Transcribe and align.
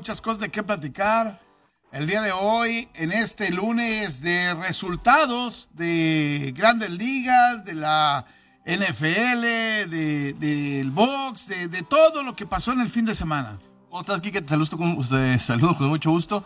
muchas 0.00 0.20
cosas 0.22 0.40
de 0.40 0.50
qué 0.50 0.62
platicar. 0.62 1.49
El 1.92 2.06
día 2.06 2.22
de 2.22 2.30
hoy, 2.30 2.88
en 2.94 3.10
este 3.10 3.50
lunes 3.50 4.22
de 4.22 4.54
resultados 4.54 5.68
de 5.72 6.54
grandes 6.56 6.90
ligas, 6.90 7.64
de 7.64 7.74
la 7.74 8.26
NFL, 8.64 9.90
de, 9.90 10.36
del 10.38 10.92
box, 10.92 11.48
de, 11.48 11.66
de 11.66 11.82
todo 11.82 12.22
lo 12.22 12.36
que 12.36 12.46
pasó 12.46 12.70
en 12.70 12.80
el 12.80 12.90
fin 12.90 13.04
de 13.06 13.16
semana. 13.16 13.58
¿Cómo 13.88 14.02
estás, 14.02 14.20
Kike? 14.20 14.40
Te 14.42 14.50
saludo 14.50 14.78
con, 14.78 15.08
te 15.08 15.36
saludo 15.40 15.76
con 15.76 15.88
mucho 15.88 16.12
gusto. 16.12 16.44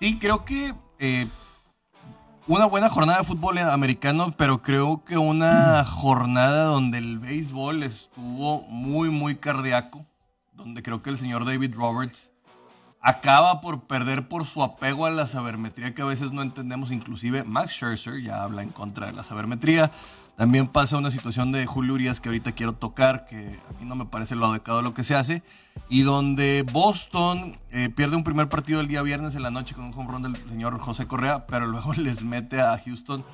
Sí, 0.00 0.18
creo 0.18 0.46
que 0.46 0.74
eh, 0.98 1.28
una 2.46 2.64
buena 2.64 2.88
jornada 2.88 3.18
de 3.18 3.24
fútbol 3.24 3.58
americano, 3.58 4.32
pero 4.34 4.62
creo 4.62 5.04
que 5.04 5.18
una 5.18 5.84
jornada 5.84 6.64
donde 6.64 6.96
el 6.96 7.18
béisbol 7.18 7.82
estuvo 7.82 8.62
muy, 8.62 9.10
muy 9.10 9.36
cardíaco, 9.36 10.06
donde 10.54 10.82
creo 10.82 11.02
que 11.02 11.10
el 11.10 11.18
señor 11.18 11.44
David 11.44 11.74
Roberts 11.74 12.29
acaba 13.00 13.60
por 13.60 13.82
perder 13.82 14.28
por 14.28 14.46
su 14.46 14.62
apego 14.62 15.06
a 15.06 15.10
la 15.10 15.26
sabermetría 15.26 15.94
que 15.94 16.02
a 16.02 16.06
veces 16.06 16.32
no 16.32 16.42
entendemos, 16.42 16.90
inclusive 16.90 17.44
Max 17.44 17.74
Scherzer 17.74 18.22
ya 18.22 18.42
habla 18.42 18.62
en 18.62 18.70
contra 18.70 19.06
de 19.06 19.12
la 19.12 19.24
sabermetría. 19.24 19.90
También 20.36 20.68
pasa 20.68 20.96
una 20.96 21.10
situación 21.10 21.52
de 21.52 21.66
Julio 21.66 21.94
Urias 21.94 22.20
que 22.20 22.30
ahorita 22.30 22.52
quiero 22.52 22.72
tocar, 22.72 23.26
que 23.26 23.36
a 23.68 23.78
mí 23.78 23.86
no 23.86 23.94
me 23.94 24.06
parece 24.06 24.36
lo 24.36 24.46
adecuado 24.46 24.80
lo 24.80 24.94
que 24.94 25.04
se 25.04 25.14
hace, 25.14 25.42
y 25.90 26.02
donde 26.02 26.64
Boston 26.72 27.58
eh, 27.70 27.90
pierde 27.90 28.16
un 28.16 28.24
primer 28.24 28.48
partido 28.48 28.80
el 28.80 28.88
día 28.88 29.02
viernes 29.02 29.34
en 29.34 29.42
la 29.42 29.50
noche 29.50 29.74
con 29.74 29.84
un 29.84 29.94
home 29.94 30.10
run 30.10 30.22
del 30.22 30.36
señor 30.36 30.78
José 30.78 31.06
Correa, 31.06 31.46
pero 31.46 31.66
luego 31.66 31.92
les 31.96 32.22
mete 32.22 32.60
a 32.60 32.80
Houston 32.84 33.24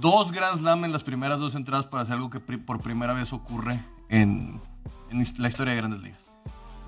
dos 0.00 0.32
Grand 0.32 0.60
Slam 0.60 0.84
en 0.84 0.92
las 0.92 1.04
primeras 1.04 1.38
dos 1.38 1.54
entradas 1.54 1.86
para 1.86 2.02
hacer 2.02 2.14
algo 2.14 2.30
que 2.30 2.40
por 2.40 2.80
primera 2.80 3.12
vez 3.12 3.32
ocurre 3.32 3.82
en, 4.08 4.60
en 5.10 5.26
la 5.38 5.48
historia 5.48 5.72
de 5.72 5.76
Grandes 5.76 6.02
Ligas. 6.02 6.20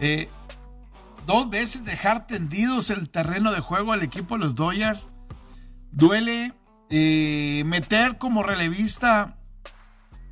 Eh, 0.01 0.29
dos 1.27 1.51
veces 1.51 1.85
dejar 1.85 2.27
tendidos 2.27 2.91
el 2.91 3.11
terreno 3.11 3.53
de 3.53 3.61
juego 3.61 3.93
al 3.93 4.03
equipo 4.03 4.35
de 4.35 4.41
los 4.41 4.55
Dodgers. 4.55 5.09
Duele 5.91 6.53
eh, 6.89 7.65
meter 7.67 8.17
como 8.17 8.43
relevista 8.43 9.37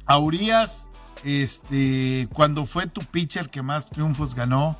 a 0.07 0.19
Urias 0.19 0.87
este, 1.25 2.29
cuando 2.33 2.65
fue 2.65 2.87
tu 2.87 3.01
pitcher 3.01 3.51
que 3.51 3.63
más 3.63 3.91
triunfos 3.91 4.35
ganó. 4.35 4.79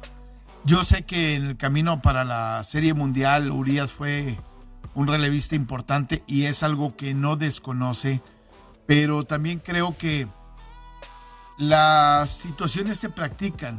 Yo 0.65 0.85
sé 0.85 1.03
que 1.03 1.35
en 1.35 1.47
el 1.47 1.57
camino 1.57 2.01
para 2.01 2.25
la 2.25 2.63
Serie 2.65 2.95
Mundial 2.95 3.51
Urias 3.51 3.93
fue 3.93 4.39
un 4.95 5.09
relevista 5.09 5.57
importante 5.57 6.23
y 6.27 6.45
es 6.45 6.63
algo 6.63 6.97
que 6.97 7.13
no 7.13 7.37
desconoce, 7.37 8.23
pero 8.87 9.25
también 9.25 9.59
creo 9.59 9.97
que 9.99 10.29
las 11.59 12.31
situaciones 12.31 12.99
se 12.99 13.11
practican 13.11 13.79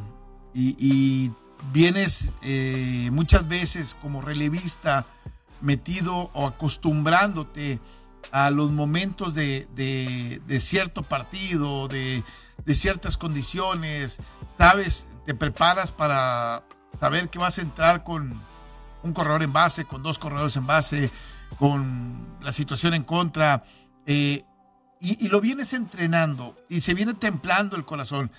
y, 0.54 0.76
y 0.78 1.32
vienes 1.72 2.32
eh, 2.42 3.08
muchas 3.12 3.46
veces 3.48 3.96
como 4.00 4.20
relevista 4.20 5.06
metido 5.60 6.30
o 6.34 6.46
acostumbrándote 6.46 7.80
a 8.32 8.50
los 8.50 8.70
momentos 8.72 9.34
de, 9.34 9.68
de- 9.74 10.40
de 10.46 10.60
cierto 10.60 11.02
partido, 11.02 11.88
de, 11.88 12.22
de 12.64 12.74
ciertas 12.74 13.16
condiciones, 13.16 14.18
sabes, 14.58 15.06
te 15.24 15.34
preparas 15.34 15.92
para 15.92 16.62
saber 17.00 17.28
que 17.30 17.38
vas 17.38 17.58
a 17.58 17.62
entrar 17.62 18.04
con 18.04 18.40
un 19.02 19.12
corredor 19.12 19.42
en 19.42 19.52
base, 19.52 19.84
con 19.84 20.02
dos 20.02 20.18
corredores 20.18 20.56
en 20.56 20.66
base, 20.66 21.10
con 21.58 22.38
la 22.42 22.52
situación 22.52 22.94
en 22.94 23.04
contra, 23.04 23.64
eh, 24.06 24.44
y, 25.00 25.24
y 25.24 25.28
lo 25.28 25.40
vienes 25.40 25.72
entrenando 25.72 26.54
y 26.68 26.80
se 26.80 26.94
viene 26.94 27.14
templando 27.14 27.76
el 27.76 27.84
corazón. 27.84 28.30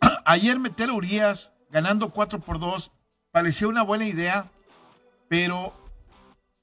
Ayer 0.26 0.58
meter 0.58 0.90
a 0.90 0.94
Urias 0.94 1.52
ganando 1.72 2.10
4 2.10 2.38
por 2.38 2.60
2 2.60 2.92
parecía 3.32 3.66
una 3.66 3.82
buena 3.82 4.06
idea, 4.06 4.46
pero 5.28 5.74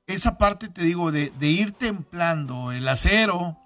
esa 0.07 0.37
parte, 0.37 0.69
te 0.69 0.83
digo, 0.83 1.11
de, 1.11 1.31
ir 1.41 1.73
templando 1.73 2.71
el 2.71 2.87
acero, 2.87 3.57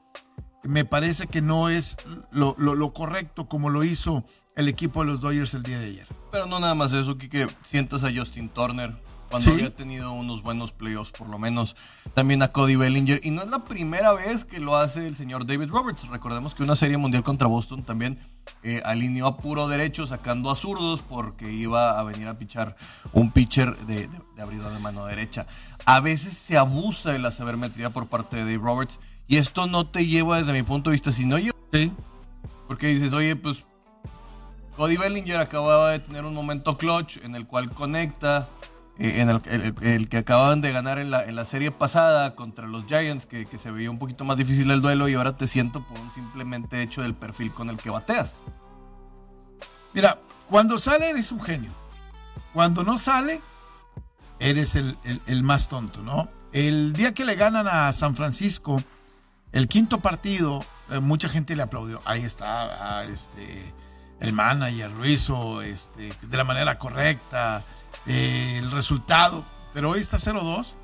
me 0.64 0.86
parece 0.86 1.28
que 1.28 1.42
no 1.42 1.70
es 1.70 1.98
lo 2.31 2.94
correcto 2.94 3.48
como 3.48 3.70
lo 3.70 3.84
hizo 3.84 4.24
el 4.56 4.68
equipo 4.68 5.02
de 5.02 5.12
los 5.12 5.22
Dodgers 5.22 5.54
el 5.54 5.64
día 5.64 5.80
de 5.80 5.88
ayer. 5.88 6.08
Pero 6.31 6.46
no 6.46 6.59
nada 6.59 6.76
más 6.76 6.94
eso, 6.94 7.18
Kike, 7.18 7.48
sientas 7.64 8.04
a 8.04 8.12
Justin 8.14 8.50
Turner 8.50 8.94
cuando 9.34 9.50
Sí. 9.50 9.56
había 9.58 9.74
tenido 9.74 10.12
unos 10.14 10.44
buenos 10.44 10.72
playoffs 10.74 11.12
por 11.12 11.28
lo 11.28 11.40
menos, 11.40 11.76
también 12.14 12.44
a 12.44 12.50
Cody 12.50 12.76
Bellinger, 12.76 13.20
y 13.24 13.32
no 13.32 13.42
es 13.42 13.48
la 13.50 13.64
primera 13.66 14.14
vez 14.14 14.46
que 14.46 14.60
lo 14.60 14.76
hace 14.78 15.08
el 15.08 15.16
señor 15.16 15.48
David 15.48 15.70
Roberts, 15.70 16.08
recordemos 16.08 16.54
que 16.54 16.62
una 16.62 16.76
serie 16.76 16.98
mundial 16.98 17.24
contra 17.24 17.48
Boston 17.48 17.82
también 17.82 18.20
eh, 18.62 18.84
alineó 18.86 19.26
a 19.26 19.38
puro 19.38 19.68
derecho 19.68 20.06
sacando 20.06 20.52
a 20.52 20.56
zurdos 20.56 21.02
porque 21.10 21.52
iba 21.52 22.00
a 22.00 22.04
venir 22.04 22.28
a 22.28 22.36
pichar 22.36 22.76
un 23.12 23.32
pitcher 23.32 23.76
de, 23.88 24.08
de, 24.08 24.20
de 24.36 24.42
abridor 24.44 24.72
de 24.72 24.78
mano 24.78 25.06
derecha. 25.08 25.48
A 25.86 26.00
veces 26.00 26.34
se 26.38 26.56
abusa 26.56 27.12
de 27.12 27.18
la 27.18 27.32
sabermetría 27.32 27.90
por 27.90 28.06
parte 28.06 28.36
de 28.38 28.44
Dave 28.44 28.58
Roberts, 28.64 29.00
y 29.28 29.38
esto 29.38 29.66
no 29.66 29.88
te 29.88 30.06
lleva 30.06 30.38
desde 30.38 30.54
mi 30.54 30.62
punto 30.62 30.92
de 30.92 30.94
vista, 30.94 31.12
sino 31.12 31.40
yo, 31.40 31.54
Sí. 31.72 31.92
porque 32.68 32.86
dices, 32.88 33.12
oye, 33.14 33.36
pues 33.36 33.58
Cody 34.78 34.98
Bellinger 34.98 35.38
acababa 35.38 35.90
de 35.92 36.00
tener 36.00 36.24
un 36.26 36.34
momento 36.36 36.78
clutch 36.78 37.18
en 37.24 37.36
el 37.36 37.46
cual 37.48 37.70
conecta, 37.72 38.48
eh, 39.00 39.22
en 39.22 39.30
el, 39.30 40.09
que 40.09 40.18
acababan 40.18 40.62
de 40.62 40.72
ganar 40.72 41.00
en 41.00 41.09
la, 41.12 41.24
en 41.26 41.36
la 41.36 41.46
serie 41.46 41.72
pasada 41.72 42.36
contra 42.36 42.68
los 42.68 42.86
Giants, 42.86 43.26
que, 43.26 43.46
que 43.46 43.58
se 43.58 43.72
veía 43.72 43.90
un 43.92 44.00
poquito 44.00 44.24
más 44.26 44.38
difícil 44.38 44.70
el 44.72 44.81
duelo 44.81 45.08
y 45.09 45.16
ahora 45.16 45.36
te 45.38 45.48
siento 45.48 45.81
por 45.84 46.00
un 46.00 46.14
simplemente 46.14 46.81
hecho 46.81 47.02
del 47.02 47.14
perfil 47.16 47.52
con 47.54 47.70
el 47.70 47.78
que 47.78 47.90
bateas. 47.90 48.31
Mira, 49.94 50.20
cuando 50.50 50.78
sale 50.78 51.09
eres 51.09 51.31
un 51.31 51.42
genio. 51.42 51.72
Cuando 52.54 52.84
no 52.84 52.98
sale, 52.98 53.42
eres 54.40 54.76
el, 54.76 54.98
el- 55.04 55.22
el 55.25 55.44
más 55.44 55.68
tonto, 55.70 56.02
¿no? 56.02 56.28
El 56.52 56.94
día 56.94 57.14
que 57.14 57.25
le 57.25 57.36
ganan 57.36 57.68
a 57.68 57.92
San 57.94 58.16
Francisco, 58.16 58.81
el 59.52 59.68
quinto 59.68 60.00
partido, 60.02 60.64
eh, 60.92 61.00
mucha 61.00 61.30
gente 61.30 61.56
le 61.56 61.64
aplaudió. 61.64 62.02
Ahí 62.06 62.22
está, 62.24 63.00
ah, 63.00 63.06
este, 63.06 63.74
el 64.24 64.34
manager 64.34 64.90
lo 64.92 65.06
hizo 65.06 65.62
este, 65.62 66.12
de 66.22 66.38
la 66.38 66.44
manera 66.46 66.78
correcta, 66.78 67.64
eh, 68.06 68.56
el 68.58 68.72
resultado. 68.72 69.46
Pero 69.74 69.90
hoy 69.92 70.00
está 70.00 70.18
0-2 70.18 70.76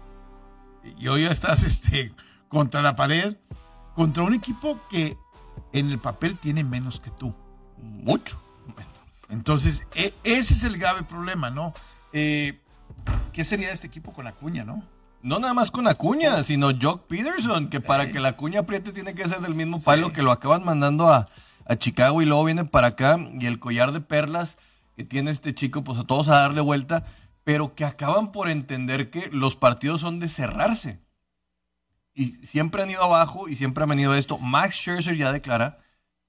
y 0.99 1.07
hoy 1.07 1.23
ya 1.23 1.31
estás 1.31 1.63
este, 1.71 2.13
contra 2.49 2.81
la 2.81 2.95
pared, 2.95 3.37
contra 3.95 4.23
un 4.23 4.33
equipo 4.33 4.79
que 4.89 5.17
en 5.73 5.89
el 5.89 5.99
papel 5.99 6.37
tiene 6.37 6.63
menos 6.63 6.99
que 6.99 7.11
tú. 7.11 7.33
Mucho. 7.77 8.37
Entonces, 9.29 9.83
e- 9.95 10.13
ese 10.23 10.53
es 10.53 10.63
el 10.63 10.77
grave 10.77 11.03
problema, 11.03 11.49
¿no? 11.49 11.73
Eh, 12.13 12.59
¿Qué 13.31 13.45
sería 13.45 13.71
este 13.71 13.87
equipo 13.87 14.11
con 14.11 14.27
Acuña, 14.27 14.63
no? 14.65 14.83
No 15.21 15.37
nada 15.39 15.53
más 15.53 15.69
con 15.69 15.87
Acuña, 15.87 16.43
sino 16.43 16.71
Jock 16.79 17.05
Peterson, 17.07 17.69
que 17.69 17.79
para 17.79 18.05
Eh. 18.05 18.11
que 18.11 18.19
la 18.19 18.29
Acuña 18.29 18.61
apriete 18.61 18.91
tiene 18.91 19.13
que 19.13 19.27
ser 19.29 19.39
del 19.39 19.53
mismo 19.53 19.81
palo 19.81 20.11
que 20.11 20.23
lo 20.23 20.31
acaban 20.31 20.65
mandando 20.65 21.07
a, 21.09 21.29
a 21.69 21.77
Chicago 21.77 22.21
y 22.21 22.25
luego 22.25 22.43
viene 22.43 22.65
para 22.65 22.87
acá 22.87 23.17
y 23.39 23.45
el 23.45 23.59
collar 23.59 23.93
de 23.93 24.01
perlas 24.01 24.57
que 24.97 25.05
tiene 25.05 25.31
este 25.31 25.55
chico, 25.55 25.83
pues 25.85 25.97
a 25.97 26.03
todos 26.03 26.27
a 26.27 26.35
darle 26.41 26.59
vuelta, 26.59 27.05
pero 27.45 27.73
que 27.75 27.85
acaban 27.85 28.33
por 28.33 28.49
entender 28.49 29.09
que 29.09 29.29
los 29.31 29.55
partidos 29.55 30.01
son 30.01 30.19
de 30.19 30.27
cerrarse. 30.27 30.99
Y 32.13 32.33
siempre 32.47 32.83
han 32.83 32.89
ido 32.89 33.03
abajo 33.03 33.47
y 33.47 33.55
siempre 33.55 33.83
han 33.83 33.89
venido 33.89 34.13
esto. 34.15 34.37
Max 34.37 34.75
Scherzer 34.75 35.15
ya 35.15 35.31
declara 35.31 35.77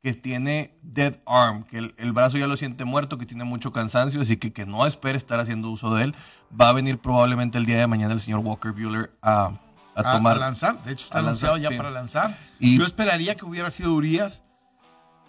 que 0.03 0.15
tiene 0.15 0.79
dead 0.83 1.17
arm, 1.27 1.65
que 1.65 1.79
el, 1.79 1.95
el 1.99 2.13
brazo 2.13 2.39
ya 2.39 2.47
lo 2.47 2.57
siente 2.57 2.85
muerto, 2.85 3.19
que 3.19 3.27
tiene 3.27 3.45
mucho 3.45 3.73
cansancio, 3.73 4.21
así 4.23 4.37
que 4.37 4.53
que 4.53 4.65
no 4.67 4.87
espere 4.87 5.19
estar 5.19 5.41
haciendo 5.41 5.69
uso 5.71 5.95
de 5.95 6.05
él. 6.05 6.15
Va 6.59 6.69
a 6.69 6.73
venir 6.73 6.99
probablemente 6.99 7.59
el 7.59 7.67
día 7.67 7.79
de 7.79 7.87
mañana 7.87 8.15
el 8.15 8.21
señor 8.21 8.41
Walker 8.41 8.73
Bueller 8.73 9.11
a, 9.21 9.47
a 9.47 9.53
A, 9.97 10.13
tomar. 10.13 10.37
a 10.37 10.41
lanzar. 10.41 10.83
De 10.85 10.93
hecho, 10.93 11.05
está 11.07 11.19
anunciado 11.19 11.57
ya 11.59 11.71
sí. 11.71 11.77
para 11.77 11.91
lanzar. 11.91 12.39
Y- 12.59 12.79
Yo 12.79 12.85
esperaría 12.87 13.35
que 13.35 13.45
hubiera 13.45 13.71
sido 13.71 13.93
Urias 13.95 14.45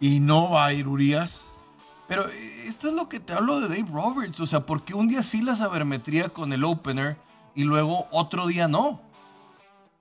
y 0.01 0.19
no 0.19 0.50
va 0.50 0.65
a 0.65 0.74
ir 0.74 0.89
Urias. 0.89 1.45
Pero 2.09 2.27
eh, 2.27 2.65
esto 2.68 2.89
es 2.89 2.94
lo 2.94 3.07
que 3.07 3.21
te 3.21 3.31
hablo 3.31 3.62
de 3.62 3.69
Dave 3.69 3.89
Roberts, 3.89 4.42
o 4.42 4.45
sea, 4.45 4.65
porque 4.65 4.94
un 4.94 5.07
día 5.07 5.24
sí 5.24 5.42
la 5.42 5.56
sabermetría 5.56 6.27
con 6.30 6.51
el 6.51 6.65
opener 6.65 7.15
y 7.56 7.63
luego 7.63 8.07
otro 8.12 8.48
día 8.48 8.68
no. 8.68 9.00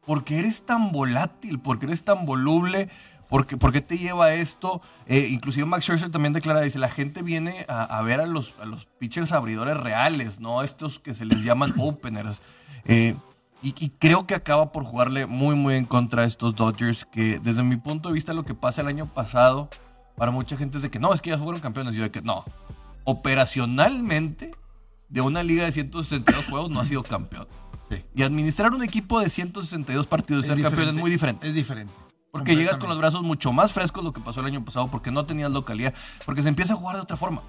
Porque 0.05 0.41
eres 0.41 0.67
tan 0.67 0.91
volátil, 0.91 1.61
porque 1.61 1.87
eres 1.87 2.03
tan 2.03 2.27
voluble, 2.27 2.89
porque, 3.29 3.57
porque 3.57 3.81
te 3.81 3.99
lleva 3.99 4.35
esto. 4.35 4.81
Eh, 5.07 5.29
inclusive 5.31 5.67
Max 5.67 5.85
Scherzer 5.85 6.11
también 6.11 6.33
declara, 6.33 6.63
dice, 6.63 6.81
la 6.81 6.89
gente 6.89 7.23
viene 7.23 7.65
a, 7.69 7.85
a 7.85 8.03
ver 8.03 8.21
a 8.21 8.27
los, 8.27 8.55
a 8.61 8.65
los 8.65 8.87
pitchers 8.99 9.31
abridores 9.31 9.77
reales, 9.77 10.41
no 10.41 10.63
estos 10.65 10.99
que 10.99 11.15
se 11.15 11.27
les 11.27 11.45
llaman 11.45 11.75
openers. 11.79 12.41
Eh, 12.87 13.15
Y, 13.63 13.75
y 13.79 13.91
creo 13.91 14.27
que 14.27 14.35
acaba 14.35 14.73
por 14.73 14.85
jugarle 14.85 15.27
muy, 15.27 15.55
muy 15.55 15.75
en 15.75 15.85
contra 15.85 16.23
a 16.23 16.25
estos 16.25 16.57
Dodgers, 16.57 17.05
que 17.05 17.39
desde 17.39 17.63
mi 17.63 17.77
punto 17.77 18.09
de 18.09 18.15
vista 18.15 18.33
lo 18.33 18.45
que 18.47 18.55
pasa 18.55 18.81
el 18.81 18.89
año 18.89 19.05
pasado, 19.05 19.69
para 20.17 20.31
mucha 20.31 20.57
gente 20.57 20.79
es 20.79 20.83
de 20.83 20.91
que 20.91 20.99
no, 20.99 21.13
es 21.13 21.23
que 21.23 21.31
ya 21.31 21.39
fueron 21.39 21.61
campeones. 21.61 21.95
Yo 21.95 22.03
de 22.03 22.11
que 22.11 22.23
no, 22.23 22.45
operacionalmente, 23.05 24.53
de 25.09 25.21
una 25.21 25.43
liga 25.43 25.65
de 25.65 25.73
162 25.73 26.47
juegos 26.47 26.71
no 26.71 26.81
ha 26.81 26.87
sido 26.87 27.03
campeón. 27.03 27.49
Sí. 27.91 28.05
Y 28.15 28.23
administrar 28.23 28.73
un 28.73 28.85
equipo 28.85 29.21
de 29.21 29.29
162 29.29 30.07
partidos 30.07 30.45
y 30.45 30.49
ser 30.49 30.63
campeón 30.63 30.89
es 30.89 30.95
muy 30.95 31.11
diferente. 31.11 31.49
Es 31.49 31.55
diferente. 31.55 31.93
Porque 32.31 32.55
llegas 32.55 32.77
con 32.77 32.89
los 32.89 32.99
brazos 32.99 33.23
mucho 33.23 33.53
más 33.53 33.73
frescos 33.73 34.05
lo 34.05 34.13
que 34.13 34.21
pasó 34.21 34.41
el 34.41 34.47
año 34.47 34.65
pasado, 34.65 34.89
porque 34.89 35.11
no 35.11 35.27
tenías 35.27 35.51
localidad, 35.51 35.95
porque 36.25 36.43
se 36.43 36.49
empieza 36.49 36.75
a 36.75 36.77
jugar 36.77 36.97
de 36.97 37.03
otra 37.03 37.17
forma. 37.17 37.43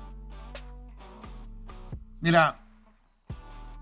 Mira, 2.19 2.60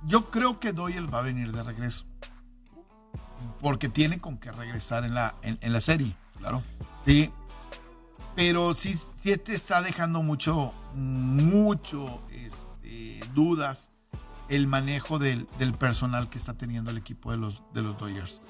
yo 0.06 0.30
creo 0.30 0.60
que 0.60 0.74
Doyle 0.74 1.08
va 1.08 1.20
a 1.20 1.22
venir 1.22 1.52
de 1.52 1.64
regreso. 1.64 2.06
Porque 3.62 3.88
tiene 3.88 4.20
con 4.20 4.38
qué 4.38 4.52
regresar 4.52 5.06
en 5.06 5.14
la, 5.14 5.36
en, 5.42 5.58
en 5.62 5.72
la 5.72 5.80
serie. 5.80 6.14
Claro. 6.38 6.62
Sí. 7.06 7.32
Pero 8.36 8.74
sí, 8.74 9.00
sí 9.22 9.36
te 9.38 9.56
está 9.56 9.82
dejando 9.82 10.22
mucho, 10.24 10.74
mucho 10.96 12.22
este, 12.32 13.20
dudas 13.34 13.90
el 14.48 14.68
manejo 14.68 15.20
del, 15.20 15.48
del, 15.60 15.74
personal 15.74 16.30
que 16.30 16.38
está 16.38 16.54
teniendo 16.54 16.90
el 16.92 16.98
equipo 16.98 17.32
de 17.32 17.38
los, 17.38 17.62
de 17.74 17.82
los 17.84 17.98
Dodgers. 17.98 18.42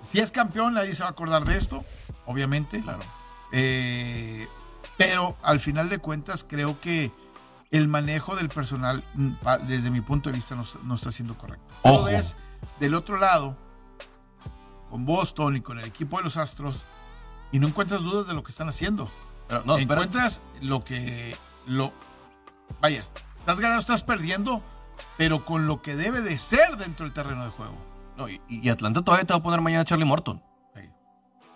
Si 0.00 0.18
es 0.18 0.32
campeón, 0.32 0.74
nadie 0.74 0.94
se 0.94 1.02
va 1.02 1.08
a 1.08 1.12
acordar 1.12 1.44
de 1.44 1.56
esto, 1.56 1.84
obviamente. 2.26 2.80
Claro. 2.80 3.02
Eh, 3.52 4.48
pero 4.96 5.36
al 5.42 5.60
final 5.60 5.88
de 5.88 5.98
cuentas, 5.98 6.44
creo 6.44 6.80
que 6.80 7.12
el 7.70 7.88
manejo 7.88 8.36
del 8.36 8.48
personal, 8.48 9.04
desde 9.66 9.90
mi 9.90 10.00
punto 10.00 10.30
de 10.30 10.36
vista, 10.36 10.54
no, 10.54 10.64
no 10.84 10.94
está 10.94 11.12
siendo 11.12 11.36
correcto. 11.36 11.74
Ojo. 11.82 12.04
ves 12.04 12.34
del 12.80 12.94
otro 12.94 13.16
lado, 13.16 13.56
con 14.90 15.04
Boston 15.04 15.56
y 15.56 15.60
con 15.60 15.78
el 15.78 15.86
equipo 15.86 16.18
de 16.18 16.24
los 16.24 16.36
Astros, 16.36 16.84
y 17.52 17.58
no 17.58 17.68
encuentras 17.68 18.00
dudas 18.00 18.26
de 18.26 18.34
lo 18.34 18.42
que 18.42 18.50
están 18.50 18.68
haciendo. 18.68 19.10
Pero, 19.48 19.62
no, 19.64 19.78
encuentras 19.78 20.42
pero... 20.54 20.66
lo 20.66 20.84
que. 20.84 21.36
lo 21.66 21.92
Vaya, 22.80 23.00
estás 23.00 23.58
ganando, 23.58 23.78
estás 23.78 24.02
perdiendo, 24.02 24.62
pero 25.16 25.44
con 25.44 25.66
lo 25.66 25.82
que 25.82 25.94
debe 25.94 26.22
de 26.22 26.38
ser 26.38 26.76
dentro 26.78 27.04
del 27.04 27.12
terreno 27.12 27.44
de 27.44 27.50
juego. 27.50 27.76
No, 28.16 28.28
y, 28.28 28.40
y, 28.48 28.68
Atlanta 28.68 29.02
todavía 29.02 29.26
te 29.26 29.32
va 29.32 29.38
a 29.38 29.42
poner 29.42 29.60
mañana 29.60 29.84
Charlie 29.84 30.04
Morton. 30.04 30.42
Sí. 30.74 30.80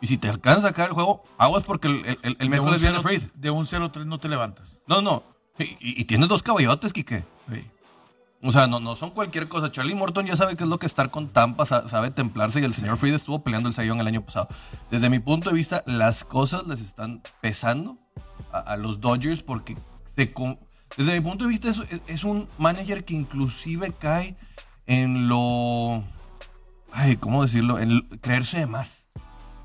Y 0.03 0.07
si 0.07 0.19
te 0.19 0.29
alcanza 0.29 0.67
a 0.67 0.71
sacar 0.71 0.89
el 0.89 0.95
juego, 0.95 1.25
aguas 1.39 1.65
porque 1.65 1.89
el, 1.89 2.19
el, 2.23 2.37
el 2.39 2.51
miércoles 2.51 2.81
viene 2.81 3.01
Freed. 3.01 3.23
De 3.35 3.51
un 3.51 3.65
0-3 3.65 4.05
no 4.05 4.19
te 4.19 4.29
levantas. 4.29 4.83
No, 4.87 5.03
no. 5.03 5.23
Y, 5.59 5.65
y, 5.65 6.01
y 6.01 6.05
tienes 6.05 6.29
dos 6.29 6.43
caballotes, 6.43 6.93
Quique. 6.93 7.25
Sí. 7.51 7.67
O 8.47 8.53
sea, 8.53 8.67
no, 8.67 8.79
no 8.79 8.95
son 8.95 9.11
cualquier 9.11 9.49
cosa. 9.49 9.73
Charlie 9.73 9.95
Morton 9.95 10.27
ya 10.27 10.37
sabe 10.37 10.57
qué 10.57 10.65
es 10.65 10.71
lo 10.71 10.79
que 10.79 10.87
estar 10.87 11.11
con 11.11 11.29
Tampa, 11.29 11.67
sabe 11.67 12.11
templarse 12.11 12.61
y 12.61 12.65
el 12.65 12.75
señor 12.75 12.97
Freed 12.97 13.15
estuvo 13.15 13.43
peleando 13.43 13.69
el 13.69 13.75
sayón 13.75 14.01
el 14.01 14.07
año 14.07 14.23
pasado. 14.23 14.49
Desde 14.91 15.11
mi 15.11 15.19
punto 15.19 15.51
de 15.51 15.57
vista, 15.57 15.83
las 15.87 16.25
cosas 16.25 16.67
les 16.67 16.81
están 16.81 17.23
pesando 17.41 17.97
a, 18.53 18.59
a 18.59 18.77
los 18.77 19.01
Dodgers 19.01 19.43
porque 19.43 19.77
se, 20.15 20.33
desde 20.97 21.13
mi 21.13 21.21
punto 21.21 21.45
de 21.45 21.51
vista 21.51 21.69
es, 21.69 21.81
es, 22.07 22.25
un 22.25 22.49
manager 22.57 23.05
que 23.05 23.15
inclusive 23.15 23.93
cae 23.93 24.37
en 24.87 25.29
lo... 25.29 26.05
Ay, 26.93 27.17
¿cómo 27.17 27.43
decirlo? 27.43 27.79
En 27.79 28.01
creerse 28.21 28.61
de 28.61 28.67
más. 28.67 29.03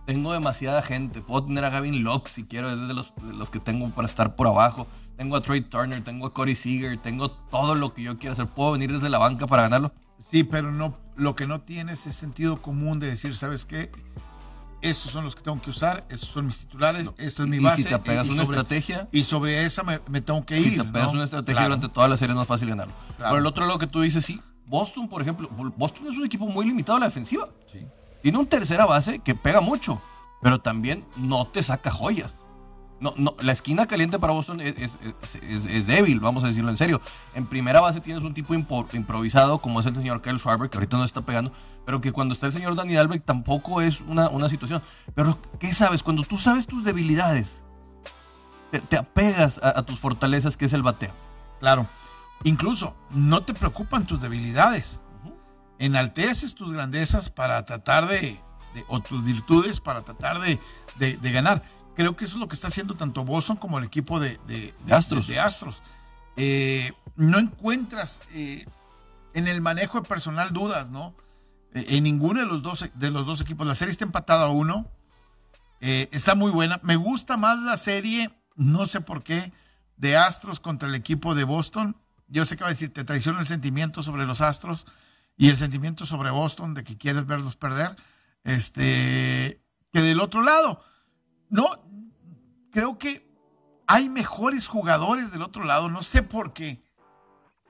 Tengo 0.05 0.33
demasiada 0.33 0.81
gente. 0.81 1.21
Puedo 1.21 1.45
tener 1.45 1.63
a 1.63 1.69
Gavin 1.69 2.03
Locke 2.03 2.27
si 2.27 2.43
quiero, 2.43 2.71
es 2.71 2.87
de 2.87 2.93
los, 2.93 3.13
de 3.15 3.33
los 3.33 3.49
que 3.49 3.59
tengo 3.59 3.87
para 3.91 4.07
estar 4.07 4.35
por 4.35 4.47
abajo. 4.47 4.87
Tengo 5.21 5.35
a 5.35 5.41
Trey 5.41 5.61
Turner, 5.61 6.03
tengo 6.03 6.25
a 6.25 6.33
Corey 6.33 6.55
Seager, 6.55 6.97
tengo 6.97 7.29
todo 7.29 7.75
lo 7.75 7.93
que 7.93 8.01
yo 8.01 8.17
quiero 8.17 8.33
hacer. 8.33 8.47
¿Puedo 8.47 8.71
venir 8.71 8.91
desde 8.91 9.07
la 9.07 9.19
banca 9.19 9.45
para 9.45 9.61
ganarlo? 9.61 9.91
Sí, 10.17 10.43
pero 10.43 10.71
no, 10.71 10.97
lo 11.15 11.35
que 11.35 11.45
no 11.45 11.61
tienes 11.61 12.07
es 12.07 12.15
sentido 12.15 12.59
común 12.63 12.99
de 12.99 13.05
decir, 13.05 13.35
¿sabes 13.35 13.63
qué? 13.63 13.91
Esos 14.81 15.11
son 15.11 15.23
los 15.23 15.35
que 15.35 15.43
tengo 15.43 15.61
que 15.61 15.69
usar, 15.69 16.05
esos 16.09 16.27
son 16.27 16.47
mis 16.47 16.57
titulares, 16.57 17.05
no. 17.05 17.13
esta 17.19 17.43
es 17.43 17.49
mi 17.49 17.57
y 17.57 17.59
base. 17.59 17.83
si 17.83 17.89
te 17.89 17.99
pegas 17.99 18.25
y 18.25 18.31
una 18.31 18.45
sobre, 18.45 18.57
estrategia. 18.57 19.09
Y 19.11 19.23
sobre 19.23 19.63
esa 19.63 19.83
me, 19.83 19.99
me 20.07 20.21
tengo 20.21 20.43
que 20.43 20.57
ir. 20.59 20.71
Si 20.71 20.77
te 20.77 20.83
pegas 20.85 21.09
¿no? 21.09 21.13
una 21.13 21.25
estrategia 21.25 21.53
Claro. 21.53 21.75
durante 21.75 21.93
toda 21.93 22.07
la 22.07 22.17
serie 22.17 22.33
no 22.33 22.41
es 22.41 22.47
fácil 22.47 22.69
ganarlo. 22.69 22.95
Claro. 23.17 23.29
Por 23.29 23.39
el 23.41 23.45
otro 23.45 23.67
lado 23.67 23.77
que 23.77 23.85
tú 23.85 24.01
dices, 24.01 24.25
sí, 24.25 24.41
Boston, 24.65 25.07
por 25.07 25.21
ejemplo, 25.21 25.47
Boston 25.77 26.07
es 26.07 26.17
un 26.17 26.25
equipo 26.25 26.47
muy 26.47 26.65
limitado 26.65 26.97
a 26.97 27.01
la 27.01 27.05
defensiva. 27.05 27.47
Sí. 27.71 27.85
Tiene 28.23 28.39
un 28.39 28.47
tercera 28.47 28.87
base 28.87 29.19
que 29.19 29.35
pega 29.35 29.61
mucho, 29.61 30.01
pero 30.41 30.59
también 30.61 31.05
no 31.15 31.45
te 31.45 31.61
saca 31.61 31.91
joyas. 31.91 32.33
No, 33.01 33.15
no, 33.17 33.35
la 33.41 33.51
esquina 33.51 33.87
caliente 33.87 34.19
para 34.19 34.31
Boston 34.31 34.61
es, 34.61 34.75
es, 34.77 34.91
es, 35.41 35.65
es, 35.65 35.87
débil, 35.87 36.19
vamos 36.19 36.43
a 36.43 36.47
decirlo 36.47 36.69
en 36.69 36.77
serio. 36.77 37.01
En 37.33 37.47
primera 37.47 37.81
base 37.81 37.99
tienes 37.99 38.23
un 38.23 38.35
tipo 38.35 38.53
improvisado 38.53 39.57
como 39.57 39.79
es 39.79 39.87
el 39.87 39.95
señor 39.95 40.21
Kyle 40.21 40.37
Schwarber, 40.37 40.69
que 40.69 40.77
ahorita 40.77 40.97
no 40.97 41.03
está 41.03 41.21
pegando, 41.21 41.51
pero 41.83 41.99
que 41.99 42.11
cuando 42.11 42.35
está 42.35 42.45
el 42.45 42.53
señor 42.53 42.75
Danny 42.75 42.93
Dalbeck 42.93 43.23
tampoco 43.23 43.81
es 43.81 44.01
una, 44.01 44.29
una 44.29 44.49
situación. 44.49 44.83
Pero, 45.15 45.39
¿qué 45.59 45.73
sabes? 45.73 46.03
Cuando 46.03 46.23
tú 46.23 46.37
sabes 46.37 46.67
tus 46.67 46.85
debilidades, 46.85 47.59
te, 48.69 48.79
te 48.79 48.97
apegas 48.97 49.59
a, 49.63 49.79
a, 49.79 49.81
tus 49.81 49.99
fortalezas, 49.99 50.55
que 50.55 50.65
es 50.65 50.73
el 50.73 50.83
bateo. 50.83 51.11
Claro. 51.59 51.87
Incluso, 52.43 52.95
no 53.09 53.41
te 53.41 53.55
preocupan 53.55 54.05
tus 54.05 54.21
debilidades. 54.21 54.99
Uh 55.23 55.29
-huh. 55.29 55.33
Enalteces 55.79 56.53
tus 56.53 56.71
grandezas 56.71 57.31
para 57.31 57.65
tratar 57.65 58.07
de, 58.07 58.39
de, 58.75 58.85
o 58.87 58.99
tus 58.99 59.23
virtudes 59.23 59.79
para 59.79 60.03
tratar 60.03 60.39
de, 60.39 60.59
de, 60.99 61.17
de 61.17 61.31
ganar 61.31 61.63
creo 62.01 62.15
que 62.15 62.25
eso 62.25 62.35
es 62.35 62.39
lo 62.39 62.47
que 62.47 62.55
está 62.55 62.67
haciendo 62.67 62.95
tanto 62.95 63.23
Boston 63.23 63.57
como 63.57 63.77
el 63.77 63.83
equipo 63.85 64.19
de, 64.19 64.39
de, 64.47 64.73
de 64.85 64.93
Astros. 64.93 65.27
De, 65.27 65.39
Astros. 65.39 65.83
Eh, 66.35 66.93
no 67.15 67.37
encuentras 67.37 68.21
eh, 68.33 68.65
en 69.35 69.47
el 69.47 69.61
manejo 69.61 70.01
de 70.01 70.07
personal 70.07 70.51
dudas, 70.51 70.89
¿no? 70.89 71.13
Eh, 71.75 71.85
en 71.89 72.03
ninguno 72.03 72.39
de 72.39 72.47
los, 72.47 72.63
dos, 72.63 72.89
de 72.95 73.11
los 73.11 73.27
dos 73.27 73.39
equipos. 73.41 73.67
La 73.67 73.75
serie 73.75 73.91
está 73.91 74.05
empatada 74.05 74.45
a 74.45 74.49
uno. 74.49 74.87
Está 75.79 76.35
muy 76.35 76.51
buena. 76.51 76.79
Me 76.83 76.95
gusta 76.95 77.37
más 77.37 77.57
la 77.59 77.75
serie, 77.75 78.31
no 78.55 78.85
sé 78.85 79.01
por 79.01 79.23
qué, 79.23 79.51
de 79.97 80.15
Astros 80.15 80.59
contra 80.59 80.87
el 80.87 80.93
equipo 80.93 81.33
de 81.33 81.43
Boston. 81.43 81.97
Yo 82.27 82.45
sé 82.45 82.55
que 82.55 82.63
va 82.63 82.69
a 82.69 82.73
decir, 82.73 82.93
te 82.93 83.03
traiciona 83.03 83.39
el 83.39 83.47
sentimiento 83.47 84.03
sobre 84.03 84.27
los 84.27 84.41
Astros 84.41 84.85
y 85.37 85.49
el 85.49 85.57
sentimiento 85.57 86.05
sobre 86.05 86.29
Boston 86.29 86.75
de 86.75 86.83
que 86.83 86.97
quieres 86.97 87.25
verlos 87.25 87.55
perder. 87.55 87.95
Este, 88.43 89.59
que 89.91 90.01
del 90.01 90.19
otro 90.19 90.41
lado 90.41 90.83
no, 91.51 91.83
creo 92.71 92.97
que 92.97 93.29
hay 93.87 94.09
mejores 94.09 94.67
jugadores 94.67 95.31
del 95.31 95.41
otro 95.41 95.63
lado, 95.63 95.89
no 95.89 96.03
sé 96.03 96.23
por 96.23 96.53
qué. 96.53 96.81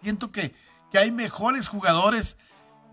Siento 0.01 0.31
que, 0.31 0.53
que 0.91 0.97
hay 0.97 1.11
mejores 1.11 1.67
jugadores 1.67 2.37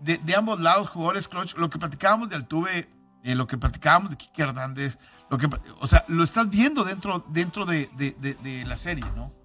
de, 0.01 0.17
de, 0.17 0.35
ambos 0.35 0.59
lados, 0.59 0.89
jugadores 0.89 1.27
clutch. 1.27 1.55
Lo 1.55 1.69
que 1.69 1.79
platicábamos 1.79 2.29
de 2.29 2.35
Altuve, 2.35 2.89
eh, 3.23 3.35
lo 3.35 3.47
que 3.47 3.57
platicábamos 3.57 4.11
de 4.11 4.17
Kike 4.17 4.41
Hernández, 4.41 4.97
lo 5.29 5.37
que, 5.37 5.47
o 5.79 5.87
sea, 5.87 6.05
lo 6.07 6.23
estás 6.23 6.49
viendo 6.49 6.83
dentro, 6.83 7.23
dentro 7.29 7.65
de, 7.65 7.89
de, 7.95 8.11
de 8.13 8.65
la 8.65 8.77
serie, 8.77 9.05
¿no? 9.15 9.39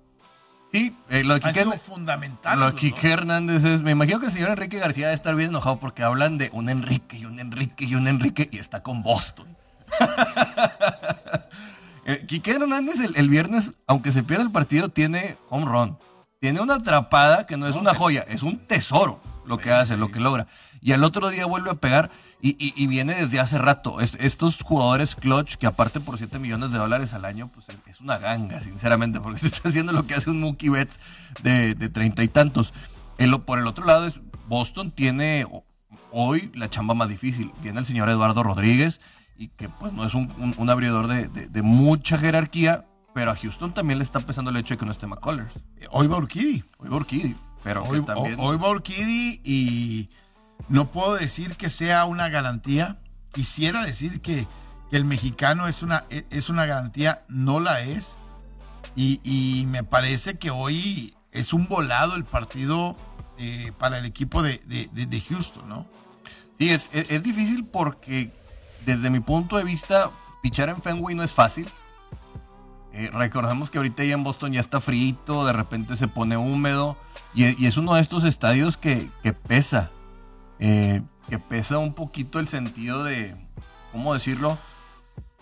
Sí, 0.74 0.96
eh, 1.08 1.22
lo 1.22 1.38
de 1.38 1.52
sido 1.52 1.70
fundamental. 1.74 2.58
Lo 2.58 2.72
de 2.72 2.76
Kike 2.76 3.12
Hernández 3.12 3.62
es. 3.62 3.82
Me 3.82 3.92
imagino 3.92 4.18
que 4.18 4.26
el 4.26 4.32
señor 4.32 4.50
Enrique 4.50 4.80
García 4.80 5.06
debe 5.06 5.14
estar 5.14 5.36
bien 5.36 5.50
enojado 5.50 5.78
porque 5.78 6.02
hablan 6.02 6.36
de 6.36 6.50
un 6.52 6.68
Enrique 6.68 7.16
y 7.16 7.26
un 7.26 7.38
Enrique 7.38 7.84
y 7.84 7.94
un 7.94 8.08
Enrique 8.08 8.48
y 8.50 8.58
está 8.58 8.82
con 8.82 9.04
Boston. 9.04 9.56
Eh, 12.06 12.24
Quique 12.26 12.52
Hernández 12.52 13.00
el, 13.00 13.16
el, 13.16 13.28
viernes, 13.28 13.72
aunque 13.86 14.12
se 14.12 14.22
pierda 14.22 14.44
el 14.44 14.50
partido, 14.50 14.88
tiene 14.88 15.36
home 15.48 15.66
run. 15.66 15.98
Tiene 16.40 16.60
una 16.60 16.74
atrapada 16.74 17.46
que 17.46 17.56
no 17.56 17.66
es 17.66 17.76
una 17.76 17.94
joya, 17.94 18.24
es 18.28 18.42
un 18.42 18.58
tesoro 18.58 19.20
lo 19.46 19.58
que 19.58 19.72
hace, 19.72 19.96
lo 19.96 20.10
que 20.10 20.20
logra. 20.20 20.46
Y 20.80 20.92
al 20.92 21.04
otro 21.04 21.30
día 21.30 21.46
vuelve 21.46 21.70
a 21.70 21.74
pegar 21.74 22.10
y, 22.42 22.50
y, 22.58 22.74
y 22.76 22.86
viene 22.86 23.14
desde 23.14 23.40
hace 23.40 23.56
rato. 23.56 24.00
Es, 24.00 24.14
estos 24.20 24.62
jugadores 24.62 25.14
clutch, 25.14 25.54
que 25.54 25.66
aparte 25.66 26.00
por 26.00 26.18
7 26.18 26.38
millones 26.38 26.70
de 26.70 26.78
dólares 26.78 27.14
al 27.14 27.24
año, 27.24 27.50
pues 27.54 27.66
es 27.86 28.00
una 28.00 28.18
ganga, 28.18 28.60
sinceramente, 28.60 29.20
porque 29.20 29.40
se 29.40 29.46
está 29.46 29.68
haciendo 29.70 29.92
lo 29.92 30.06
que 30.06 30.14
hace 30.14 30.28
un 30.30 30.40
Mookie 30.40 30.68
Betts 30.68 31.00
de 31.42 31.74
treinta 31.88 32.22
y 32.22 32.28
tantos. 32.28 32.74
El, 33.16 33.40
por 33.40 33.58
el 33.58 33.66
otro 33.66 33.86
lado, 33.86 34.06
es 34.06 34.20
Boston 34.46 34.90
tiene 34.90 35.46
hoy 36.10 36.50
la 36.54 36.68
chamba 36.68 36.94
más 36.94 37.08
difícil. 37.08 37.52
Viene 37.62 37.78
el 37.80 37.84
señor 37.84 38.08
Eduardo 38.08 38.42
Rodríguez 38.42 39.00
y 39.36 39.48
que 39.48 39.68
pues 39.68 39.92
no 39.92 40.06
es 40.06 40.14
un, 40.14 40.32
un, 40.38 40.54
un 40.56 40.70
abridor 40.70 41.08
de, 41.08 41.28
de, 41.28 41.48
de, 41.48 41.62
mucha 41.62 42.18
jerarquía, 42.18 42.84
pero 43.14 43.30
a 43.30 43.36
Houston 43.36 43.74
también 43.74 43.98
le 43.98 44.04
está 44.04 44.20
pesando 44.20 44.50
el 44.50 44.56
hecho 44.56 44.74
de 44.74 44.78
que 44.78 44.86
no 44.86 44.92
esté 44.92 45.06
McCullers. 45.06 45.52
Hoy 45.90 46.06
va 46.06 46.16
Urquidi. 46.16 46.64
Hoy 46.78 46.88
va 46.88 46.96
Urquidi, 46.96 47.36
pero 47.62 47.82
hoy, 47.84 48.02
también... 48.02 48.36
hoy 48.38 48.56
va 48.56 48.70
Urquidi 48.70 49.40
y 49.44 50.08
no 50.68 50.90
puedo 50.90 51.14
decir 51.14 51.56
que 51.56 51.70
sea 51.70 52.04
una 52.04 52.28
garantía. 52.28 52.98
Quisiera 53.32 53.84
decir 53.84 54.20
que, 54.20 54.46
que 54.90 54.96
el 54.96 55.04
mexicano 55.04 55.66
es 55.66 55.82
una, 55.82 56.04
es 56.08 56.48
una 56.48 56.66
garantía, 56.66 57.22
no 57.28 57.60
la 57.60 57.80
es. 57.80 58.16
Y, 58.96 59.20
y 59.24 59.66
me 59.66 59.82
parece 59.82 60.38
que 60.38 60.50
hoy 60.50 61.14
es 61.32 61.52
un 61.52 61.66
volado 61.66 62.14
el 62.14 62.24
partido 62.24 62.96
eh, 63.38 63.72
para 63.78 63.98
el 63.98 64.04
equipo 64.04 64.42
de, 64.42 64.60
de, 64.66 65.06
de, 65.06 65.20
Houston, 65.20 65.68
¿no? 65.68 65.86
Sí, 66.58 66.70
es, 66.70 66.88
es, 66.92 67.10
es 67.10 67.22
difícil 67.24 67.64
porque 67.64 68.30
desde 68.84 69.10
mi 69.10 69.20
punto 69.20 69.56
de 69.56 69.64
vista, 69.64 70.10
pichar 70.42 70.68
en 70.68 70.82
Fenway 70.82 71.14
no 71.14 71.22
es 71.22 71.32
fácil. 71.32 71.68
Eh, 72.92 73.10
recordamos 73.12 73.70
que 73.70 73.78
ahorita 73.78 74.04
ya 74.04 74.14
en 74.14 74.22
Boston 74.22 74.52
ya 74.52 74.60
está 74.60 74.80
frito, 74.80 75.44
de 75.44 75.52
repente 75.52 75.96
se 75.96 76.06
pone 76.06 76.36
húmedo 76.36 76.96
y, 77.34 77.60
y 77.60 77.66
es 77.66 77.76
uno 77.76 77.94
de 77.94 78.00
estos 78.00 78.22
estadios 78.24 78.76
que, 78.76 79.08
que 79.22 79.32
pesa. 79.32 79.90
Eh, 80.60 81.02
que 81.28 81.38
pesa 81.38 81.78
un 81.78 81.94
poquito 81.94 82.38
el 82.38 82.46
sentido 82.46 83.02
de, 83.02 83.34
¿cómo 83.92 84.14
decirlo? 84.14 84.58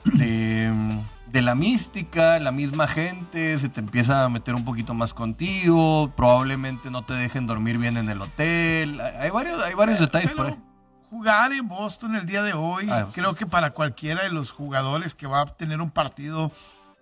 De, 0.05 0.73
de 1.27 1.43
la 1.43 1.55
mística, 1.55 2.39
la 2.39 2.53
misma 2.53 2.89
gente, 2.89 3.59
se 3.59 3.69
te 3.69 3.81
empieza 3.81 4.25
a 4.25 4.29
meter 4.29 4.55
un 4.55 4.65
poquito 4.65 4.95
más 4.95 5.13
contigo, 5.13 6.11
probablemente 6.17 6.91
no 6.91 7.05
te 7.05 7.15
dejen 7.15 7.47
dormir 7.47 7.79
bien 7.79 7.97
en 7.97 8.09
el 8.09 8.21
hotel, 8.23 9.01
hay 9.01 9.31
varios, 9.31 9.63
hay 9.63 9.75
varios 9.75 9.99
detalles 9.99 10.31
por 10.33 10.47
ahí. 10.47 10.57
Jugar 11.13 11.53
en 11.53 11.69
Boston 11.69 12.17
el 12.17 12.25
día 12.25 12.43
de 12.43 12.55
hoy, 12.55 12.89
Ah, 12.91 13.09
creo 13.13 13.35
que 13.35 13.45
para 13.45 13.73
cualquiera 13.73 14.23
de 14.23 14.31
los 14.31 14.51
jugadores 14.51 15.15
que 15.15 15.27
va 15.27 15.43
a 15.43 15.45
tener 15.45 15.83
un 15.83 15.91
partido, 15.91 16.51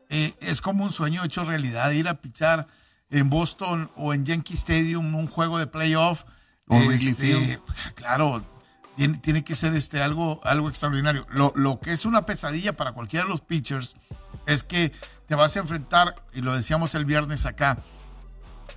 eh, 0.09 0.35
es 0.41 0.61
como 0.61 0.83
un 0.83 0.91
sueño 0.91 1.23
hecho 1.23 1.45
realidad, 1.45 1.93
ir 1.93 2.09
a 2.09 2.15
pichar 2.15 2.67
en 3.11 3.31
Boston 3.31 3.89
o 3.95 4.13
en 4.13 4.25
Yankee 4.25 4.55
Stadium 4.55 5.15
un 5.15 5.29
juego 5.29 5.61
de 5.61 5.69
playoff. 5.69 6.25
O 6.67 6.75
este. 6.91 7.61
Claro, 7.95 8.45
tiene, 8.97 9.19
tiene 9.19 9.45
que 9.45 9.55
ser 9.55 9.77
este 9.77 10.03
algo, 10.03 10.41
algo 10.43 10.69
extraordinario. 10.69 11.25
Lo, 11.31 11.53
lo 11.55 11.79
que 11.79 11.93
es 11.93 12.05
una 12.05 12.27
pesadilla 12.27 12.73
para 12.73 12.91
cualquiera 12.91 13.27
de 13.27 13.31
los 13.31 13.43
pitchers 13.43 13.95
es 14.45 14.65
que 14.65 14.91
te 15.29 15.37
vas 15.37 15.55
a 15.55 15.61
enfrentar, 15.61 16.17
y 16.35 16.41
lo 16.41 16.57
decíamos 16.57 16.97
el 16.97 17.05
viernes 17.05 17.47
acá, 17.47 17.79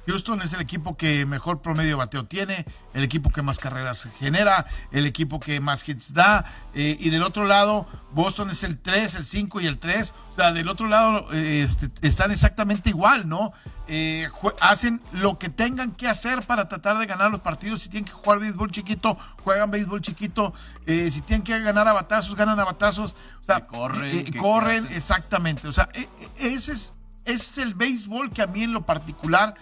Houston 0.07 0.41
es 0.41 0.53
el 0.53 0.61
equipo 0.61 0.97
que 0.97 1.25
mejor 1.25 1.61
promedio 1.61 1.89
de 1.89 1.95
bateo 1.95 2.25
tiene, 2.25 2.65
el 2.93 3.03
equipo 3.03 3.29
que 3.31 3.41
más 3.41 3.59
carreras 3.59 4.07
genera, 4.19 4.65
el 4.91 5.05
equipo 5.05 5.39
que 5.39 5.59
más 5.59 5.87
hits 5.87 6.13
da. 6.13 6.45
eh, 6.73 6.97
y 6.99 7.09
del 7.09 7.23
otro 7.23 7.45
lado, 7.45 7.87
Boston 8.11 8.49
es 8.51 8.63
el 8.63 8.79
3, 8.79 9.15
el 9.15 9.25
5 9.25 9.61
y 9.61 9.67
el 9.67 9.77
3. 9.79 10.13
O 10.31 10.35
sea, 10.35 10.51
del 10.51 10.67
otro 10.69 10.87
lado 10.87 11.31
eh, 11.33 11.61
este, 11.63 11.89
están 12.01 12.31
exactamente 12.31 12.89
igual, 12.89 13.27
¿no? 13.29 13.51
Eh, 13.87 14.29
hacen 14.61 15.01
lo 15.11 15.37
que 15.37 15.49
tengan 15.49 15.91
que 15.91 16.07
hacer 16.07 16.41
para 16.43 16.67
tratar 16.69 16.97
de 16.97 17.05
ganar 17.05 17.31
los 17.31 17.41
partidos. 17.41 17.81
Si 17.81 17.89
tienen 17.89 18.05
que 18.05 18.11
jugar 18.13 18.39
béisbol 18.39 18.71
chiquito, 18.71 19.17
juegan 19.43 19.71
béisbol 19.71 20.01
chiquito. 20.01 20.53
Si 20.85 21.21
tienen 21.21 21.43
que 21.43 21.59
ganar 21.59 21.87
a 21.87 21.93
batazos, 21.93 22.35
ganan 22.35 22.59
a 22.59 22.63
batazos. 22.63 23.15
O 23.41 23.45
sea, 23.45 23.61
Que 23.61 23.67
corren, 23.67 24.25
que- 24.25 24.37
corren, 24.37 24.87
que 24.87 24.95
exactamente. 24.97 25.67
O 25.67 25.73
sea, 25.73 25.89
e- 25.93 26.07
e- 26.39 26.53
ese 26.53 26.71
es, 26.73 26.93
ese 27.25 27.35
es 27.35 27.57
el 27.57 27.73
béisbol 27.73 28.31
que 28.31 28.41
a 28.41 28.47
mí 28.47 28.63
en 28.63 28.71
lo 28.73 28.85
particular 28.85 29.55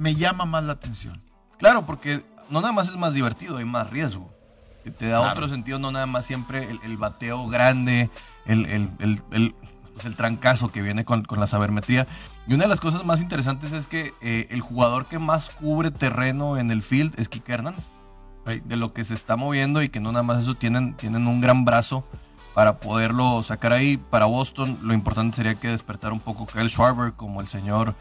me 0.00 0.14
llama 0.14 0.46
más 0.46 0.64
la 0.64 0.72
atención. 0.72 1.20
Claro, 1.58 1.84
porque 1.84 2.24
no 2.48 2.60
nada 2.60 2.72
más 2.72 2.88
es 2.88 2.96
más 2.96 3.12
divertido, 3.12 3.58
hay 3.58 3.64
más 3.66 3.90
riesgo. 3.90 4.30
Que 4.82 4.90
te 4.90 5.08
da 5.08 5.18
Claro. 5.18 5.32
otro 5.32 5.48
sentido, 5.48 5.78
no 5.78 5.92
nada 5.92 6.06
más 6.06 6.24
siempre 6.24 6.70
el, 6.70 6.80
el 6.82 6.96
bateo 6.96 7.46
grande, 7.48 8.08
el, 8.46 8.64
el, 8.66 8.88
el, 8.98 9.22
el- 9.30 9.54
pues, 9.92 10.06
el 10.06 10.16
trancazo 10.16 10.72
que 10.72 10.80
viene 10.80 11.04
con, 11.04 11.24
con 11.24 11.38
la 11.38 11.46
sabermetría. 11.46 12.06
Y 12.46 12.54
una 12.54 12.62
de 12.64 12.68
las 12.70 12.80
cosas 12.80 13.04
más 13.04 13.20
interesantes 13.20 13.72
es 13.72 13.86
que 13.86 14.14
eh, 14.22 14.48
el 14.50 14.62
jugador 14.62 15.04
que 15.04 15.18
más 15.18 15.50
cubre 15.50 15.90
terreno 15.90 16.56
en 16.56 16.70
el 16.70 16.82
field 16.82 17.12
es 17.20 17.28
Kike 17.28 17.52
Hernández. 17.52 17.84
De 18.64 18.74
lo 18.76 18.94
que 18.94 19.04
se 19.04 19.12
está 19.14 19.36
moviendo 19.36 19.82
y 19.82 19.90
que 19.90 20.00
no 20.00 20.10
nada 20.12 20.22
más 20.22 20.40
eso 20.42 20.54
tienen, 20.54 20.94
tienen 20.94 21.26
un 21.28 21.40
gran 21.42 21.64
brazo 21.66 22.04
para 22.54 22.78
poderlo 22.78 23.42
sacar 23.44 23.72
ahí. 23.72 23.96
Para 23.98 24.24
Boston 24.24 24.78
lo 24.82 24.94
importante 24.94 25.36
sería 25.36 25.54
que 25.56 25.68
despertar 25.68 26.12
un 26.12 26.20
poco 26.20 26.46
Kyle 26.46 26.68
Schwarber 26.70 27.12
como 27.12 27.42
el 27.42 27.46
señor 27.48 27.94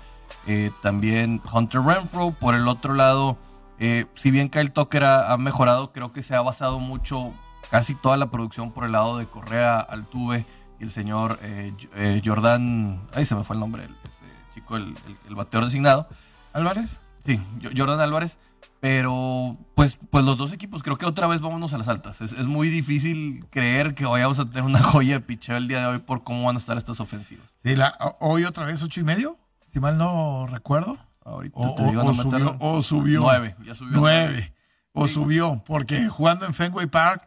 eh, 0.47 0.71
también 0.81 1.41
Hunter 1.51 1.81
Renfro. 1.81 2.31
Por 2.31 2.55
el 2.55 2.67
otro 2.67 2.93
lado, 2.93 3.37
eh, 3.79 4.05
si 4.15 4.31
bien 4.31 4.49
Kyle 4.49 4.71
Tucker 4.71 5.03
ha, 5.03 5.31
ha 5.31 5.37
mejorado, 5.37 5.91
creo 5.91 6.11
que 6.13 6.23
se 6.23 6.35
ha 6.35 6.41
basado 6.41 6.79
mucho, 6.79 7.33
casi 7.71 7.95
toda 7.95 8.17
la 8.17 8.29
producción 8.31 8.71
por 8.71 8.85
el 8.85 8.91
lado 8.93 9.17
de 9.17 9.25
Correa, 9.27 9.79
Altuve 9.79 10.45
y 10.79 10.83
el 10.83 10.91
señor 10.91 11.39
eh, 11.41 11.73
eh, 11.95 12.21
Jordan. 12.23 13.01
Ahí 13.13 13.25
se 13.25 13.35
me 13.35 13.43
fue 13.43 13.55
el 13.55 13.59
nombre, 13.59 13.83
el, 13.85 13.91
este 13.91 14.53
chico, 14.55 14.77
el, 14.77 14.95
el, 15.07 15.17
el 15.27 15.35
bateador 15.35 15.65
designado. 15.65 16.07
Álvarez. 16.53 17.01
Sí, 17.25 17.39
Jo- 17.63 17.69
Jordan 17.75 17.99
Álvarez. 17.99 18.37
Pero, 18.81 19.57
pues, 19.75 19.97
pues 20.09 20.23
los 20.23 20.37
dos 20.37 20.53
equipos, 20.53 20.83
creo 20.83 20.97
que 20.97 21.05
otra 21.05 21.27
vez 21.27 21.41
vámonos 21.41 21.73
a 21.73 21.77
las 21.77 21.89
altas. 21.89 22.21
Es, 22.21 22.31
es 22.31 22.45
muy 22.45 22.69
difícil 22.69 23.45
creer 23.49 23.93
que 23.93 24.05
vayamos 24.05 24.39
a 24.39 24.45
tener 24.45 24.63
una 24.63 24.81
joya 24.81 25.15
de 25.15 25.19
picheo 25.19 25.57
el 25.57 25.67
día 25.67 25.81
de 25.81 25.85
hoy 25.87 25.99
por 25.99 26.23
cómo 26.23 26.45
van 26.45 26.55
a 26.55 26.59
estar 26.59 26.77
estas 26.77 27.01
ofensivas. 27.01 27.45
Sí, 27.61 27.75
la- 27.75 27.97
hoy 28.21 28.45
otra 28.45 28.65
vez 28.65 28.81
ocho 28.81 29.01
y 29.01 29.03
medio, 29.03 29.37
si 29.71 29.79
mal 29.79 29.97
no 29.97 30.47
recuerdo. 30.47 30.97
Ahorita 31.23 31.59
O, 31.59 31.75
te 31.75 31.83
digo, 31.85 32.01
o- 32.01 32.03
no 32.05 32.09
o 32.11 32.13
me 32.13 32.23
subió, 32.23 32.57
o 32.59 32.81
subió. 32.83 33.19
Nueve, 33.21 33.55
ya 33.65 33.75
subió. 33.75 33.97
a 33.97 33.99
Nueve. 33.99 34.53
O 34.93 35.07
Sí. 35.07 35.13
subió, 35.13 35.61
porque 35.65 36.07
jugando 36.09 36.45
en 36.45 36.53
Fenway 36.53 36.87
Park, 36.87 37.23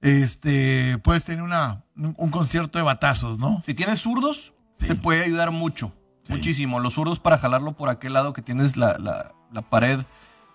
este, 0.00 0.98
puedes 0.98 1.24
tener 1.24 1.42
una, 1.42 1.84
un, 1.96 2.14
un 2.18 2.30
concierto 2.30 2.78
de 2.78 2.84
batazos, 2.84 3.38
¿no? 3.38 3.62
Si 3.64 3.74
tienes 3.74 4.00
zurdos, 4.00 4.52
Sí. 4.78 4.88
te 4.88 4.94
puede 4.96 5.24
ayudar 5.24 5.50
mucho. 5.50 5.92
Sí. 6.24 6.32
Muchísimo. 6.32 6.80
Los 6.80 6.94
zurdos 6.94 7.20
para 7.20 7.38
jalarlo 7.38 7.72
por 7.72 7.88
aquel 7.88 8.12
lado 8.12 8.32
que 8.32 8.42
tienes 8.42 8.76
la, 8.76 8.98
la- 8.98 9.32
la 9.52 9.62
pared 9.62 10.00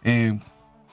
eh, 0.03 0.39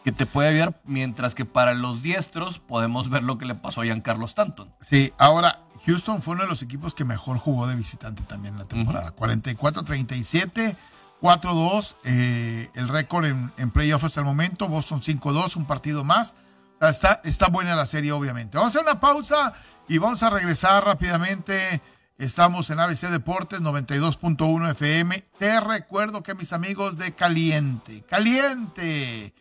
que 0.09 0.13
te 0.13 0.25
puede 0.25 0.49
ayudar. 0.49 0.81
Mientras 0.85 1.35
que 1.35 1.45
para 1.45 1.75
los 1.75 2.03
diestros 2.03 2.61
podemos 2.61 3.11
ver 3.11 3.23
lo 3.25 3.37
que 3.37 3.45
le 3.45 3.55
pasó 3.55 3.83
a 3.83 3.85
Giancarlo 3.85 4.25
Stanton. 4.25 4.73
Sí, 4.81 5.13
ahora, 5.19 5.61
Houston 5.85 6.23
fue 6.23 6.33
uno 6.33 6.45
de 6.45 6.49
los 6.49 6.63
equipos 6.63 6.95
que 6.95 7.05
mejor 7.05 7.37
jugó 7.37 7.67
de 7.67 7.77
visitante 7.77 8.23
también 8.23 8.55
en 8.55 8.61
la 8.61 8.65
temporada. 8.67 9.15
44-37, 9.15 10.77
4-2, 11.21 11.97
eh, 12.05 12.71
el 12.75 12.89
récord 12.89 13.27
en, 13.27 13.53
en 13.59 13.71
playoff 13.71 14.03
hasta 14.03 14.21
el 14.21 14.27
momento. 14.27 14.67
Boston 14.67 15.03
5-2, 15.03 15.57
un 15.57 15.67
partido 15.67 16.05
más. 16.05 16.35
O 16.77 16.79
sea, 16.79 16.89
está, 16.89 17.21
está 17.25 17.49
buena 17.49 17.77
la 17.77 17.85
serie, 17.85 18.13
obviamente. 18.13 18.57
Vamos 18.57 18.75
a 18.75 18.79
hacer 18.79 18.91
una 18.91 19.01
pausa 19.01 19.53
y 19.89 19.99
vamos 19.99 20.23
a 20.23 20.31
regresar 20.31 20.87
rápidamente. 20.87 21.83
Estamos 22.17 22.71
en 22.71 22.81
ABC 22.81 23.11
Deportes 23.11 23.61
92.1 23.61 24.71
FM. 24.71 25.23
Te 25.39 25.61
recuerdo 25.61 26.23
que 26.23 26.35
mis 26.35 26.55
amigos 26.55 26.97
de 26.97 27.13
Caliente, 27.13 28.05
Caliente, 28.09 29.35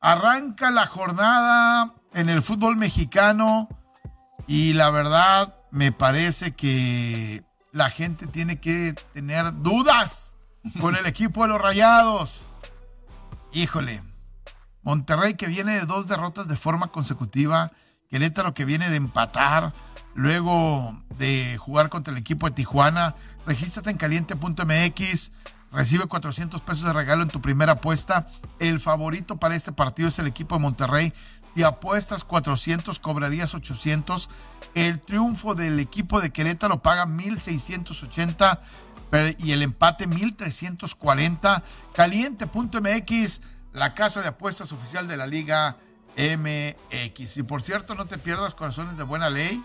arranca 0.00 0.70
la 0.70 0.86
jornada 0.86 1.94
en 2.14 2.28
el 2.28 2.42
fútbol 2.42 2.76
mexicano 2.76 3.68
y 4.46 4.72
la 4.72 4.90
verdad 4.90 5.54
me 5.70 5.92
parece 5.92 6.54
que 6.54 7.42
la 7.72 7.90
gente 7.90 8.26
tiene 8.26 8.60
que 8.60 8.94
tener 9.12 9.52
dudas 9.62 10.32
con 10.80 10.96
el 10.96 11.06
equipo 11.06 11.42
de 11.42 11.48
los 11.48 11.60
Rayados. 11.60 12.46
Híjole, 13.52 14.02
Monterrey 14.82 15.34
que 15.34 15.46
viene 15.46 15.74
de 15.74 15.86
dos 15.86 16.08
derrotas 16.08 16.48
de 16.48 16.56
forma 16.56 16.88
consecutiva, 16.88 17.72
Querétaro 18.08 18.54
que 18.54 18.64
viene 18.64 18.88
de 18.88 18.96
empatar, 18.96 19.74
luego 20.14 21.02
de 21.18 21.58
jugar 21.58 21.90
contra 21.90 22.12
el 22.12 22.18
equipo 22.18 22.48
de 22.48 22.56
Tijuana, 22.56 23.14
regístrate 23.46 23.90
en 23.90 23.98
caliente.mx, 23.98 25.30
recibe 25.72 26.06
400 26.06 26.60
pesos 26.62 26.84
de 26.84 26.92
regalo 26.92 27.22
en 27.22 27.28
tu 27.28 27.40
primera 27.40 27.72
apuesta. 27.72 28.28
El 28.58 28.80
favorito 28.80 29.36
para 29.36 29.54
este 29.56 29.72
partido 29.72 30.08
es 30.08 30.18
el 30.18 30.26
equipo 30.26 30.56
de 30.56 30.62
Monterrey. 30.62 31.12
Si 31.54 31.64
apuestas 31.64 32.22
400, 32.24 32.98
cobrarías 33.00 33.54
800. 33.54 34.30
El 34.74 35.00
triunfo 35.00 35.54
del 35.54 35.80
equipo 35.80 36.20
de 36.20 36.30
Querétaro 36.30 36.80
paga 36.82 37.04
1680 37.06 38.60
pero- 39.10 39.36
y 39.38 39.52
el 39.52 39.62
empate 39.62 40.06
1340. 40.06 41.62
Caliente.mx, 41.94 43.40
la 43.72 43.94
casa 43.94 44.22
de 44.22 44.28
apuestas 44.28 44.70
oficial 44.72 45.08
de 45.08 45.16
la 45.16 45.26
Liga 45.26 45.76
MX. 46.16 47.36
Y 47.38 47.42
por 47.42 47.62
cierto, 47.62 47.94
no 47.94 48.06
te 48.06 48.18
pierdas 48.18 48.54
Corazones 48.54 48.96
de 48.96 49.02
Buena 49.04 49.30
Ley. 49.30 49.62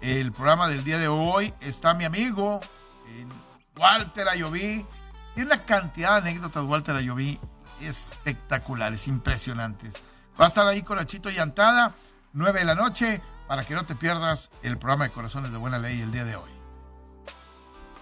El 0.00 0.30
programa 0.32 0.68
del 0.68 0.84
día 0.84 0.98
de 0.98 1.08
hoy 1.08 1.54
está 1.60 1.94
mi 1.94 2.04
amigo 2.04 2.60
eh, 3.08 3.26
Walter 3.76 4.28
Ayoví. 4.28 4.84
Tiene 5.36 5.52
una 5.52 5.64
cantidad 5.66 6.22
de 6.22 6.30
anécdotas, 6.30 6.64
Walter 6.64 6.96
Ayoví, 6.96 7.38
espectaculares, 7.82 9.06
impresionantes. 9.06 9.92
Va 10.40 10.46
a 10.46 10.48
estar 10.48 10.66
ahí 10.66 10.80
con 10.80 10.96
Nachito 10.96 11.28
y 11.30 11.38
Antada, 11.38 11.92
9 12.32 12.60
de 12.60 12.64
la 12.64 12.74
noche, 12.74 13.20
para 13.46 13.62
que 13.62 13.74
no 13.74 13.84
te 13.84 13.94
pierdas 13.94 14.48
el 14.62 14.78
programa 14.78 15.04
de 15.04 15.10
Corazones 15.10 15.52
de 15.52 15.58
Buena 15.58 15.78
Ley 15.78 16.00
el 16.00 16.10
día 16.10 16.24
de 16.24 16.36
hoy. 16.36 16.50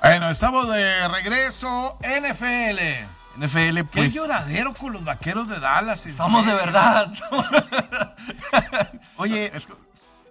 Bueno, 0.00 0.30
estamos 0.30 0.68
de 0.68 1.08
regreso. 1.08 1.98
NFL. 2.02 3.42
NFL, 3.44 3.74
Qué 3.78 3.84
pues. 3.84 4.14
lloradero 4.14 4.72
con 4.72 4.92
los 4.92 5.04
vaqueros 5.04 5.48
de 5.48 5.58
Dallas. 5.58 6.06
en 6.06 6.16
Somos 6.16 6.46
de 6.46 6.54
verdad. 6.54 7.12
Oye, 9.16 9.50
Es 9.52 9.66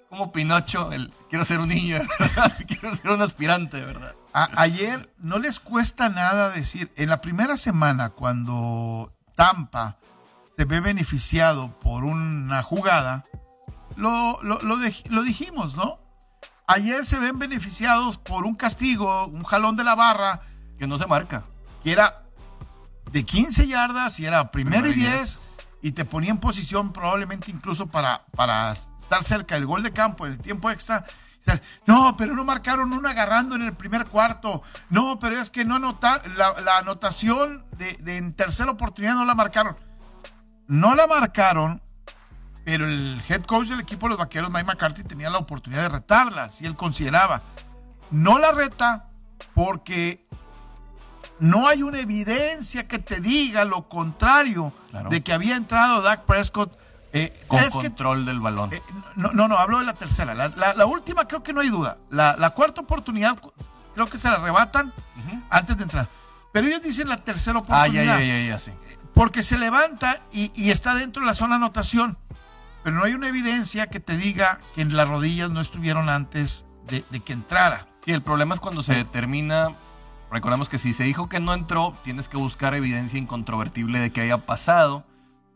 como 0.08 0.32
Pinocho, 0.32 0.94
el 0.94 1.12
quiero 1.30 1.44
ser 1.44 1.60
un 1.60 1.68
niño, 1.68 2.00
verdad. 2.18 2.54
quiero 2.68 2.96
ser 2.96 3.10
un 3.12 3.22
aspirante, 3.22 3.76
de 3.76 3.86
verdad. 3.86 4.16
A- 4.34 4.50
ayer 4.62 5.14
no 5.20 5.38
les 5.40 5.60
cuesta 5.60 6.10
nada 6.10 6.50
decir, 6.50 6.92
en 6.96 7.10
la 7.10 7.22
primera 7.22 7.56
semana 7.58 8.10
cuando 8.10 9.12
Tampa 9.36 9.98
se 10.58 10.66
ve 10.66 10.80
beneficiado 10.80 11.72
por 11.80 12.04
una 12.04 12.64
jugada, 12.64 13.26
lo, 13.96 14.42
lo, 14.42 14.60
lo 14.62 15.24
dijimos, 15.24 15.76
¿no? 15.76 15.96
Ayer 16.68 17.06
se 17.06 17.20
ven 17.20 17.38
beneficiados 17.40 18.18
por 18.18 18.46
un 18.46 18.56
castigo, 18.56 19.28
un 19.28 19.44
jalón 19.44 19.76
de 19.76 19.84
la 19.84 19.96
barra, 19.96 20.42
Que 20.80 20.88
no 20.88 20.98
se 20.98 21.06
marca. 21.06 21.44
que 21.84 21.92
era 21.92 22.24
de 23.12 23.24
15 23.26 23.68
yardas 23.68 24.20
y 24.20 24.26
era 24.26 24.50
primero 24.50 24.88
y 24.90 24.94
Primero 24.94 25.12
y 25.14 25.18
10 25.18 25.40
y 25.84 25.92
te 25.92 26.06
ponía 26.06 26.32
en 26.32 26.38
posición 26.40 26.94
probablemente 26.94 27.52
incluso 27.52 27.86
para, 27.88 28.22
para 28.36 28.72
estar 28.72 29.24
cerca 29.24 29.56
del 29.56 29.66
gol 29.68 29.84
de 29.84 29.92
campo, 29.92 30.26
del 30.26 30.40
tiempo 30.40 30.72
extra. 30.72 31.06
No, 31.86 32.16
pero 32.18 32.34
no 32.36 32.44
marcaron 32.46 32.94
un 32.94 33.06
agarrando 33.06 33.56
en 33.56 33.64
el 33.64 33.74
primer 33.74 34.06
cuarto. 34.06 34.64
No, 34.90 35.20
pero 35.20 35.38
es 35.40 35.50
que 35.50 35.66
no 35.66 35.76
anotaron. 35.76 36.38
La, 36.38 36.54
la 36.62 36.78
anotación 36.78 37.66
de, 37.78 37.94
de 38.02 38.18
en 38.18 38.34
tercera 38.34 38.72
oportunidad 38.72 39.16
no 39.16 39.26
la 39.26 39.36
marcaron. 39.36 39.76
No 40.68 40.96
la 40.96 41.08
marcaron 41.08 41.82
pero 42.66 42.86
el 42.86 43.22
head 43.28 43.44
coach 43.44 43.68
del 43.68 43.82
equipo 43.82 44.06
de 44.06 44.12
los 44.12 44.18
vaqueros, 44.20 44.50
Mike 44.50 44.64
McCarthy, 44.64 45.04
tenía 45.04 45.30
la 45.30 45.38
oportunidad 45.38 45.82
de 45.82 45.90
retarla, 45.90 46.50
si 46.50 46.66
él 46.66 46.78
consideraba. 46.78 47.42
No 48.10 48.40
la 48.40 48.54
reta 48.54 49.08
porque 49.54 50.22
no 51.40 51.68
hay 51.68 51.84
una 51.84 52.00
evidencia 52.00 52.88
que 52.88 53.00
te 53.00 53.20
diga 53.20 53.66
lo 53.66 53.90
contrario 53.90 54.72
Claro. 54.92 55.10
de 55.10 55.22
que 55.22 55.34
había 55.34 55.58
entrado 55.58 56.02
Dak 56.02 56.22
Prescott. 56.24 56.78
Eh, 57.14 57.44
Con 57.48 57.60
que- 57.64 57.70
control 57.70 58.26
del 58.26 58.40
balón. 58.42 58.74
eh, 58.74 58.82
no, 59.16 59.32
no, 59.32 59.48
no, 59.48 59.58
hablo 59.58 59.80
de 59.80 59.86
la 59.86 59.94
tercera. 59.94 60.34
La, 60.34 60.50
la- 60.50 60.74
la 60.74 60.86
última 60.86 61.28
creo 61.28 61.44
que 61.44 61.54
no 61.54 61.62
hay 61.62 61.70
duda. 61.70 61.98
La, 62.10 62.36
la 62.38 62.50
cuarta 62.52 62.82
oportunidad 62.82 63.38
creo 63.94 64.08
que 64.08 64.18
se 64.18 64.28
la 64.30 64.36
arrebatan 64.36 64.92
antes 65.50 65.78
de 65.78 65.84
entrar. 65.84 66.08
Pero 66.52 66.68
ellos 66.68 66.82
dicen 66.84 67.08
la 67.10 67.18
tercera 67.18 67.60
Ah, 67.70 67.88
ya, 67.88 68.02
oportunidad. 68.02 68.20
ya, 68.20 68.26
ya, 68.26 68.48
ya, 68.50 68.60
sí. 68.60 68.72
Porque 69.14 69.44
se 69.44 69.58
levanta 69.58 70.22
y, 70.32 70.52
y 70.56 70.72
está 70.72 70.96
dentro 70.96 71.22
de 71.22 71.28
la 71.28 71.34
zona 71.36 71.56
anotación. 71.56 72.18
Pero 72.84 72.96
no 72.98 73.04
hay 73.04 73.14
una 73.14 73.28
evidencia 73.30 73.88
que 73.88 74.00
te 74.00 74.18
diga 74.18 74.60
que 74.76 74.82
en 74.82 74.96
las 74.98 75.08
rodillas 75.08 75.50
no 75.50 75.62
estuvieron 75.62 76.10
antes 76.10 76.66
de, 76.88 77.06
de 77.12 77.20
que 77.22 77.34
entrara. 77.34 77.88
Sí, 78.06 78.12
el 78.12 78.22
problema 78.22 78.56
es 78.56 78.60
cuando 78.62 78.84
se 78.84 78.94
determina. 78.96 79.76
Recordemos 80.32 80.68
que 80.68 80.80
si 80.80 80.94
se 80.94 81.04
dijo 81.04 81.30
que 81.30 81.40
no 81.40 81.54
entró, 81.54 81.96
tienes 82.04 82.28
que 82.28 82.38
buscar 82.38 82.74
evidencia 82.74 83.18
incontrovertible 83.20 84.00
de 84.00 84.12
que 84.12 84.22
haya 84.22 84.40
pasado. 84.40 85.06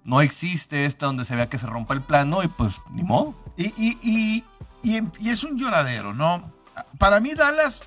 No 0.08 0.22
existe 0.22 0.86
esta 0.86 1.06
donde 1.06 1.26
se 1.26 1.36
vea 1.36 1.50
que 1.50 1.60
se 1.60 1.68
rompa 1.68 1.94
el 1.94 2.02
plano 2.02 2.42
y 2.42 2.48
pues 2.48 2.82
ni 2.92 3.04
modo. 3.04 3.36
Y, 3.58 3.66
y- 3.78 4.00
y- 4.02 4.44
y 4.82 4.96
em- 4.96 5.12
y 5.20 5.30
es 5.30 5.44
un 5.44 5.58
lloradero, 5.60 6.14
¿no? 6.14 6.50
Para 6.98 7.20
mí 7.20 7.34
Dallas, 7.34 7.84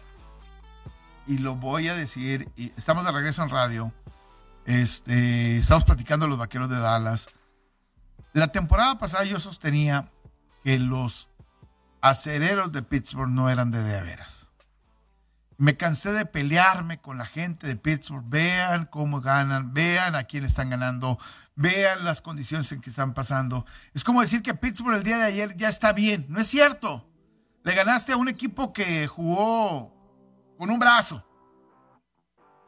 y 1.26 1.38
lo 1.38 1.56
voy 1.56 1.88
a 1.88 1.94
decir, 1.94 2.50
y 2.56 2.72
estamos 2.76 3.04
de 3.06 3.12
regreso 3.12 3.42
en 3.42 3.48
radio, 3.48 3.92
este, 4.66 5.56
estamos 5.56 5.84
platicando 5.84 6.26
de 6.26 6.30
los 6.30 6.38
vaqueros 6.38 6.68
de 6.68 6.78
Dallas. 6.78 7.28
La 8.34 8.48
temporada 8.48 8.98
pasada 8.98 9.24
yo 9.24 9.40
sostenía 9.40 10.10
que 10.62 10.78
los 10.78 11.28
acereros 12.02 12.70
de 12.70 12.82
Pittsburgh 12.82 13.30
no 13.30 13.48
eran 13.48 13.70
de 13.70 13.82
de 13.82 14.00
veras. 14.02 14.39
Me 15.60 15.76
cansé 15.76 16.10
de 16.12 16.24
pelearme 16.24 17.02
con 17.02 17.18
la 17.18 17.26
gente 17.26 17.66
de 17.66 17.76
Pittsburgh. 17.76 18.24
Vean 18.26 18.86
cómo 18.86 19.20
ganan, 19.20 19.74
vean 19.74 20.14
a 20.14 20.24
quién 20.24 20.46
están 20.46 20.70
ganando, 20.70 21.18
vean 21.54 22.02
las 22.02 22.22
condiciones 22.22 22.72
en 22.72 22.80
que 22.80 22.88
están 22.88 23.12
pasando. 23.12 23.66
Es 23.92 24.02
como 24.02 24.22
decir 24.22 24.40
que 24.40 24.54
Pittsburgh 24.54 24.96
el 24.96 25.02
día 25.02 25.18
de 25.18 25.24
ayer 25.24 25.54
ya 25.58 25.68
está 25.68 25.92
bien. 25.92 26.24
No 26.30 26.40
es 26.40 26.48
cierto. 26.48 27.06
Le 27.62 27.74
ganaste 27.74 28.12
a 28.12 28.16
un 28.16 28.30
equipo 28.30 28.72
que 28.72 29.06
jugó 29.06 29.94
con 30.56 30.70
un 30.70 30.78
brazo. 30.78 31.26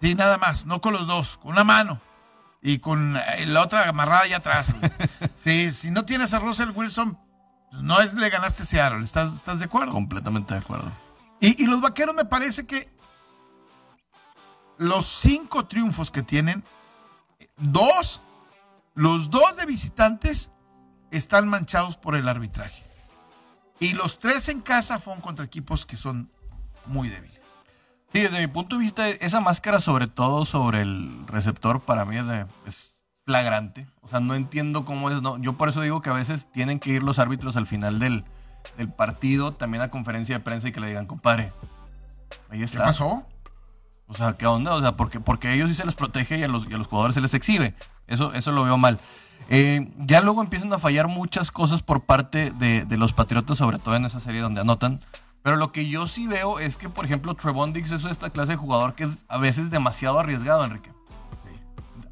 Sí, 0.03 0.15
nada 0.15 0.37
más, 0.37 0.67
no 0.67 0.83
con 0.83 0.93
los 0.93 1.07
dos, 1.07 1.39
con 1.39 1.53
una 1.53 1.65
mano. 1.65 1.99
Y 2.61 2.81
con 2.81 3.17
eh, 3.17 3.47
la 3.47 3.63
otra 3.63 3.89
amarrada 3.89 4.25
allá 4.25 4.37
atrás. 4.37 4.75
Sí, 5.35 5.73
si 5.73 5.91
no 5.91 6.05
tienes 6.05 6.35
a 6.35 6.41
Russell 6.41 6.73
Wilson, 6.75 7.19
pues 7.71 7.83
no 7.83 8.03
es 8.03 8.13
le 8.13 8.29
ganaste 8.29 8.65
a 8.65 8.67
Seattle. 8.67 9.03
¿Estás, 9.03 9.33
¿Estás 9.33 9.61
de 9.61 9.65
acuerdo? 9.65 9.93
Completamente 9.93 10.53
de 10.53 10.61
acuerdo. 10.61 10.93
Y, 11.45 11.67
los 11.67 11.81
vaqueros 11.81 12.15
me 12.15 12.25
parece 12.25 12.67
que 12.67 12.89
los 14.79 15.07
cinco 15.09 15.67
triunfos 15.67 16.13
que 16.13 16.23
tienen, 16.23 16.63
dos, 17.57 18.23
los 18.95 19.29
dos 19.29 19.57
de 19.57 19.67
visitantes 19.67 20.53
están 21.11 21.49
manchados 21.49 21.97
por 21.97 22.15
el 22.15 22.29
arbitraje. 22.29 22.85
Y 23.81 23.95
los 23.95 24.21
tres 24.21 24.49
en 24.49 24.61
casa 24.61 25.01
fueron 25.01 25.21
contra 25.21 25.45
equipos 25.45 25.85
que 25.85 25.97
son 25.97 26.31
muy 26.87 27.09
débiles. 27.09 27.41
Sí, 28.13 28.21
desde 28.21 28.39
mi 28.41 28.47
punto 28.47 28.77
de 28.77 28.83
vista, 28.83 29.09
esa 29.09 29.41
máscara, 29.41 29.81
sobre 29.81 30.07
todo 30.07 30.45
sobre 30.45 30.83
el 30.83 31.27
receptor, 31.27 31.81
para 31.81 32.05
mí 32.05 32.19
es, 32.19 32.27
de- 32.29 32.47
es 32.67 32.93
flagrante. 33.25 33.87
O 34.03 34.09
sea, 34.09 34.21
no 34.21 34.37
entiendo 34.37 34.85
cómo 34.85 35.11
es. 35.11 35.21
Yo 35.41 35.55
por 35.55 35.69
eso 35.71 35.81
digo 35.81 36.03
que 36.03 36.11
a 36.11 36.15
veces 36.15 36.47
tienen 36.53 36.79
que 36.79 36.91
ir 36.91 37.03
los 37.03 37.19
árbitros 37.19 37.57
al 37.57 37.67
final 37.67 37.99
del, 37.99 38.25
del 38.77 38.89
partido, 38.89 39.53
también 39.53 39.83
a 39.83 39.91
conferencia 39.91 40.39
de 40.39 40.45
prensa 40.45 40.69
y 40.69 40.73
que 40.73 40.81
le 40.81 40.89
digan, 40.89 41.07
compadre, 41.07 41.53
ahí 42.51 42.59
¿Qué 42.59 42.65
está. 42.65 42.85
pasó? 42.85 43.23
O 44.07 44.15
sea, 44.15 44.35
¿qué 44.35 44.47
onda? 44.47 44.75
O 44.75 44.81
sea, 44.81 44.93
porque, 44.93 45.21
porque 45.21 45.49
a 45.49 45.53
ellos 45.53 45.69
sí 45.69 45.75
se 45.75 45.87
les 45.87 45.95
protege 45.95 46.39
y 46.39 46.43
a 46.43 46.49
los, 46.49 46.69
y 46.71 46.75
a 46.75 46.79
los 46.79 46.87
jugadores 46.87 47.15
se 47.15 47.21
les 47.21 47.35
exhibe. 47.35 47.75
Eso, 48.07 48.35
eso 48.35 48.53
lo 48.53 48.65
veo 48.65 48.77
mal. 48.77 49.01
Eh, 49.49 49.91
ya 49.99 50.21
luego 50.21 50.43
empiezan 50.43 50.73
a 50.73 50.79
fallar 50.79 51.09
muchas 51.09 51.51
cosas 51.51 51.83
por 51.83 52.03
parte 52.03 52.51
de, 52.51 52.85
de 52.85 52.97
los 52.97 53.13
Patriotas, 53.13 53.59
sobre 53.59 53.79
todo 53.79 53.97
en 53.97 54.05
esa 54.05 54.21
serie 54.21 54.41
donde 54.41 54.61
anotan. 54.61 55.01
Pero 55.43 55.57
lo 55.57 55.73
que 55.73 55.89
yo 55.89 56.07
sí 56.07 56.27
veo 56.27 56.59
es 56.59 56.77
que, 56.77 56.89
por 56.89 57.05
ejemplo, 57.05 57.35
Trevon 57.35 57.73
Diggs 57.73 57.91
es 57.91 58.05
esta 58.05 58.31
clase 58.31 58.53
de 58.53 58.57
jugador 58.57 58.95
que 58.95 59.05
es 59.05 59.25
a 59.29 59.39
veces 59.39 59.71
demasiado 59.71 60.19
arriesgado, 60.21 60.65
Enrique. 60.65 60.93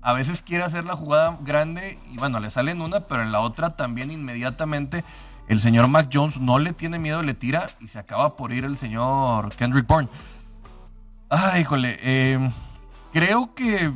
A 0.03 0.15
veces 0.15 0.43
quiere 0.43 0.65
hacer 0.65 0.85
la 0.85 0.97
jugada 0.97 1.39
grande 1.43 1.99
y 2.11 2.17
bueno, 2.17 2.41
le 2.41 2.51
sale 2.51 2.73
en 2.73 2.81
una, 2.81 3.01
pero 3.01 3.23
en 3.23 3.33
la 3.33 3.41
otra 3.41 3.77
también 3.77 4.11
inmediatamente 4.11 5.05
el 5.51 5.59
señor 5.59 5.89
Mac 5.89 6.09
Jones 6.13 6.39
no 6.39 6.61
le 6.61 6.73
tiene 6.73 7.01
miedo, 7.01 7.23
le 7.23 7.35
tira 7.35 7.71
y 7.81 7.89
se 7.89 7.99
acaba 7.99 8.37
por 8.37 8.53
ir 8.53 8.65
el 8.65 8.79
señor 8.79 9.53
Kendrick 9.57 9.85
Bourne. 9.85 10.09
Ay, 11.29 11.63
híjole, 11.63 11.99
eh, 12.03 12.51
creo 13.13 13.53
que 13.53 13.93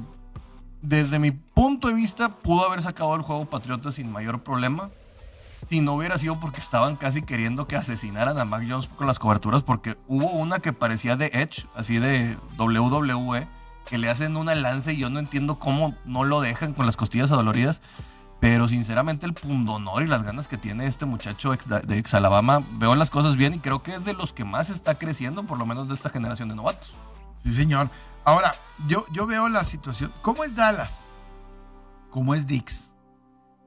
desde 0.83 1.21
mi 1.21 1.31
punto 1.31 1.87
de 1.87 1.95
vista 1.95 2.29
pudo 2.29 2.67
haber 2.67 2.83
sacado 2.83 3.15
el 3.15 3.23
juego 3.23 3.45
Patriota 3.45 3.93
sin 3.93 4.11
mayor 4.11 4.43
problema. 4.43 4.91
Si 5.71 5.81
no 5.81 5.93
hubiera 5.93 6.19
sido 6.19 6.41
porque 6.41 6.59
estaban 6.59 6.97
casi 6.97 7.23
queriendo 7.23 7.69
que 7.69 7.77
asesinaran 7.77 8.37
a 8.37 8.45
Mac 8.45 8.65
Jones 8.69 8.89
con 8.89 9.07
las 9.07 9.21
coberturas, 9.21 9.63
porque 9.63 9.97
hubo 10.09 10.33
una 10.33 10.59
que 10.59 10.73
parecía 10.73 11.15
de 11.15 11.27
Edge, 11.27 11.69
así 11.77 12.01
de 12.01 12.37
WWE, 12.59 13.47
que 13.89 13.99
le 13.99 14.11
hacen 14.11 14.37
una 14.37 14.57
lance 14.57 14.95
y 14.95 14.97
yo 14.97 15.09
no 15.09 15.21
entiendo 15.21 15.61
cómo 15.61 15.95
no 16.05 16.25
lo 16.25 16.41
dejan 16.41 16.75
con 16.75 16.85
las 16.85 16.97
costillas 16.97 17.31
adoloridas. 17.31 17.81
Pero 18.45 18.69
sinceramente 18.69 19.25
el 19.25 19.33
pundonor 19.33 20.03
y 20.03 20.07
las 20.07 20.23
ganas 20.23 20.49
que 20.49 20.59
tiene 20.59 20.87
este 20.87 21.07
muchacho 21.07 21.53
de 21.53 21.99
ex 21.99 22.13
Alabama, 22.13 22.63
veo 22.73 22.95
las 22.95 23.09
cosas 23.09 23.37
bien 23.37 23.55
y 23.55 23.59
creo 23.59 23.83
que 23.83 23.95
es 23.95 24.05
de 24.05 24.13
los 24.13 24.35
que 24.35 24.45
más 24.45 24.69
está 24.69 24.99
creciendo, 24.99 25.45
por 25.45 25.57
lo 25.57 25.65
menos 25.65 25.89
de 25.89 25.95
esta 25.95 26.11
generación 26.11 26.51
de 26.51 26.55
novatos. 26.55 26.93
Sí, 27.43 27.55
señor. 27.55 27.89
Ahora, 28.23 28.55
yo, 28.87 29.07
yo 29.13 29.27
veo 29.27 29.49
la 29.49 29.65
situación. 29.65 30.13
¿Cómo 30.21 30.45
es 30.45 30.55
Dallas? 30.55 31.07
¿Cómo 32.11 32.35
es 32.35 32.47
Dix? 32.47 32.93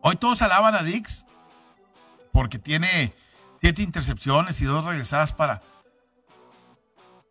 Hoy 0.01 0.15
todos 0.15 0.43
alaban 0.43 0.75
a 0.75 0.83
Dix 0.83 1.25
porque 2.31 2.59
tiene 2.59 3.15
siete 3.59 3.81
intercepciones 3.81 4.61
y 4.61 4.65
dos 4.65 4.85
regresadas 4.85 5.33
para. 5.33 5.63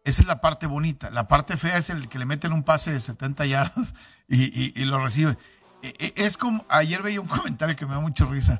Esa 0.02 0.22
es 0.22 0.26
la 0.26 0.40
parte 0.40 0.66
bonita. 0.66 1.10
La 1.10 1.28
parte 1.28 1.56
fea 1.56 1.76
es 1.76 1.90
el 1.90 2.08
que 2.08 2.18
le 2.18 2.24
meten 2.24 2.52
un 2.52 2.64
pase 2.64 2.90
de 2.90 2.98
70 2.98 3.46
yardas 3.46 3.94
y 4.26 4.84
lo 4.84 4.98
recibe. 4.98 5.38
E- 5.86 6.12
e- 6.16 6.24
Es 6.26 6.36
como, 6.36 6.64
ayer 6.68 7.02
veía 7.02 7.20
un 7.20 7.26
comentario 7.28 7.76
que 7.76 7.86
me 7.86 7.92
da 7.94 8.00
mucha 8.00 8.24
risa. 8.24 8.58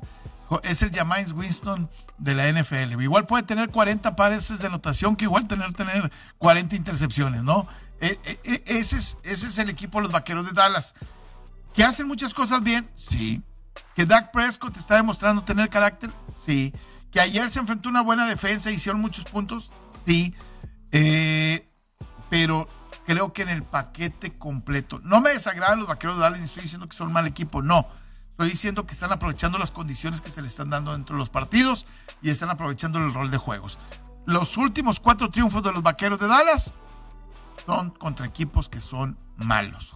Es 0.63 0.81
el 0.81 0.91
James 0.95 1.33
Winston 1.33 1.89
de 2.17 2.33
la 2.33 2.49
NFL. 2.51 3.01
Igual 3.01 3.25
puede 3.27 3.43
tener 3.43 3.69
40 3.69 4.15
pares 4.15 4.57
de 4.57 4.65
anotación 4.67 5.15
que 5.17 5.25
igual 5.25 5.45
tener, 5.47 5.73
tener 5.73 6.09
40 6.37 6.75
intercepciones, 6.75 7.43
¿no? 7.43 7.67
E- 7.99 8.17
e- 8.23 8.39
e- 8.45 8.63
ese, 8.79 8.95
es, 8.97 9.17
ese 9.23 9.47
es 9.47 9.57
el 9.57 9.69
equipo 9.69 9.97
de 9.97 10.03
los 10.03 10.11
vaqueros 10.13 10.45
de 10.45 10.53
Dallas. 10.53 10.93
¿Que 11.75 11.83
hacen 11.83 12.07
muchas 12.07 12.33
cosas 12.33 12.63
bien? 12.63 12.89
Sí. 12.95 13.41
¿Que 13.95 14.05
Dak 14.05 14.31
Prescott 14.31 14.77
está 14.77 14.95
demostrando 14.95 15.43
tener 15.43 15.69
carácter? 15.69 16.11
Sí. 16.45 16.73
¿Que 17.11 17.19
ayer 17.19 17.49
se 17.49 17.59
enfrentó 17.59 17.89
a 17.89 17.91
una 17.91 18.01
buena 18.01 18.25
defensa 18.25 18.71
y 18.71 18.75
hicieron 18.75 19.01
muchos 19.01 19.25
puntos? 19.25 19.71
Sí. 20.05 20.33
Eh, 20.91 21.67
pero 22.29 22.67
creo 23.07 23.33
que 23.33 23.41
en 23.41 23.49
el 23.49 23.63
paquete 23.63 24.37
completo. 24.37 24.99
No 25.03 25.19
me 25.21 25.31
desagradan 25.31 25.79
los 25.79 25.87
vaqueros 25.87 26.17
de 26.17 26.21
Dallas, 26.21 26.39
ni 26.39 26.45
estoy 26.45 26.61
diciendo 26.63 26.87
que 26.87 26.95
son 26.95 27.11
mal 27.11 27.25
equipo, 27.25 27.63
no. 27.63 27.87
Estoy 28.31 28.49
diciendo 28.51 28.85
que 28.85 28.93
están 28.93 29.11
aprovechando 29.11 29.57
las 29.57 29.71
condiciones 29.71 30.21
que 30.21 30.29
se 30.29 30.43
le 30.43 30.47
están 30.47 30.69
dando 30.69 30.91
dentro 30.91 31.15
de 31.15 31.19
los 31.19 31.29
partidos 31.31 31.87
y 32.21 32.29
están 32.29 32.51
aprovechando 32.51 32.99
el 32.99 33.11
rol 33.13 33.31
de 33.31 33.37
juegos. 33.37 33.79
Los 34.27 34.57
últimos 34.57 34.99
cuatro 34.99 35.31
triunfos 35.31 35.63
de 35.63 35.71
los 35.71 35.81
vaqueros 35.81 36.19
de 36.19 36.27
Dallas 36.27 36.73
son 37.65 37.89
contra 37.91 38.25
equipos 38.27 38.69
que 38.69 38.81
son 38.81 39.17
malos. 39.37 39.95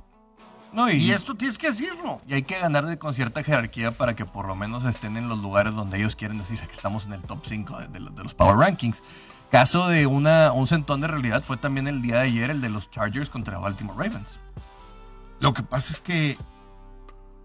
No, 0.74 0.90
Y 0.90 1.12
esto 1.12 1.36
tienes 1.36 1.58
que 1.58 1.68
decirlo. 1.70 2.22
Y 2.26 2.34
hay 2.34 2.44
que 2.44 2.58
ganar 2.58 2.86
de, 2.86 2.98
con 2.98 3.14
cierta 3.14 3.44
jerarquía 3.44 3.92
para 3.92 4.16
que 4.16 4.26
por 4.26 4.48
lo 4.48 4.56
menos 4.56 4.86
estén 4.86 5.18
en 5.18 5.28
los 5.28 5.40
lugares 5.40 5.76
donde 5.76 5.98
ellos 5.98 6.16
quieren 6.16 6.38
decir 6.38 6.60
que 6.62 6.74
estamos 6.74 7.06
en 7.06 7.12
el 7.14 7.22
top 7.24 7.44
5 7.46 7.78
de, 7.78 7.88
de 7.90 8.00
los- 8.00 8.16
de 8.16 8.24
los 8.24 8.34
Power 8.34 8.56
Rankings. 8.58 9.04
Caso 9.52 9.88
de 9.90 10.08
una, 10.08 10.54
un 10.54 10.66
centón 10.68 11.02
de 11.02 11.08
realidad 11.08 11.44
fue 11.44 11.58
también 11.58 11.88
el 11.88 12.02
día 12.02 12.16
de 12.18 12.22
ayer 12.28 12.50
el 12.52 12.62
de 12.62 12.70
los 12.70 12.90
Chargers 12.90 13.30
contra 13.30 13.58
Baltimore 13.60 13.98
Ravens. 14.08 14.28
Lo 15.42 15.54
que 15.54 15.62
pasa 15.64 15.92
es 15.92 16.00
que 16.00 16.38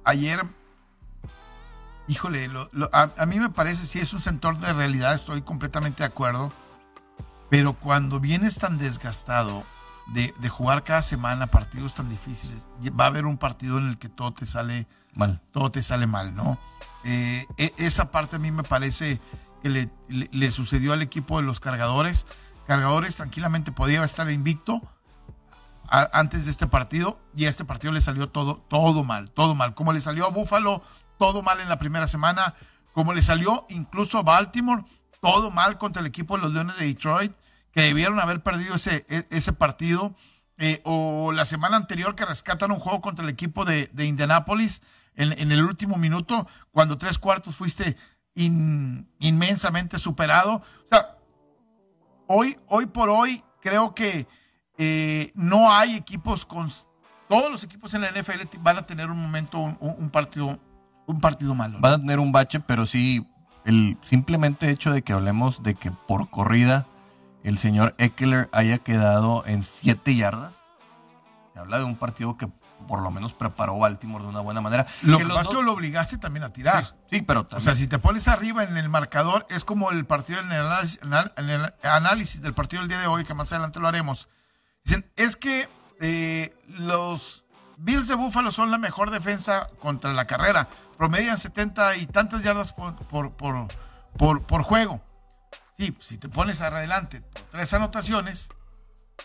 ayer, 0.04 0.40
híjole, 2.08 2.46
lo- 2.48 2.68
lo- 2.72 2.90
a, 2.92 3.10
a 3.16 3.26
mí 3.26 3.40
me 3.40 3.50
parece, 3.50 3.86
si 3.86 3.98
es 3.98 4.12
un 4.12 4.20
sector 4.20 4.58
de 4.60 4.72
realidad, 4.72 5.14
estoy 5.14 5.42
completamente 5.42 6.02
de 6.02 6.06
acuerdo, 6.06 6.52
pero 7.50 7.72
cuando 7.74 8.20
vienes 8.20 8.56
tan 8.58 8.78
desgastado 8.78 9.64
de, 10.08 10.32
de 10.38 10.48
jugar 10.48 10.84
cada 10.84 11.02
semana 11.02 11.48
partidos 11.48 11.94
tan 11.94 12.08
difíciles, 12.08 12.64
va 12.98 13.04
a 13.04 13.08
haber 13.08 13.26
un 13.26 13.38
partido 13.38 13.78
en 13.78 13.88
el 13.88 13.98
que 13.98 14.08
todo 14.08 14.32
te 14.32 14.46
sale 14.46 14.86
Mal. 15.14 15.40
todo 15.52 15.72
te 15.72 15.82
sale 15.82 16.06
mal, 16.06 16.34
¿no? 16.36 16.58
Eh, 17.02 17.46
e- 17.56 17.72
esa 17.78 18.10
parte 18.12 18.36
a 18.36 18.38
mí 18.38 18.50
me 18.52 18.62
parece 18.62 19.20
que 19.66 19.90
le, 20.32 20.50
sucedió 20.50 20.92
al 20.92 21.02
equipo 21.02 21.38
de 21.38 21.46
los 21.46 21.60
cargadores. 21.60 22.26
Cargadores 22.66 23.16
tranquilamente 23.16 23.72
podía 23.72 24.04
estar 24.04 24.30
invicto 24.30 24.80
antes 25.88 26.44
de 26.44 26.50
este 26.50 26.66
partido 26.66 27.20
y 27.36 27.44
a 27.44 27.48
este 27.48 27.64
partido 27.64 27.92
le 27.92 28.00
salió 28.00 28.28
todo, 28.28 28.64
todo 28.68 29.04
mal, 29.04 29.30
todo 29.30 29.54
mal. 29.54 29.74
Como 29.74 29.92
le 29.92 30.00
salió 30.00 30.26
a 30.26 30.30
Búfalo, 30.30 30.82
todo 31.18 31.42
mal 31.42 31.60
en 31.60 31.68
la 31.68 31.78
primera 31.78 32.08
semana, 32.08 32.54
como 32.92 33.12
le 33.12 33.22
salió 33.22 33.66
incluso 33.70 34.18
a 34.18 34.22
Baltimore, 34.22 34.84
todo 35.20 35.50
mal 35.50 35.78
contra 35.78 36.00
el 36.00 36.06
equipo 36.06 36.36
de 36.36 36.42
los 36.42 36.52
Leones 36.52 36.78
de 36.78 36.86
Detroit, 36.86 37.32
que 37.72 37.82
debieron 37.82 38.18
haber 38.20 38.42
perdido 38.42 38.74
ese, 38.74 39.06
e, 39.08 39.26
ese 39.30 39.52
partido, 39.52 40.14
eh, 40.58 40.80
o 40.84 41.32
la 41.32 41.44
semana 41.44 41.76
anterior 41.76 42.14
que 42.14 42.24
rescatan 42.24 42.70
un 42.70 42.80
juego 42.80 43.00
contra 43.00 43.24
el 43.24 43.30
equipo 43.30 43.64
de, 43.64 43.90
de 43.92 44.06
Indianapolis 44.06 44.82
en, 45.16 45.50
el 45.50 45.62
último 45.64 45.96
minuto, 45.96 46.46
cuando 46.72 46.98
tres 46.98 47.18
cuartos 47.18 47.56
fuiste 47.56 47.96
inmensamente 48.36 49.98
superado. 49.98 50.56
O 50.84 50.86
sea, 50.86 51.16
hoy, 52.26 52.58
hoy 52.68 52.86
por 52.86 53.08
hoy 53.08 53.42
creo 53.60 53.94
que 53.94 54.26
eh, 54.78 55.32
no 55.34 55.72
hay 55.72 55.96
equipos 55.96 56.44
con... 56.46 56.70
Todos 57.28 57.50
los 57.50 57.64
equipos 57.64 57.92
en 57.94 58.02
la 58.02 58.12
NFL 58.12 58.58
van 58.60 58.78
a 58.78 58.86
tener 58.86 59.10
un 59.10 59.20
momento, 59.20 59.58
un, 59.58 60.10
partido, 60.10 60.60
un 61.06 61.20
partido 61.20 61.56
malo. 61.56 61.78
Van 61.80 61.94
a 61.94 61.98
tener 61.98 62.20
un 62.20 62.30
bache, 62.30 62.60
pero 62.60 62.86
sí, 62.86 63.26
el 63.64 63.98
simplemente 64.02 64.70
hecho 64.70 64.92
de 64.92 65.02
que 65.02 65.12
hablemos 65.12 65.60
de 65.64 65.74
que 65.74 65.90
por 65.90 66.30
corrida 66.30 66.86
el 67.42 67.58
señor 67.58 67.96
Eckler 67.98 68.48
haya 68.52 68.78
quedado 68.78 69.44
en 69.44 69.64
siete 69.64 70.14
yardas, 70.14 70.54
se 71.52 71.58
habla 71.58 71.78
de 71.78 71.84
un 71.84 71.96
partido 71.96 72.36
que 72.36 72.48
por 72.86 73.02
lo 73.02 73.10
menos 73.10 73.32
preparó 73.32 73.78
Baltimore 73.78 74.24
de 74.24 74.30
una 74.30 74.40
buena 74.40 74.60
manera. 74.60 74.86
Lo 75.02 75.18
que, 75.18 75.26
pasa 75.26 75.42
es 75.42 75.48
que 75.48 75.62
lo 75.62 75.72
obligaste 75.72 76.18
también 76.18 76.44
a 76.44 76.48
tirar. 76.50 76.94
Sí, 77.10 77.22
pero 77.22 77.46
O 77.50 77.60
sea, 77.60 77.74
si 77.74 77.86
te 77.86 77.98
pones 77.98 78.28
arriba 78.28 78.64
en 78.64 78.76
el 78.76 78.88
marcador, 78.88 79.46
es 79.50 79.64
como 79.64 79.90
el 79.90 80.04
partido 80.06 80.40
en 80.40 80.52
el, 80.52 81.72
análisis, 81.82 82.42
del 82.42 82.54
partido 82.54 82.82
del 82.82 82.88
día 82.88 83.00
de 83.00 83.06
hoy, 83.06 83.24
que 83.24 83.34
más 83.34 83.52
adelante 83.52 83.80
lo 83.80 83.88
haremos. 83.88 84.28
Dicen, 84.84 85.10
es 85.16 85.36
que 85.36 85.68
eh, 86.00 86.54
los 86.68 87.44
Bills 87.78 88.08
de 88.08 88.14
Buffalo 88.14 88.50
son 88.50 88.70
la 88.70 88.78
mejor 88.78 89.10
defensa 89.10 89.68
contra 89.80 90.12
la 90.12 90.26
carrera. 90.26 90.68
Promedian 90.96 91.38
70 91.38 91.96
y 91.96 92.06
tantas 92.06 92.42
yardas 92.42 92.72
por, 92.72 92.96
por, 93.06 93.32
por, 93.36 94.42
por 94.42 94.62
juego. 94.62 95.00
Sí, 95.78 95.94
si 96.00 96.16
te 96.16 96.28
pones 96.28 96.60
adelante 96.62 97.22
tres 97.50 97.72
anotaciones, 97.74 98.48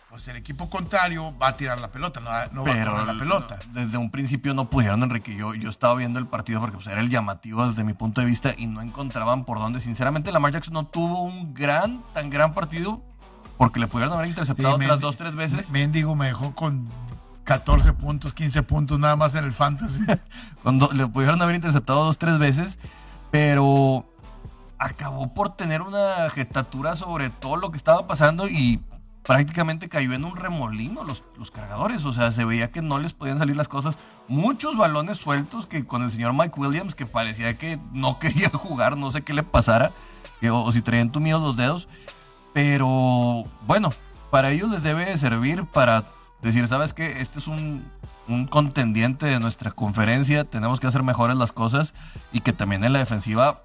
pues 0.10 0.28
el 0.28 0.38
equipo 0.38 0.70
contrario 0.70 1.34
va 1.38 1.50
a 1.50 1.58
tirar 1.58 1.80
la 1.80 1.90
pelota, 1.90 2.20
no, 2.20 2.30
va 2.30 2.44
a 2.44 2.50
poner 2.50 2.88
la 2.88 3.16
pelota. 3.18 3.60
desde 3.74 3.98
un 3.98 4.12
principio 4.12 4.54
no 4.54 4.70
pudieron, 4.70 5.04
Enrique. 5.04 5.36
Yo, 5.36 5.54
yo 5.54 5.70
estaba 5.70 5.96
viendo 5.96 6.20
el 6.20 6.28
partido 6.28 6.60
porque 6.60 6.76
pues, 6.76 6.88
era 6.88 7.02
el 7.02 7.10
llamativo 7.10 7.68
desde 7.68 7.84
mi 7.84 7.94
punto 7.94 8.22
de 8.22 8.28
vista 8.28 8.54
y 8.58 8.68
no 8.68 8.82
encontraban 8.82 9.46
por 9.46 9.60
dónde. 9.60 9.82
Sinceramente, 9.82 10.32
Lamar 10.32 10.54
Jackson 10.54 10.74
no 10.74 10.86
tuvo 10.86 11.24
un 11.24 11.54
gran, 11.54 12.04
tan 12.14 12.30
gran 12.30 12.54
partido 12.54 13.02
porque 13.58 13.80
le 13.80 13.88
pudieron 13.88 14.14
haber 14.14 14.28
interceptado 14.28 14.76
otras 14.76 15.00
dos, 15.00 15.18
tres 15.18 15.36
veces. 15.36 15.70
Mendigo 15.70 16.16
me 16.16 16.28
dejó 16.28 16.56
con 16.56 16.90
14 17.44 17.94
puntos, 17.94 18.34
15 18.34 18.64
puntos 18.64 19.00
nada 19.00 19.16
más 19.16 19.36
en 19.36 19.44
el 19.44 19.54
fantasy. 19.54 20.04
Cuando 20.64 20.90
le 20.92 21.08
pudieron 21.08 21.42
haber 21.42 21.56
interceptado 21.56 22.06
dos, 22.06 22.18
tres 22.18 22.40
veces, 22.40 22.78
pero 23.30 24.06
acabó 24.78 25.34
por 25.34 25.56
tener 25.56 25.84
una 25.84 26.30
jetatura 26.32 26.96
sobre 26.96 27.30
todo 27.30 27.56
lo 27.56 27.72
que 27.72 27.78
estaba 27.78 28.08
pasando 28.08 28.48
y 28.48 28.82
prácticamente 29.24 29.90
cayó 29.90 30.14
en 30.14 30.26
un 30.26 30.36
remolino 30.36 31.04
los, 31.04 31.24
los 31.38 31.52
cargadores. 31.52 32.06
O 32.06 32.14
sea, 32.14 32.32
se 32.32 32.46
veía 32.46 32.72
que 32.72 32.82
no 32.82 33.00
les 33.00 33.14
podían 33.14 33.38
salir 33.38 33.56
las 33.56 33.68
cosas. 33.68 33.96
Muchos 34.28 34.78
balones 34.78 35.18
sueltos 35.18 35.66
que 35.66 35.86
con 35.86 36.04
el 36.04 36.12
señor 36.12 36.34
Mike 36.34 36.60
Williams, 36.60 36.96
que 36.96 37.06
parecía 37.06 37.58
que 37.58 37.80
no 37.94 38.20
quería 38.20 38.50
jugar, 38.50 38.98
no 38.98 39.12
sé 39.12 39.22
qué 39.22 39.34
le 39.34 39.44
pasara, 39.44 39.92
o, 40.50 40.72
si 40.72 40.82
traían 40.82 41.12
tumidos 41.12 41.42
los 41.42 41.56
dedos. 41.56 41.88
Pero 42.54 43.46
bueno, 43.66 43.94
para 44.30 44.52
ellos 44.52 44.70
les 44.70 44.84
debe 44.84 45.18
servir 45.18 45.66
para 45.66 46.06
decir, 46.42 46.68
¿sabes 46.68 46.94
qué? 46.94 47.22
Este 47.22 47.40
es 47.40 47.48
un, 47.48 47.86
un 48.28 48.48
contendiente 48.48 49.26
de 49.26 49.40
nuestra 49.40 49.72
conferencia, 49.72 50.44
tenemos 50.44 50.80
que 50.80 50.88
hacer 50.88 51.04
mejores 51.04 51.38
las 51.38 51.52
cosas 51.52 51.94
y 52.34 52.42
que 52.42 52.52
también 52.52 52.84
en 52.84 52.94
la 52.94 53.00
defensiva 53.00 53.62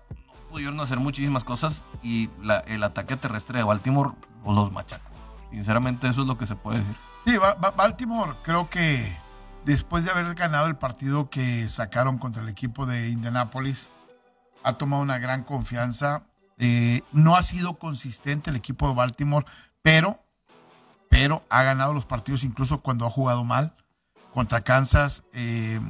pudieron 0.50 0.78
hacer 0.80 0.98
muchísimas 0.98 1.44
cosas 1.44 1.82
y 2.02 2.30
el 2.66 2.82
ataque 2.82 3.16
terrestre 3.16 3.58
de 3.58 3.64
Baltimore 3.64 4.12
los 4.44 4.72
machacó. 4.72 5.05
Sinceramente 5.50 6.08
eso 6.08 6.22
es 6.22 6.26
lo 6.26 6.38
que 6.38 6.46
se 6.46 6.56
puede 6.56 6.78
decir. 6.78 6.96
Sí, 7.24 7.36
Baltimore 7.76 8.34
creo 8.42 8.70
que 8.70 9.16
después 9.64 10.04
de 10.04 10.12
haber 10.12 10.32
ganado 10.34 10.68
el 10.68 10.76
partido 10.76 11.28
que 11.28 11.68
sacaron 11.68 12.18
contra 12.18 12.42
el 12.42 12.48
equipo 12.48 12.86
de 12.86 13.08
Indianapolis, 13.08 13.90
ha 14.62 14.74
tomado 14.74 15.02
una 15.02 15.18
gran 15.18 15.42
confianza. 15.42 16.22
Eh, 16.58 17.02
no 17.12 17.36
ha 17.36 17.42
sido 17.42 17.74
consistente 17.74 18.50
el 18.50 18.56
equipo 18.56 18.88
de 18.88 18.94
Baltimore, 18.94 19.46
pero, 19.82 20.20
pero 21.08 21.42
ha 21.50 21.62
ganado 21.62 21.92
los 21.92 22.06
partidos 22.06 22.44
incluso 22.44 22.78
cuando 22.78 23.06
ha 23.06 23.10
jugado 23.10 23.44
mal. 23.44 23.72
Contra 24.32 24.60
Kansas 24.60 25.24
eh, 25.32 25.80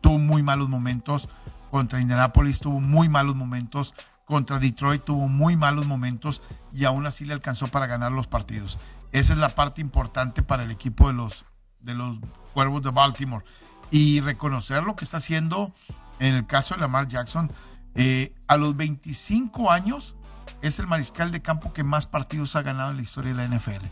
tuvo 0.00 0.18
muy 0.18 0.42
malos 0.42 0.68
momentos. 0.68 1.28
Contra 1.70 2.00
Indianapolis 2.00 2.60
tuvo 2.60 2.80
muy 2.80 3.08
malos 3.08 3.36
momentos. 3.36 3.94
Contra 4.28 4.58
Detroit 4.58 5.04
tuvo 5.04 5.26
muy 5.26 5.56
malos 5.56 5.86
momentos 5.86 6.42
y 6.70 6.84
aún 6.84 7.06
así 7.06 7.24
le 7.24 7.32
alcanzó 7.32 7.68
para 7.68 7.86
ganar 7.86 8.12
los 8.12 8.26
partidos. 8.26 8.78
Esa 9.10 9.32
es 9.32 9.38
la 9.38 9.48
parte 9.48 9.80
importante 9.80 10.42
para 10.42 10.64
el 10.64 10.70
equipo 10.70 11.08
de 11.08 11.14
los, 11.14 11.46
de 11.80 11.94
los 11.94 12.18
Cuervos 12.52 12.82
de 12.82 12.90
Baltimore. 12.90 13.44
Y 13.90 14.20
reconocer 14.20 14.82
lo 14.82 14.96
que 14.96 15.06
está 15.06 15.16
haciendo 15.16 15.72
en 16.18 16.34
el 16.34 16.46
caso 16.46 16.74
de 16.74 16.82
Lamar 16.82 17.08
Jackson. 17.08 17.50
Eh, 17.94 18.34
a 18.46 18.58
los 18.58 18.76
25 18.76 19.70
años 19.70 20.14
es 20.60 20.78
el 20.78 20.86
mariscal 20.86 21.30
de 21.30 21.40
campo 21.40 21.72
que 21.72 21.82
más 21.82 22.06
partidos 22.06 22.54
ha 22.54 22.60
ganado 22.60 22.90
en 22.90 22.98
la 22.98 23.02
historia 23.02 23.32
de 23.32 23.48
la 23.48 23.56
NFL, 23.56 23.86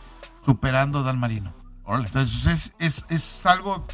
superando 0.45 0.99
a 0.99 1.03
Dan 1.03 1.19
Marino. 1.19 1.53
Entonces 1.87 2.73
es, 2.77 3.05
es, 3.09 3.45
algo, 3.45 3.87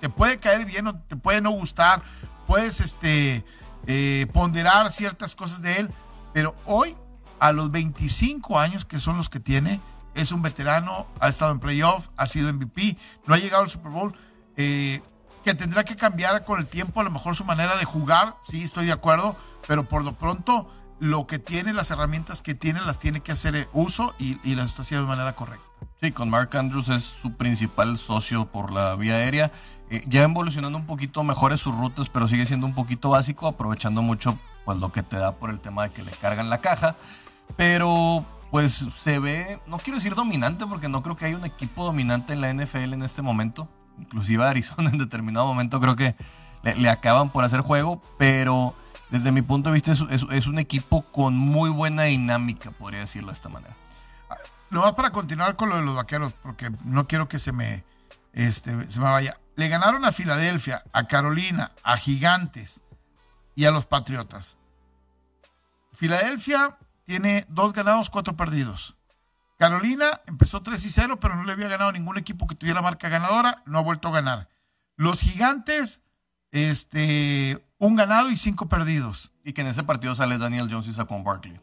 te 0.00 0.08
puede 0.08 0.38
caer 0.38 0.66
bien 0.66 0.88
o 0.88 0.96
te 0.96 1.16
puede 1.16 1.40
no 1.40 1.50
gustar, 1.50 2.02
puedes 2.46 2.80
este, 2.80 3.44
eh, 3.86 4.26
ponderar 4.32 4.90
ciertas 4.92 5.34
cosas 5.34 5.62
de 5.62 5.80
él, 5.80 5.90
pero 6.32 6.54
hoy, 6.64 6.96
a 7.38 7.52
los 7.52 7.70
25 7.70 8.58
años 8.58 8.84
que 8.84 8.98
son 8.98 9.16
los 9.16 9.28
que 9.28 9.40
tiene, 9.40 9.80
es 10.14 10.32
un 10.32 10.42
veterano, 10.42 11.06
ha 11.20 11.28
estado 11.28 11.52
en 11.52 11.60
playoff, 11.60 12.08
ha 12.16 12.26
sido 12.26 12.52
MVP, 12.52 12.96
no 13.26 13.34
ha 13.34 13.38
llegado 13.38 13.62
al 13.62 13.70
Super 13.70 13.92
Bowl, 13.92 14.14
eh, 14.56 15.02
que 15.44 15.54
tendrá 15.54 15.84
que 15.84 15.94
cambiar 15.94 16.44
con 16.44 16.58
el 16.58 16.66
tiempo 16.66 17.00
a 17.00 17.04
lo 17.04 17.10
mejor 17.10 17.36
su 17.36 17.44
manera 17.44 17.76
de 17.76 17.84
jugar, 17.84 18.36
sí, 18.50 18.62
estoy 18.62 18.86
de 18.86 18.92
acuerdo, 18.92 19.36
pero 19.68 19.84
por 19.84 20.04
lo 20.04 20.14
pronto 20.14 20.70
lo 20.98 21.26
que 21.26 21.38
tiene, 21.38 21.72
las 21.72 21.90
herramientas 21.90 22.42
que 22.42 22.54
tiene, 22.54 22.80
las 22.80 22.98
tiene 22.98 23.20
que 23.20 23.32
hacer 23.32 23.68
uso 23.72 24.14
y, 24.18 24.38
y 24.42 24.54
las 24.54 24.70
está 24.70 24.82
haciendo 24.82 25.04
de 25.04 25.10
manera 25.10 25.34
correcta. 25.34 25.66
Sí, 26.00 26.12
con 26.12 26.28
Mark 26.28 26.54
Andrews 26.56 26.88
es 26.88 27.04
su 27.04 27.36
principal 27.36 27.96
socio 27.96 28.46
por 28.46 28.70
la 28.70 28.96
vía 28.96 29.14
aérea. 29.14 29.52
Eh, 29.90 30.02
ya 30.06 30.22
evolucionando 30.22 30.76
un 30.76 30.86
poquito 30.86 31.22
mejores 31.22 31.60
sus 31.60 31.74
rutas, 31.74 32.08
pero 32.08 32.26
sigue 32.28 32.46
siendo 32.46 32.66
un 32.66 32.74
poquito 32.74 33.10
básico, 33.10 33.46
aprovechando 33.46 34.02
mucho 34.02 34.38
pues 34.64 34.78
lo 34.78 34.90
que 34.90 35.02
te 35.02 35.16
da 35.16 35.32
por 35.36 35.50
el 35.50 35.60
tema 35.60 35.84
de 35.84 35.90
que 35.90 36.02
le 36.02 36.10
cargan 36.10 36.50
la 36.50 36.58
caja. 36.58 36.96
Pero 37.56 38.24
pues 38.50 38.86
se 39.02 39.18
ve, 39.18 39.60
no 39.66 39.78
quiero 39.78 39.98
decir 39.98 40.14
dominante, 40.14 40.66
porque 40.66 40.88
no 40.88 41.02
creo 41.02 41.16
que 41.16 41.26
haya 41.26 41.36
un 41.36 41.44
equipo 41.44 41.84
dominante 41.84 42.32
en 42.32 42.40
la 42.40 42.52
NFL 42.52 42.94
en 42.94 43.02
este 43.02 43.22
momento. 43.22 43.68
Inclusive 43.98 44.44
Arizona 44.44 44.90
en 44.92 44.98
determinado 44.98 45.46
momento 45.46 45.80
creo 45.80 45.96
que 45.96 46.16
le, 46.62 46.88
acaban 46.88 47.30
por 47.30 47.44
hacer 47.44 47.60
juego, 47.60 48.02
pero 48.18 48.74
desde 49.10 49.30
mi 49.30 49.42
punto 49.42 49.70
de 49.70 49.74
vista 49.74 49.92
es, 49.92 50.46
un 50.46 50.58
equipo 50.58 51.02
con 51.02 51.36
muy 51.36 51.70
buena 51.70 52.04
dinámica, 52.04 52.72
podría 52.72 53.00
decirlo 53.00 53.28
de 53.28 53.36
esta 53.36 53.48
manera. 53.48 53.74
Lo 54.70 54.80
más 54.80 54.94
para 54.94 55.10
continuar 55.10 55.54
con 55.54 55.68
lo 55.68 55.76
de 55.76 55.82
los 55.82 55.94
vaqueros, 55.94 56.32
porque 56.42 56.70
no 56.84 57.06
quiero 57.06 57.28
que 57.28 57.38
se 57.38 57.52
me, 57.52 57.84
este, 58.32 58.90
se 58.90 58.98
me 58.98 59.06
vaya. 59.06 59.38
Le 59.56 59.68
ganaron 59.68 60.04
a 60.04 60.12
Filadelfia, 60.12 60.84
a 60.92 61.06
Carolina, 61.06 61.72
a 61.82 61.96
Gigantes 61.96 62.82
y 63.54 63.64
a 63.64 63.70
los 63.70 63.86
Patriotas. 63.86 64.56
Filadelfia 65.92 66.78
tiene 67.04 67.46
dos 67.48 67.72
ganados, 67.72 68.10
cuatro 68.10 68.36
perdidos. 68.36 68.96
Carolina 69.58 70.20
empezó 70.26 70.62
3 70.62 70.84
y 70.84 70.90
0, 70.90 71.18
pero 71.18 71.34
no 71.34 71.44
le 71.44 71.52
había 71.52 71.68
ganado 71.68 71.90
ningún 71.90 72.18
equipo 72.18 72.46
que 72.46 72.54
tuviera 72.54 72.82
marca 72.82 73.08
ganadora, 73.08 73.62
no 73.64 73.78
ha 73.78 73.82
vuelto 73.82 74.08
a 74.08 74.12
ganar. 74.12 74.48
Los 74.96 75.20
Gigantes, 75.20 76.02
este, 76.52 77.64
un 77.78 77.96
ganado 77.96 78.30
y 78.30 78.36
cinco 78.36 78.68
perdidos. 78.68 79.32
Y 79.44 79.54
que 79.54 79.62
en 79.62 79.68
ese 79.68 79.84
partido 79.84 80.14
sale 80.14 80.36
Daniel 80.36 80.68
Jones 80.70 80.88
y 80.88 80.92
Saquon 80.92 81.24
Barkley. 81.24 81.58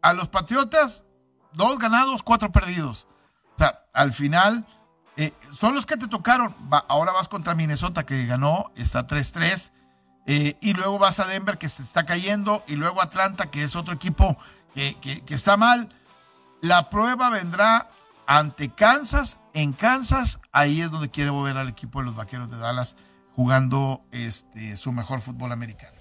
A 0.00 0.14
los 0.14 0.28
Patriotas, 0.28 1.04
dos 1.52 1.78
ganados, 1.78 2.22
cuatro 2.22 2.50
perdidos. 2.52 3.06
O 3.56 3.58
sea, 3.58 3.84
al 3.92 4.14
final, 4.14 4.66
eh, 5.20 5.32
son 5.50 5.74
los 5.74 5.84
que 5.84 5.96
te 5.96 6.06
tocaron. 6.06 6.54
ahora 6.86 7.10
vas 7.10 7.26
contra 7.26 7.56
Minnesota, 7.56 8.06
que 8.06 8.24
ganó, 8.24 8.70
está 8.76 9.08
3-3. 9.08 9.72
Eh, 10.26 10.56
y 10.60 10.74
luego 10.74 10.96
vas 11.00 11.18
a 11.18 11.26
Denver, 11.26 11.58
que 11.58 11.68
se 11.68 11.82
está 11.82 12.06
cayendo. 12.06 12.62
Y 12.68 12.76
luego 12.76 13.02
Atlanta, 13.02 13.50
que 13.50 13.64
es 13.64 13.74
otro 13.74 13.94
equipo 13.94 14.38
que, 14.74 15.24
está 15.26 15.56
mal. 15.56 15.88
La 16.62 16.88
prueba 16.88 17.30
vendrá 17.30 17.90
ante 18.28 18.68
Kansas. 18.68 19.40
En 19.54 19.72
Kansas, 19.72 20.38
ahí 20.52 20.82
es 20.82 20.90
donde 20.92 21.10
quiere 21.10 21.30
volver 21.30 21.56
al 21.56 21.68
equipo 21.68 21.98
de 21.98 22.04
los 22.04 22.14
Vaqueros 22.14 22.48
de 22.48 22.56
Dallas 22.56 22.94
jugando 23.34 24.04
este, 24.12 24.76
su 24.76 24.92
mejor 24.92 25.20
fútbol 25.20 25.50
americano. 25.50 25.98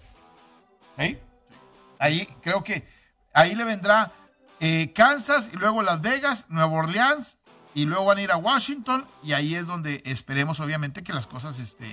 Ahí 1.98 2.28
creo 2.44 2.64
que 2.64 2.88
ahí 3.34 3.56
le 3.56 3.64
vendrá 3.64 4.12
eh, 4.60 4.94
Kansas 4.94 5.50
y 5.52 5.58
luego 5.58 5.82
Las 5.82 6.02
Vegas, 6.02 6.46
Nueva 6.50 6.72
Orleans 6.74 7.37
y 7.78 7.86
luego 7.86 8.06
van 8.06 8.18
a 8.18 8.22
ir 8.24 8.32
a 8.32 8.38
Washington 8.38 9.06
y 9.22 9.34
ahí 9.34 9.54
es 9.54 9.68
donde 9.68 10.02
esperemos 10.06 10.60
obviamente 10.60 11.04
que 11.04 11.14
las 11.14 11.28
cosas 11.28 11.60
este, 11.60 11.88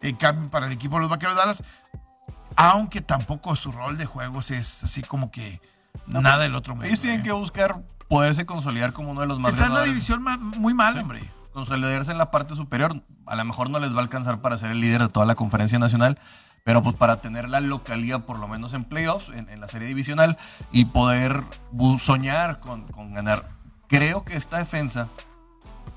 eh, 0.00 0.16
cambien 0.16 0.50
para 0.50 0.66
el 0.66 0.72
equipo 0.72 0.94
de 0.96 1.00
los 1.00 1.10
Vaqueros 1.10 1.34
de 1.34 1.40
Dallas. 1.40 1.62
aunque 2.54 3.00
tampoco 3.00 3.56
su 3.56 3.72
rol 3.72 3.98
de 3.98 4.06
juegos 4.06 4.50
es 4.52 4.84
así 4.84 5.02
como 5.02 5.30
que 5.32 5.60
nada 6.06 6.38
del 6.38 6.54
otro 6.54 6.74
mundo. 6.74 6.86
Ellos 6.86 7.00
tienen 7.00 7.20
¿eh? 7.20 7.24
que 7.24 7.32
buscar 7.32 7.76
poderse 8.08 8.46
consolidar 8.46 8.92
como 8.92 9.10
uno 9.10 9.22
de 9.22 9.26
los 9.26 9.40
más 9.40 9.52
Está 9.54 9.64
en 9.66 9.72
una 9.72 9.80
ganadores. 9.80 10.06
división 10.06 10.22
muy 10.58 10.74
mal, 10.74 10.94
Sí. 10.94 11.00
hombre. 11.00 11.30
consolidarse 11.52 12.12
en 12.12 12.18
la 12.18 12.30
parte 12.30 12.54
superior. 12.54 13.02
A 13.26 13.34
lo 13.34 13.44
mejor 13.44 13.68
no 13.70 13.78
les 13.80 13.92
va 13.92 13.96
a 13.98 14.02
alcanzar 14.02 14.40
para 14.40 14.58
ser 14.58 14.70
el 14.70 14.80
líder 14.80 15.00
de 15.02 15.08
toda 15.08 15.26
la 15.26 15.34
conferencia 15.34 15.78
nacional, 15.80 16.18
pero 16.64 16.82
pues 16.84 16.94
para 16.94 17.20
tener 17.20 17.48
la 17.48 17.60
localía 17.60 18.20
por 18.20 18.38
lo 18.38 18.46
menos 18.46 18.74
en 18.74 18.84
playoffs, 18.84 19.28
en, 19.30 19.48
en 19.48 19.60
la 19.60 19.66
serie 19.68 19.88
divisional, 19.88 20.36
y 20.70 20.84
poder 20.84 21.42
soñar 21.98 22.60
con, 22.60 22.86
con 22.88 23.12
ganar. 23.12 23.55
Creo 23.88 24.24
que 24.24 24.36
esta 24.36 24.58
defensa, 24.58 25.08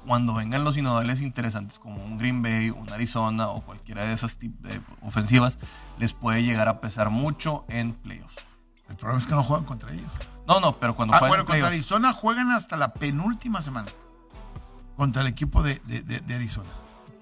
cuando 0.06 0.34
vengan 0.34 0.64
los 0.64 0.78
inodales 0.78 1.22
interesantes 1.22 1.80
como 1.80 2.04
un 2.04 2.18
Green 2.18 2.42
Bay, 2.42 2.70
un 2.70 2.92
Arizona 2.92 3.50
o 3.50 3.62
cualquiera 3.62 4.04
de 4.04 4.14
esas 4.14 4.38
de 4.40 4.82
ofensivas, 5.02 5.58
les 5.98 6.14
puede 6.14 6.44
llegar 6.44 6.68
a 6.68 6.82
pesar 6.82 7.10
mucho 7.10 7.66
en 7.68 7.94
playoffs. 7.94 8.36
El 8.90 8.96
problema 8.96 9.20
es 9.20 9.28
que 9.28 9.36
no 9.36 9.44
juegan 9.44 9.66
contra 9.66 9.92
ellos. 9.92 10.12
No, 10.48 10.60
no, 10.60 10.78
pero 10.80 10.96
cuando 10.96 11.14
Ah, 11.16 11.20
jueguen 11.20 11.30
bueno, 11.32 11.42
en 11.44 11.48
contra 11.48 11.68
Arizona 11.68 12.14
juegan 12.14 12.52
hasta 12.52 12.76
la 12.78 12.94
penúltima 12.94 13.62
semana. 13.62 13.88
Contra 14.96 15.22
el 15.22 15.28
equipo 15.28 15.62
de, 15.64 15.80
de- 15.86 16.02
de- 16.02 16.20
de 16.20 16.36
Arizona. 16.36 16.70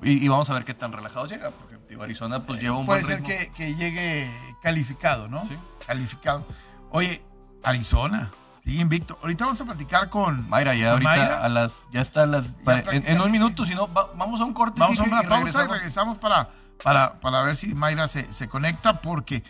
y, 0.01 0.23
y 0.23 0.27
vamos 0.27 0.49
a 0.49 0.53
ver 0.53 0.63
qué 0.65 0.73
tan 0.73 0.91
relajados 0.93 1.29
llega, 1.29 1.49
porque 1.51 1.77
digo, 1.89 2.03
Arizona 2.03 2.43
pues 2.45 2.61
lleva 2.61 2.77
un 2.77 2.85
Puede 2.85 3.03
buen 3.03 3.23
ser 3.25 3.27
ritmo. 3.27 3.37
que, 3.37 3.51
que 3.55 3.75
llegue 3.75 4.31
calificado, 4.61 5.27
¿no? 5.27 5.41
Sí. 5.47 5.57
Calificado. 5.85 6.45
Oye, 6.91 7.21
Arizona, 7.63 8.31
sigue 8.67 8.81
invicto. 8.81 9.17
Ahorita 9.21 9.45
vamos 9.45 9.61
a 9.61 9.65
platicar 9.65 10.09
con. 10.09 10.47
Mayra, 10.49 10.75
ya 10.75 10.85
con 10.85 10.91
ahorita 11.07 11.09
Mayra. 11.09 11.43
a 11.45 11.49
las, 11.49 11.73
ya 11.91 12.01
está 12.01 12.23
a 12.23 12.25
las, 12.25 12.45
en, 12.91 13.21
un 13.21 13.31
minuto, 13.31 13.63
si 13.65 13.73
no, 13.73 13.91
va- 13.91 14.09
vamos 14.15 14.41
a 14.41 14.43
un 14.45 14.53
corte. 14.53 14.79
Vamos 14.79 14.99
a 14.99 15.03
una 15.03 15.21
pausa 15.23 15.29
y 15.29 15.37
regresamos. 15.37 15.77
regresamos 15.77 16.17
para, 16.17 16.49
para, 16.83 17.19
para 17.19 17.41
ver 17.43 17.55
si 17.55 17.73
Mayra 17.73 18.07
se, 18.07 18.31
se 18.33 18.47
conecta, 18.49 19.01
porque 19.01 19.43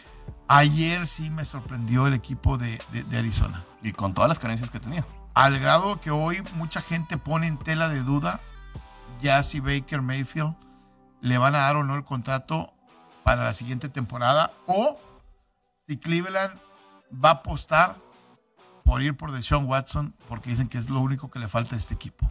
ayer 0.48 1.08
sí 1.08 1.30
me 1.30 1.46
sorprendió 1.46 2.06
el 2.08 2.14
equipo 2.14 2.58
de, 2.58 2.80
de- 2.92 3.04
de 3.04 3.18
Arizona. 3.18 3.64
Y 3.82 3.92
con 3.94 4.14
todas 4.14 4.28
las 4.30 4.38
carencias 4.40 4.70
que 4.70 4.80
tenía. 4.80 5.04
Al 5.34 5.60
grado 5.60 6.00
que 6.00 6.12
hoy 6.12 6.44
mucha 6.54 6.82
gente 6.82 7.18
pone 7.18 7.48
en 7.48 7.58
tela 7.58 7.90
de 7.90 8.02
duda 8.02 8.40
ya 9.22 9.42
si 9.44 9.60
Baker 9.60 10.02
Mayfield 10.04 10.54
le 11.22 11.38
van 11.40 11.56
a 11.56 11.60
dar 11.60 11.76
o 11.78 11.84
no 11.84 11.96
el 11.96 12.04
contrato 12.04 12.72
para 13.24 13.44
la 13.44 13.54
siguiente 13.56 13.90
temporada 13.90 14.52
o 14.68 15.00
si 15.88 15.98
Cleveland 15.98 16.54
va 17.14 17.30
a 17.30 17.34
apostar 17.34 17.96
por 18.88 19.02
ir 19.02 19.16
por 19.18 19.32
Deshaun 19.34 19.66
Watson 19.66 20.14
porque 20.30 20.50
dicen 20.50 20.70
que 20.70 20.78
es 20.78 20.90
lo 20.90 21.02
único 21.02 21.30
que 21.30 21.40
le 21.40 21.48
falta 21.50 21.76
a 21.76 21.78
este 21.78 21.94
equipo. 21.94 22.30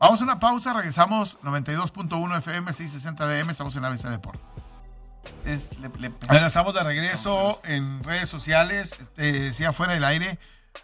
Vamos 0.00 0.20
a 0.20 0.24
una 0.24 0.38
pausa, 0.40 0.72
regresamos 0.72 1.38
92.1 1.42 2.38
FM 2.38 2.72
660 2.72 3.26
DM, 3.26 3.50
estamos 3.50 3.76
en 3.76 3.84
ABC 3.84 4.04
Deportes. 4.08 4.40
Es- 5.44 5.78
le- 5.78 5.90
le- 5.98 6.08
de 6.72 6.82
regreso 6.82 7.60
en 7.64 8.02
redes 8.02 8.30
sociales. 8.30 8.96
Decía 9.16 9.72
fuera 9.74 9.92
del 9.92 10.04
aire, 10.04 10.38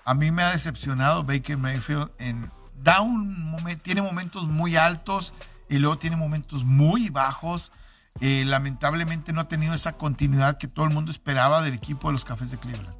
a 0.04 0.12
mí 0.14 0.30
me 0.30 0.42
ha 0.42 0.50
decepcionado 0.50 1.24
Baker 1.24 1.56
Mayfield 1.56 2.10
en 2.18 2.50
da 2.76 3.00
un 3.00 3.50
momen- 3.52 3.80
tiene 3.80 4.02
momentos 4.02 4.44
muy 4.44 4.76
altos 4.76 5.32
y 5.70 5.78
luego 5.78 5.96
tiene 5.96 6.16
momentos 6.16 6.64
muy 6.64 7.08
bajos. 7.08 7.72
Eh, 8.20 8.44
lamentablemente 8.44 9.32
no 9.32 9.40
ha 9.40 9.48
tenido 9.48 9.72
esa 9.74 9.92
continuidad 9.94 10.58
que 10.58 10.68
todo 10.68 10.84
el 10.86 10.92
mundo 10.92 11.10
esperaba 11.10 11.62
del 11.62 11.72
equipo 11.74 12.08
de 12.08 12.12
los 12.12 12.24
Cafés 12.26 12.50
de 12.50 12.58
Cleveland. 12.58 12.94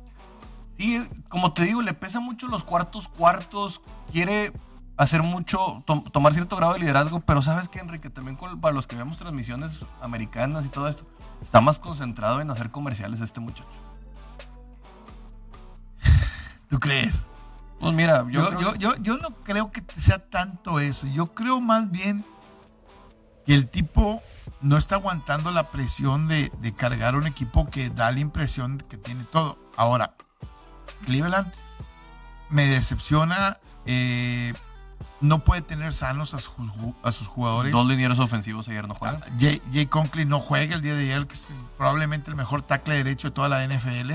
Sí, 0.77 1.07
como 1.29 1.53
te 1.53 1.65
digo, 1.65 1.83
le 1.83 1.95
pesa 1.95 2.21
mucho 2.21 2.49
los 2.49 2.65
cuartos 2.65 3.07
cuartos, 3.09 3.81
quiere 4.11 4.53
hacer 4.97 5.23
mucho, 5.23 5.83
tom- 5.87 6.05
tomar 6.05 6.35
cierto 6.35 6.57
grado 6.57 6.73
de 6.75 6.81
liderazgo, 6.81 7.21
pero 7.21 7.43
sabes 7.43 7.69
que 7.69 7.79
Enrique, 7.81 8.11
también 8.11 8.37
con- 8.37 8.61
para 8.61 8.75
los 8.75 8.87
que 8.87 8.97
vemos 8.97 9.17
transmisiones 9.19 9.73
americanas 10.03 10.65
y 10.65 10.69
todo 10.69 10.89
esto, 10.89 11.05
está 11.43 11.61
más 11.61 11.79
concentrado 11.79 12.41
en 12.41 12.51
hacer 12.51 12.71
comerciales 12.71 13.21
este 13.21 13.41
muchacho. 13.41 13.69
¿Tú 16.71 16.79
crees? 16.81 17.23
Pues 17.81 17.93
mira, 17.95 18.23
yo, 18.25 18.31
Yo, 18.31 18.49
creo 18.51 18.61
yo, 18.61 18.73
que- 18.73 18.79
yo, 18.79 18.97
yo 18.97 19.17
no 19.19 19.31
creo 19.43 19.71
que 19.71 19.83
sea 20.01 20.19
tanto 20.31 20.81
eso. 20.81 21.07
Yo 21.09 21.35
creo 21.35 21.61
más 21.61 21.91
bien 21.91 22.25
que 23.47 23.55
el 23.55 23.69
tipo 23.69 24.23
no 24.61 24.77
está 24.79 24.95
aguantando 24.97 25.51
la 25.51 25.71
presión 25.71 26.27
de, 26.29 26.51
de 26.61 26.73
cargar 26.73 27.15
un 27.17 27.27
equipo 27.27 27.67
que 27.69 27.91
da 27.91 28.11
la 28.11 28.21
impresión 28.21 28.79
que 28.79 28.97
tiene 28.97 29.25
todo. 29.25 29.59
Ahora, 29.77 30.15
Cleveland 31.05 31.53
me 32.51 32.67
decepciona. 32.67 33.59
eh, 33.87 34.55
no 35.21 35.39
puede 35.45 35.63
tener 35.63 35.93
sanos 35.95 36.35
a, 36.35 36.39
sus 36.39 36.53
ju- 36.55 36.95
a 37.03 37.11
sus 37.13 37.29
jugadores. 37.29 37.73
dos 37.73 37.87
linieros 37.87 38.19
ofensivos 38.19 38.69
ayer 38.69 38.87
no 38.87 38.95
juegan. 38.95 39.23
Ah, 39.25 39.31
Jay, 39.39 39.63
Jay 39.73 39.87
Conklin 39.87 40.29
no 40.29 40.39
juega 40.41 40.75
el 40.75 40.83
día 40.83 40.95
de 40.95 41.05
ayer, 41.15 41.27
que 41.27 41.35
es 41.35 41.49
probablemente 41.79 42.29
el 42.31 42.37
mejor 42.37 42.61
tackle 42.63 42.97
derecho 42.97 43.29
de 43.29 43.35
toda 43.35 43.49
la 43.49 43.65
NFL. 43.67 44.13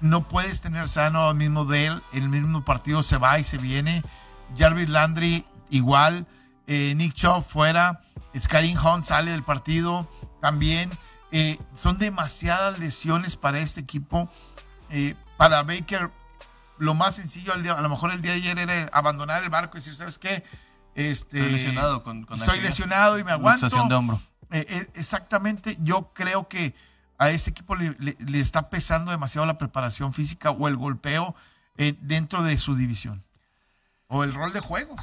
No 0.00 0.26
puedes 0.26 0.60
tener 0.60 0.88
sano 0.88 1.28
al 1.28 1.36
mismo 1.36 1.64
Dale, 1.64 2.00
el 2.12 2.28
mismo 2.28 2.64
partido 2.64 3.02
se 3.04 3.18
va 3.18 3.38
y 3.38 3.44
se 3.44 3.58
viene. 3.58 4.02
Jarvis 4.58 4.88
Landry 4.88 5.44
igual, 5.70 6.26
eh, 6.66 6.94
Nick 6.96 7.14
Chubb 7.14 7.44
fuera, 7.44 8.00
Skyline 8.36 8.78
Hunt 8.78 9.04
sale 9.04 9.30
del 9.30 9.44
partido 9.44 10.08
también. 10.40 10.90
Eh, 11.30 11.58
son 11.76 11.98
demasiadas 11.98 12.78
lesiones 12.80 13.36
para 13.36 13.60
este 13.60 13.80
equipo. 13.80 14.28
Eh, 14.90 15.14
para 15.36 15.62
Baker, 15.62 16.10
lo 16.78 16.94
más 16.94 17.14
sencillo 17.16 17.52
al 17.52 17.62
día- 17.62 17.72
a 17.74 17.80
lo 17.80 17.88
mejor 17.88 18.12
el 18.12 18.22
día 18.22 18.32
de 18.32 18.38
ayer 18.38 18.58
era 18.58 18.88
abandonar 18.92 19.42
el 19.42 19.50
barco 19.50 19.76
y 19.76 19.80
decir, 19.80 19.94
¿sabes 19.94 20.18
qué? 20.18 20.44
Este, 20.94 21.38
Estoy 21.38 21.52
lesionado 21.52 22.02
con, 22.02 22.24
con 22.24 22.38
estoy 22.38 22.54
aquella 22.56 22.68
lesionado 22.70 23.18
y 23.18 23.24
me 23.24 23.32
aguanto. 23.32 23.66
luxación 23.66 23.88
de 23.88 23.94
hombro. 23.94 24.20
Eh, 24.50 24.66
eh, 24.68 24.90
exactamente, 24.94 25.78
yo 25.80 26.12
creo 26.12 26.48
que 26.48 26.74
a 27.18 27.30
ese 27.30 27.50
equipo 27.50 27.74
le, 27.76 27.96
le- 27.98 28.16
le 28.18 28.40
está 28.40 28.68
pesando 28.68 29.10
demasiado 29.10 29.46
la 29.46 29.56
preparación 29.58 30.12
física 30.12 30.50
o 30.50 30.68
el 30.68 30.76
golpeo 30.76 31.34
eh, 31.78 31.96
dentro 32.00 32.42
de 32.42 32.58
su 32.58 32.74
división. 32.76 33.24
O 34.08 34.24
el 34.24 34.34
rol 34.34 34.52
de 34.52 34.60
juegos, 34.60 35.00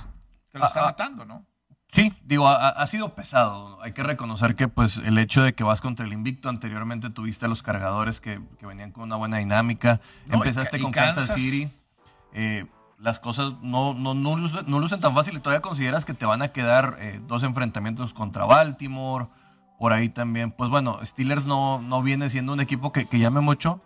que 0.51 0.59
lo 0.59 0.67
está 0.67 0.81
Ah, 0.81 0.83
ah. 0.83 0.87
matando, 0.87 1.25
¿no? 1.25 1.45
Sí, 1.91 2.13
digo, 2.23 2.47
ha, 2.47 2.69
ha 2.69 2.87
sido 2.87 3.15
pesado. 3.15 3.81
Hay 3.81 3.93
que 3.93 4.03
reconocer 4.03 4.55
que 4.55 4.67
pues 4.67 4.97
el 4.97 5.17
hecho 5.17 5.41
de 5.41 5.53
que 5.53 5.63
vas 5.63 5.81
contra 5.81 6.05
el 6.05 6.13
invicto, 6.13 6.47
anteriormente 6.49 7.09
tuviste 7.09 7.45
a 7.45 7.47
los 7.49 7.63
cargadores 7.63 8.21
que, 8.21 8.39
que 8.59 8.65
venían 8.67 8.91
con 8.91 9.03
una 9.05 9.15
buena 9.15 9.37
dinámica, 9.37 9.99
No, 10.27 10.35
empezaste 10.35 10.69
y 10.69 10.71
Ca- 10.71 10.77
y 10.77 10.81
con 10.83 10.91
Kansas, 10.91 11.15
Kansas. 11.27 11.35
City, 11.37 11.71
eh, 12.33 12.67
las 12.99 13.19
cosas 13.19 13.53
no, 13.63 13.93
no, 13.95 14.13
no, 14.13 14.35
lucen, 14.35 14.65
no 14.67 14.79
lucen 14.79 14.99
tan 14.99 15.15
fácil 15.15 15.35
y 15.35 15.39
todavía 15.39 15.61
consideras 15.61 16.05
que 16.05 16.13
te 16.13 16.25
van 16.25 16.41
a 16.43 16.49
quedar 16.49 16.97
eh, 16.99 17.19
dos 17.27 17.43
enfrentamientos 17.43 18.13
contra 18.13 18.45
Baltimore, 18.45 19.27
por 19.79 19.91
ahí 19.93 20.09
también, 20.09 20.51
pues 20.51 20.69
bueno, 20.69 20.99
Steelers 21.03 21.45
no, 21.45 21.81
no 21.81 22.03
viene 22.03 22.29
siendo 22.29 22.53
un 22.53 22.59
equipo 22.59 22.91
que, 22.91 23.07
que 23.07 23.17
llame 23.17 23.39
mucho. 23.41 23.81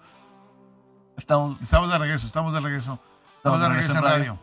Estamos, 1.16 1.62
Estamos 1.62 1.92
de 1.92 1.98
regreso, 2.00 2.26
estamos 2.28 2.54
de 2.54 2.60
regreso. 2.60 3.00
Estamos 3.38 3.62
de 3.62 3.70
regreso 3.70 3.94
en 3.96 4.02
radio. 4.02 4.40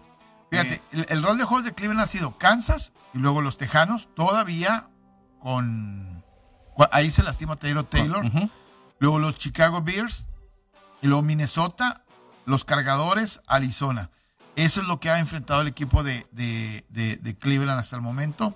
Fíjate, 0.51 0.83
el, 0.93 1.07
el 1.09 1.23
rol 1.23 1.39
de 1.39 1.45
juegos 1.45 1.65
de 1.65 1.75
Cleveland 1.75 2.03
ha 2.03 2.07
sido 2.09 2.37
Kansas 2.39 2.93
y 3.15 3.19
luego 3.19 3.41
los 3.41 3.57
Tejanos, 3.59 4.09
todavía 4.15 4.89
con... 5.41 6.23
Ahí 6.93 7.11
se 7.11 7.23
lastima 7.23 7.57
Taylor 7.57 7.85
Taylor. 7.85 8.25
Luego 8.99 9.19
los 9.19 9.37
Chicago 9.39 9.81
Bears, 9.83 10.27
y 11.03 11.07
luego 11.07 11.23
Minnesota, 11.23 12.03
los 12.47 12.65
Cargadores, 12.65 13.41
Arizona. 13.47 14.11
Eso 14.57 14.81
es 14.83 14.87
lo 14.89 14.99
que 15.01 15.11
ha 15.11 15.19
enfrentado 15.19 15.61
el 15.63 15.69
equipo 15.69 16.03
de, 16.03 16.27
de- 16.33 16.85
de- 16.91 17.17
de 17.17 17.35
Cleveland 17.37 17.79
hasta 17.81 17.97
el 17.97 18.03
momento. 18.03 18.55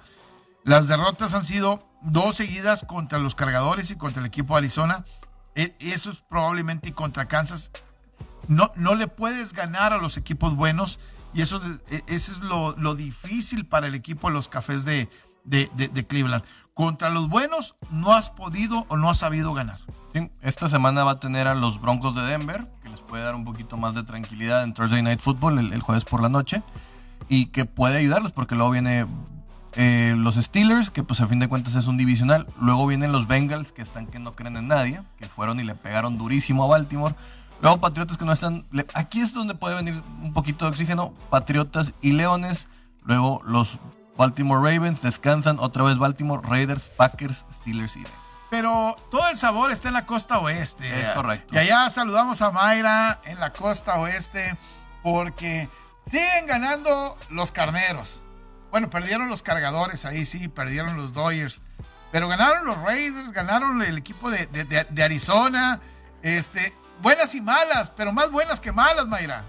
Las 0.65 0.87
derrotas 0.89 1.33
han 1.35 1.45
sido 1.45 1.87
dos 2.03 2.37
seguidas 2.37 2.85
contra 2.87 3.19
los 3.19 3.35
Cargadores 3.35 3.91
y 3.91 3.97
contra 3.97 4.21
el 4.21 4.27
equipo 4.27 4.55
de 4.55 4.59
Arizona. 4.59 5.05
E- 5.55 5.75
Eso 5.79 6.11
es 6.11 6.19
probablemente 6.29 6.89
y 6.89 6.93
contra 6.93 7.27
Kansas. 7.29 7.71
No, 8.49 8.73
no 8.75 8.95
le 8.95 9.07
puedes 9.07 9.53
ganar 9.55 9.93
a 9.95 9.99
los 9.99 10.17
equipos 10.19 10.57
buenos 10.57 10.99
y 11.35 11.43
eso, 11.43 11.61
e- 11.91 12.03
eso 12.07 12.33
es 12.33 12.39
lo, 12.39 12.77
lo 12.77 12.95
difícil 12.95 13.67
para 13.67 13.87
el 13.87 13.95
equipo 13.95 14.29
de 14.29 14.35
los 14.35 14.49
Cafés 14.49 14.85
de, 14.85 15.09
de- 15.45 15.71
de- 15.77 16.07
Cleveland. 16.07 16.45
Contra 16.75 17.11
los 17.11 17.29
buenos 17.29 17.75
no 17.91 18.13
has 18.15 18.31
podido 18.31 18.87
o 18.89 18.97
no 18.97 19.11
has 19.11 19.19
sabido 19.19 19.53
ganar. 19.55 19.79
Esta 20.43 20.69
semana 20.69 21.03
va 21.05 21.13
a 21.13 21.21
tener 21.21 21.49
a 21.49 21.55
los 21.55 21.81
Broncos 21.81 22.15
de 22.15 22.23
Denver, 22.23 22.67
que 22.83 22.89
les 22.89 23.01
puede 23.01 23.25
dar 23.25 23.35
un 23.35 23.45
poquito 23.45 23.77
más 23.77 23.95
de 23.95 24.05
tranquilidad 24.05 24.63
en 24.63 24.73
Thursday 24.73 25.03
Night 25.03 25.21
Football 25.21 25.59
el, 25.59 25.73
el 25.73 25.81
jueves 25.83 26.05
por 26.05 26.23
la 26.23 26.29
noche, 26.29 26.63
y 27.29 27.47
que 27.47 27.65
puede 27.65 27.99
ayudarlos 27.99 28.31
porque 28.33 28.55
luego 28.55 28.71
viene 28.71 29.07
eh, 29.75 30.15
los 30.17 30.37
Steelers, 30.37 30.91
que 30.91 31.03
pues 31.03 31.21
a 31.21 31.27
fin 31.27 31.41
de 31.41 31.49
cuentas 31.49 31.75
es 31.75 31.89
un 31.89 31.97
divisional, 31.97 32.47
luego 32.61 32.87
vienen 32.87 33.11
los 33.11 33.27
Bengals, 33.27 33.73
que 33.73 33.83
están 33.83 34.07
que 34.07 34.21
no 34.21 34.33
creen 34.37 34.57
en 34.57 34.69
nadie, 34.69 35.01
que 35.19 35.27
fueron 35.27 35.59
y 35.59 35.65
le 35.65 35.75
pegaron 35.75 36.17
durísimo 36.17 36.63
a 36.65 36.69
Baltimore, 36.69 37.17
luego 37.61 37.81
Patriotas 37.81 38.17
que 38.17 38.25
no 38.25 38.33
están, 38.33 38.67
aquí 38.95 39.21
es 39.21 39.33
donde 39.33 39.55
puede 39.55 39.75
venir 39.75 40.03
un 40.23 40.33
poquito 40.33 40.65
de 40.65 40.71
oxígeno, 40.71 41.15
Patriotas 41.31 41.93
y 42.01 42.13
Leones, 42.13 42.67
luego 43.05 43.41
los 43.45 43.79
Baltimore 44.17 44.61
Ravens 44.61 45.03
descansan, 45.03 45.59
otra 45.59 45.85
vez 45.85 45.99
Baltimore, 45.99 46.43
Raiders, 46.47 46.85
Packers, 46.97 47.45
Steelers 47.61 47.97
y. 47.97 48.05
Pero 48.51 48.95
todo 49.11 49.29
el 49.29 49.37
sabor 49.37 49.73
está 49.73 49.89
en 49.89 49.95
la 49.95 50.07
costa 50.07 50.39
oeste. 50.39 51.01
Es 51.01 51.09
correcto. 51.09 51.55
Y 51.55 51.59
allá 51.59 51.91
saludamos 51.91 52.41
a 52.41 52.53
Mayra 52.53 53.21
en 53.25 53.41
la 53.41 53.53
costa 53.53 53.99
oeste 53.99 54.57
porque 55.03 55.69
siguen 56.07 56.47
ganando 56.47 57.17
los 57.31 57.51
carneros. 57.51 58.23
Bueno, 58.71 58.91
perdieron 58.91 59.29
los 59.29 59.43
cargadores 59.43 60.05
ahí, 60.05 60.25
sí, 60.25 60.47
perdieron 60.49 60.97
los 60.97 61.13
Dodgers. 61.13 61.63
Pero 62.13 62.29
ganaron 62.29 62.65
los 62.65 62.79
Raiders, 62.79 63.33
ganaron 63.33 63.83
el 63.83 63.99
equipo 63.99 64.31
de, 64.31 64.47
de 64.47 65.03
Arizona. 65.03 65.81
Este, 66.23 66.73
buenas 67.03 67.35
y 67.35 67.41
malas, 67.41 67.91
pero 67.91 68.13
más 68.13 68.31
buenas 68.31 68.61
que 68.61 68.73
malas, 68.73 69.07
Mayra. 69.07 69.45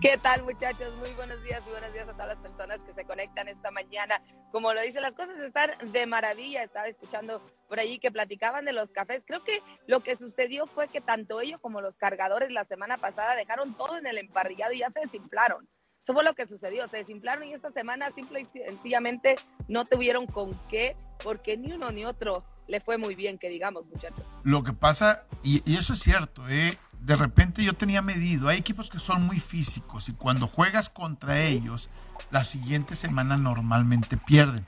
¿Qué 0.00 0.16
tal 0.16 0.42
muchachos? 0.44 0.94
Muy 0.96 1.10
buenos 1.10 1.42
días 1.42 1.62
y 1.66 1.70
buenos 1.70 1.92
días 1.92 2.08
a 2.08 2.12
todas 2.12 2.28
las 2.28 2.38
personas 2.38 2.80
que 2.86 2.94
se 2.94 3.04
conectan 3.04 3.48
esta 3.48 3.70
mañana. 3.70 4.22
Como 4.50 4.72
lo 4.72 4.80
dice, 4.80 5.00
las 5.00 5.14
cosas 5.14 5.38
están 5.40 5.70
de 5.92 6.06
maravilla. 6.06 6.62
Estaba 6.62 6.86
escuchando 6.86 7.42
por 7.68 7.78
ahí 7.78 7.98
que 7.98 8.10
platicaban 8.10 8.64
de 8.64 8.72
los 8.72 8.92
cafés. 8.92 9.22
Creo 9.26 9.44
que 9.44 9.62
lo 9.86 10.00
que 10.00 10.16
sucedió 10.16 10.66
fue 10.66 10.88
que 10.88 11.02
tanto 11.02 11.40
ellos 11.40 11.60
como 11.60 11.82
los 11.82 11.96
cargadores 11.96 12.50
la 12.50 12.64
semana 12.64 12.96
pasada 12.96 13.34
dejaron 13.34 13.76
todo 13.76 13.98
en 13.98 14.06
el 14.06 14.18
emparrillado 14.18 14.72
y 14.72 14.78
ya 14.78 14.90
se 14.90 15.00
desinflaron. 15.00 15.68
Eso 16.00 16.14
fue 16.14 16.24
lo 16.24 16.34
que 16.34 16.46
sucedió. 16.46 16.88
Se 16.88 16.98
desinflaron 16.98 17.44
y 17.44 17.52
esta 17.52 17.70
semana 17.72 18.10
simple 18.12 18.40
y 18.40 18.46
sencillamente 18.46 19.36
no 19.68 19.84
tuvieron 19.84 20.26
con 20.26 20.58
qué, 20.68 20.96
porque 21.22 21.58
ni 21.58 21.72
uno 21.72 21.92
ni 21.92 22.06
otro 22.06 22.42
le 22.68 22.80
fue 22.80 22.98
muy 22.98 23.14
bien, 23.14 23.38
que 23.38 23.48
digamos, 23.48 23.86
muchachos. 23.86 24.24
Lo 24.44 24.62
que 24.62 24.72
pasa, 24.72 25.24
y, 25.42 25.62
y 25.70 25.76
eso 25.76 25.92
es 25.92 26.00
cierto, 26.00 26.48
¿eh? 26.48 26.78
de 27.02 27.16
repente 27.16 27.64
yo 27.64 27.74
tenía 27.74 28.00
medido, 28.00 28.48
hay 28.48 28.58
equipos 28.58 28.88
que 28.88 29.00
son 29.00 29.26
muy 29.26 29.40
físicos 29.40 30.08
y 30.08 30.12
cuando 30.12 30.46
juegas 30.46 30.88
contra 30.88 31.40
ellos, 31.40 31.88
la 32.30 32.44
siguiente 32.44 32.96
semana 32.96 33.36
normalmente 33.36 34.16
pierden. 34.16 34.66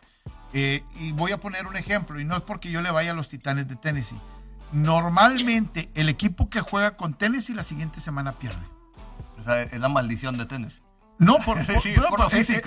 Eh, 0.52 0.82
y 1.00 1.12
voy 1.12 1.32
a 1.32 1.38
poner 1.38 1.66
un 1.66 1.76
ejemplo, 1.76 2.20
y 2.20 2.24
no 2.24 2.36
es 2.36 2.42
porque 2.42 2.70
yo 2.70 2.80
le 2.82 2.90
vaya 2.90 3.12
a 3.12 3.14
los 3.14 3.28
Titanes 3.28 3.68
de 3.68 3.76
Tennessee. 3.76 4.20
Normalmente 4.72 5.90
el 5.94 6.08
equipo 6.08 6.48
que 6.48 6.60
juega 6.60 6.96
con 6.96 7.14
Tennessee 7.14 7.54
la 7.54 7.64
siguiente 7.64 8.00
semana 8.00 8.38
pierde. 8.38 8.66
O 9.38 9.42
sea, 9.44 9.62
es 9.62 9.78
la 9.80 9.88
maldición 9.88 10.36
de 10.36 10.46
Tennessee. 10.46 10.80
No, 11.18 11.38
por, 11.38 11.58
físico. 11.64 12.06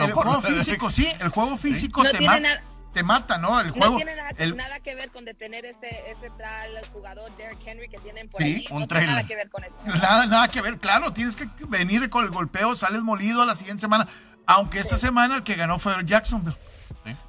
El, 0.04 0.14
juego 0.14 0.42
físico, 0.42 0.92
sí, 0.92 1.08
el 1.20 1.30
juego 1.30 1.58
físico 1.58 2.04
te 2.04 2.22
mata 2.22 2.62
te 2.98 3.04
mata, 3.04 3.38
¿no? 3.38 3.62
El 3.62 3.70
juego. 3.70 3.92
No 3.92 3.98
tiene 3.98 4.16
nada, 4.16 4.80
que 4.80 4.96
ver 4.96 5.12
con 5.12 5.24
detener 5.24 5.66
ese, 5.66 5.88
ese 6.10 6.32
tal 6.32 6.84
jugador 6.92 7.30
Derrick 7.38 7.60
Henry 7.64 7.88
que 7.88 8.00
tienen 8.00 8.28
por 8.28 8.42
ahí. 8.42 8.66
no 8.72 8.88
tiene 8.88 9.06
nada 9.06 9.24
que 9.24 9.36
ver 9.36 9.52
con 9.52 9.64
eso. 9.64 9.76
Nada, 9.86 10.26
nada 10.26 10.48
que 10.48 10.62
ver, 10.62 10.80
claro. 10.80 11.14
Tienes 11.14 11.36
que 11.36 11.48
venir 11.68 12.10
con 12.10 12.26
el 12.26 12.32
golpeo, 12.32 12.76
sales 12.76 13.04
molido 13.04 13.44
a 13.44 13.46
la 13.46 13.54
siguiente 13.54 13.82
semana. 13.82 14.08
Aunque 14.48 14.80
esta 14.80 14.98
semana 14.98 15.36
el 15.36 15.44
que 15.44 15.54
ganó 15.54 15.78
fue 15.78 15.94
Jacksonville. 16.06 16.58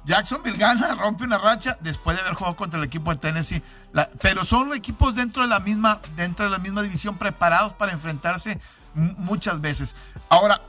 Jacksonville 0.05 0.57
gana, 0.57 0.95
rompe 0.99 1.23
una 1.23 1.37
racha 1.37 1.77
después 1.81 2.17
de 2.17 2.23
haber 2.23 2.33
jugado 2.33 2.55
contra 2.55 2.79
el 2.79 2.85
equipo 2.85 3.11
de 3.11 3.17
Tennessee. 3.17 3.61
pero 4.19 4.45
son 4.45 4.73
equipos 4.73 5.13
dentro 5.13 5.43
de 5.43 5.49
la 5.49 5.59
misma, 5.59 6.01
dentro 6.15 6.45
de 6.45 6.51
la 6.51 6.57
misma 6.57 6.81
división 6.81 7.19
preparados 7.19 7.73
para 7.73 7.91
enfrentarse 7.91 8.59
muchas 8.95 9.61
veces. 9.61 9.95
Ahora, 10.29 10.61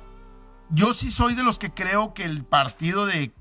yo 0.69 0.93
sí 0.93 1.11
soy 1.11 1.35
de 1.35 1.43
los 1.43 1.59
que 1.59 1.71
creo 1.71 2.13
que 2.13 2.25
el 2.25 2.45
partido 2.45 3.07
de 3.07 3.33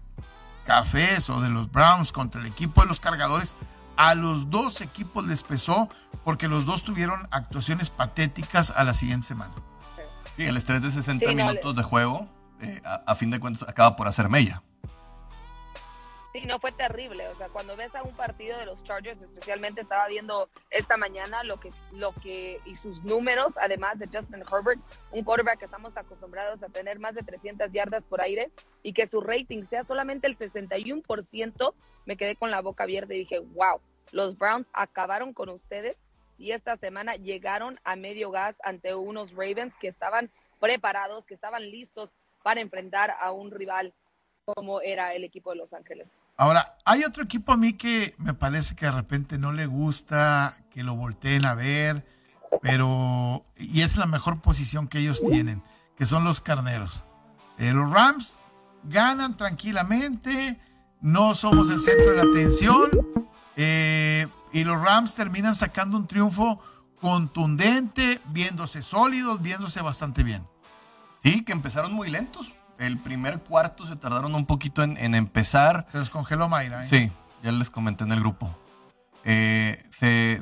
Cafés 0.69 1.31
o 1.31 1.41
de 1.41 1.49
los 1.49 1.71
Browns 1.71 2.11
contra 2.11 2.39
el 2.39 2.45
equipo 2.45 2.81
de 2.83 2.87
los 2.87 2.99
cargadores, 2.99 3.57
a 3.97 4.13
los 4.13 4.51
dos 4.51 4.81
equipos 4.81 5.25
les 5.25 5.41
pesó 5.41 5.89
porque 6.23 6.47
los 6.47 6.67
dos 6.67 6.83
tuvieron 6.83 7.27
actuaciones 7.31 7.89
patéticas 7.89 8.69
a 8.69 8.83
la 8.83 8.93
siguiente 8.93 9.25
semana. 9.25 9.51
Sí, 10.37 10.43
el 10.43 10.55
estrés 10.57 10.83
de 10.83 10.91
60 10.91 11.33
minutos 11.33 11.75
de 11.75 11.81
juego, 11.81 12.29
eh, 12.61 12.83
a, 12.83 13.15
fin 13.15 13.31
de 13.31 13.39
cuentas, 13.39 13.67
acaba 13.67 13.95
por 13.95 14.07
hacer 14.07 14.29
mella. 14.29 14.61
Sí, 16.31 16.45
no 16.45 16.59
fue 16.59 16.71
terrible. 16.71 17.27
O 17.27 17.35
sea, 17.35 17.49
cuando 17.49 17.75
ves 17.75 17.93
a 17.95 18.03
un 18.03 18.15
partido 18.15 18.57
de 18.59 18.65
los 18.65 18.83
Chargers, 18.83 19.19
especialmente 19.21 19.81
estaba 19.81 20.07
viendo 20.07 20.49
esta 20.69 20.95
mañana 20.95 21.43
lo 21.43 21.59
que, 21.59 21.71
lo 21.91 22.13
que 22.13 22.59
y 22.65 22.75
sus 22.75 23.03
números, 23.03 23.53
además 23.59 23.97
de 23.97 24.07
Justin 24.07 24.43
Herbert, 24.43 24.79
un 25.11 25.23
quarterback 25.23 25.59
que 25.59 25.65
estamos 25.65 25.97
acostumbrados 25.97 26.61
a 26.61 26.69
tener 26.69 26.99
más 26.99 27.15
de 27.15 27.23
300 27.23 27.71
yardas 27.71 28.03
por 28.03 28.21
aire 28.21 28.51
y 28.83 28.93
que 28.93 29.07
su 29.07 29.21
rating 29.21 29.65
sea 29.69 29.83
solamente 29.83 30.27
el 30.27 30.37
61%, 30.37 31.73
me 32.05 32.15
quedé 32.15 32.35
con 32.35 32.51
la 32.51 32.61
boca 32.61 32.83
abierta 32.83 33.13
y 33.15 33.19
dije, 33.19 33.39
wow, 33.39 33.81
los 34.11 34.37
Browns 34.37 34.67
acabaron 34.71 35.33
con 35.33 35.49
ustedes 35.49 35.97
y 36.37 36.51
esta 36.51 36.77
semana 36.77 37.15
llegaron 37.15 37.79
a 37.83 37.95
medio 37.95 38.29
gas 38.29 38.55
ante 38.63 38.93
unos 38.93 39.31
Ravens 39.31 39.73
que 39.79 39.87
estaban 39.87 40.31
preparados, 40.59 41.25
que 41.25 41.33
estaban 41.33 41.69
listos 41.69 42.11
para 42.43 42.61
enfrentar 42.61 43.15
a 43.19 43.31
un 43.31 43.51
rival 43.51 43.93
como 44.45 44.81
era 44.81 45.13
el 45.13 45.23
equipo 45.23 45.51
de 45.51 45.57
Los 45.57 45.73
Ángeles. 45.73 46.07
Ahora, 46.39 46.77
hay 46.85 47.03
otro 47.03 47.21
equipo 47.21 47.51
a 47.51 47.57
mí 47.57 47.73
que 47.73 48.15
me 48.17 48.33
parece 48.33 48.73
que 48.73 48.85
de 48.85 48.93
repente 48.93 49.37
no 49.37 49.51
le 49.51 49.65
gusta 49.65 50.55
que 50.71 50.85
lo 50.85 50.95
volteen 50.95 51.45
a 51.45 51.53
ver, 51.53 52.07
pero 52.61 53.43
y 53.57 53.81
es 53.81 53.97
la 53.97 54.05
mejor 54.05 54.39
posición 54.39 54.87
que 54.87 54.99
ellos 54.99 55.21
tienen, 55.29 55.61
que 55.97 56.05
son 56.05 56.23
los 56.23 56.39
carneros. 56.39 57.03
Eh, 57.57 57.73
los 57.73 57.91
Rams 57.91 58.37
ganan 58.85 59.35
tranquilamente, 59.35 60.57
no 61.01 61.35
somos 61.35 61.69
el 61.71 61.81
centro 61.81 62.11
de 62.11 62.23
la 62.23 62.31
atención, 62.31 62.89
eh, 63.57 64.25
y 64.53 64.63
los 64.63 64.81
Rams 64.81 65.15
terminan 65.15 65.55
sacando 65.55 65.97
un 65.97 66.07
triunfo 66.07 66.61
contundente, 67.01 68.21
viéndose 68.27 68.81
sólidos, 68.81 69.41
viéndose 69.41 69.81
bastante 69.81 70.23
bien. 70.23 70.47
Sí, 71.21 71.43
que 71.43 71.51
empezaron 71.51 71.91
muy 71.91 72.09
lentos, 72.09 72.49
el 72.79 72.97
primer 72.97 73.39
cuarto 73.39 73.85
se 73.85 73.95
tardaron 73.95 74.33
un 74.33 74.45
poquito 74.45 74.81
en, 74.83 75.13
empezar. 75.13 75.85
Se 75.91 75.99
descongeló 75.99 76.47
Mayra. 76.49 76.83
¿eh? 76.83 76.87
Sí, 76.89 77.11
ya 77.43 77.51
les 77.51 77.69
comenté 77.69 78.05
en 78.05 78.11
el 78.11 78.19
grupo. 78.19 78.57
Eh, 79.25 79.85
se, 79.91 80.39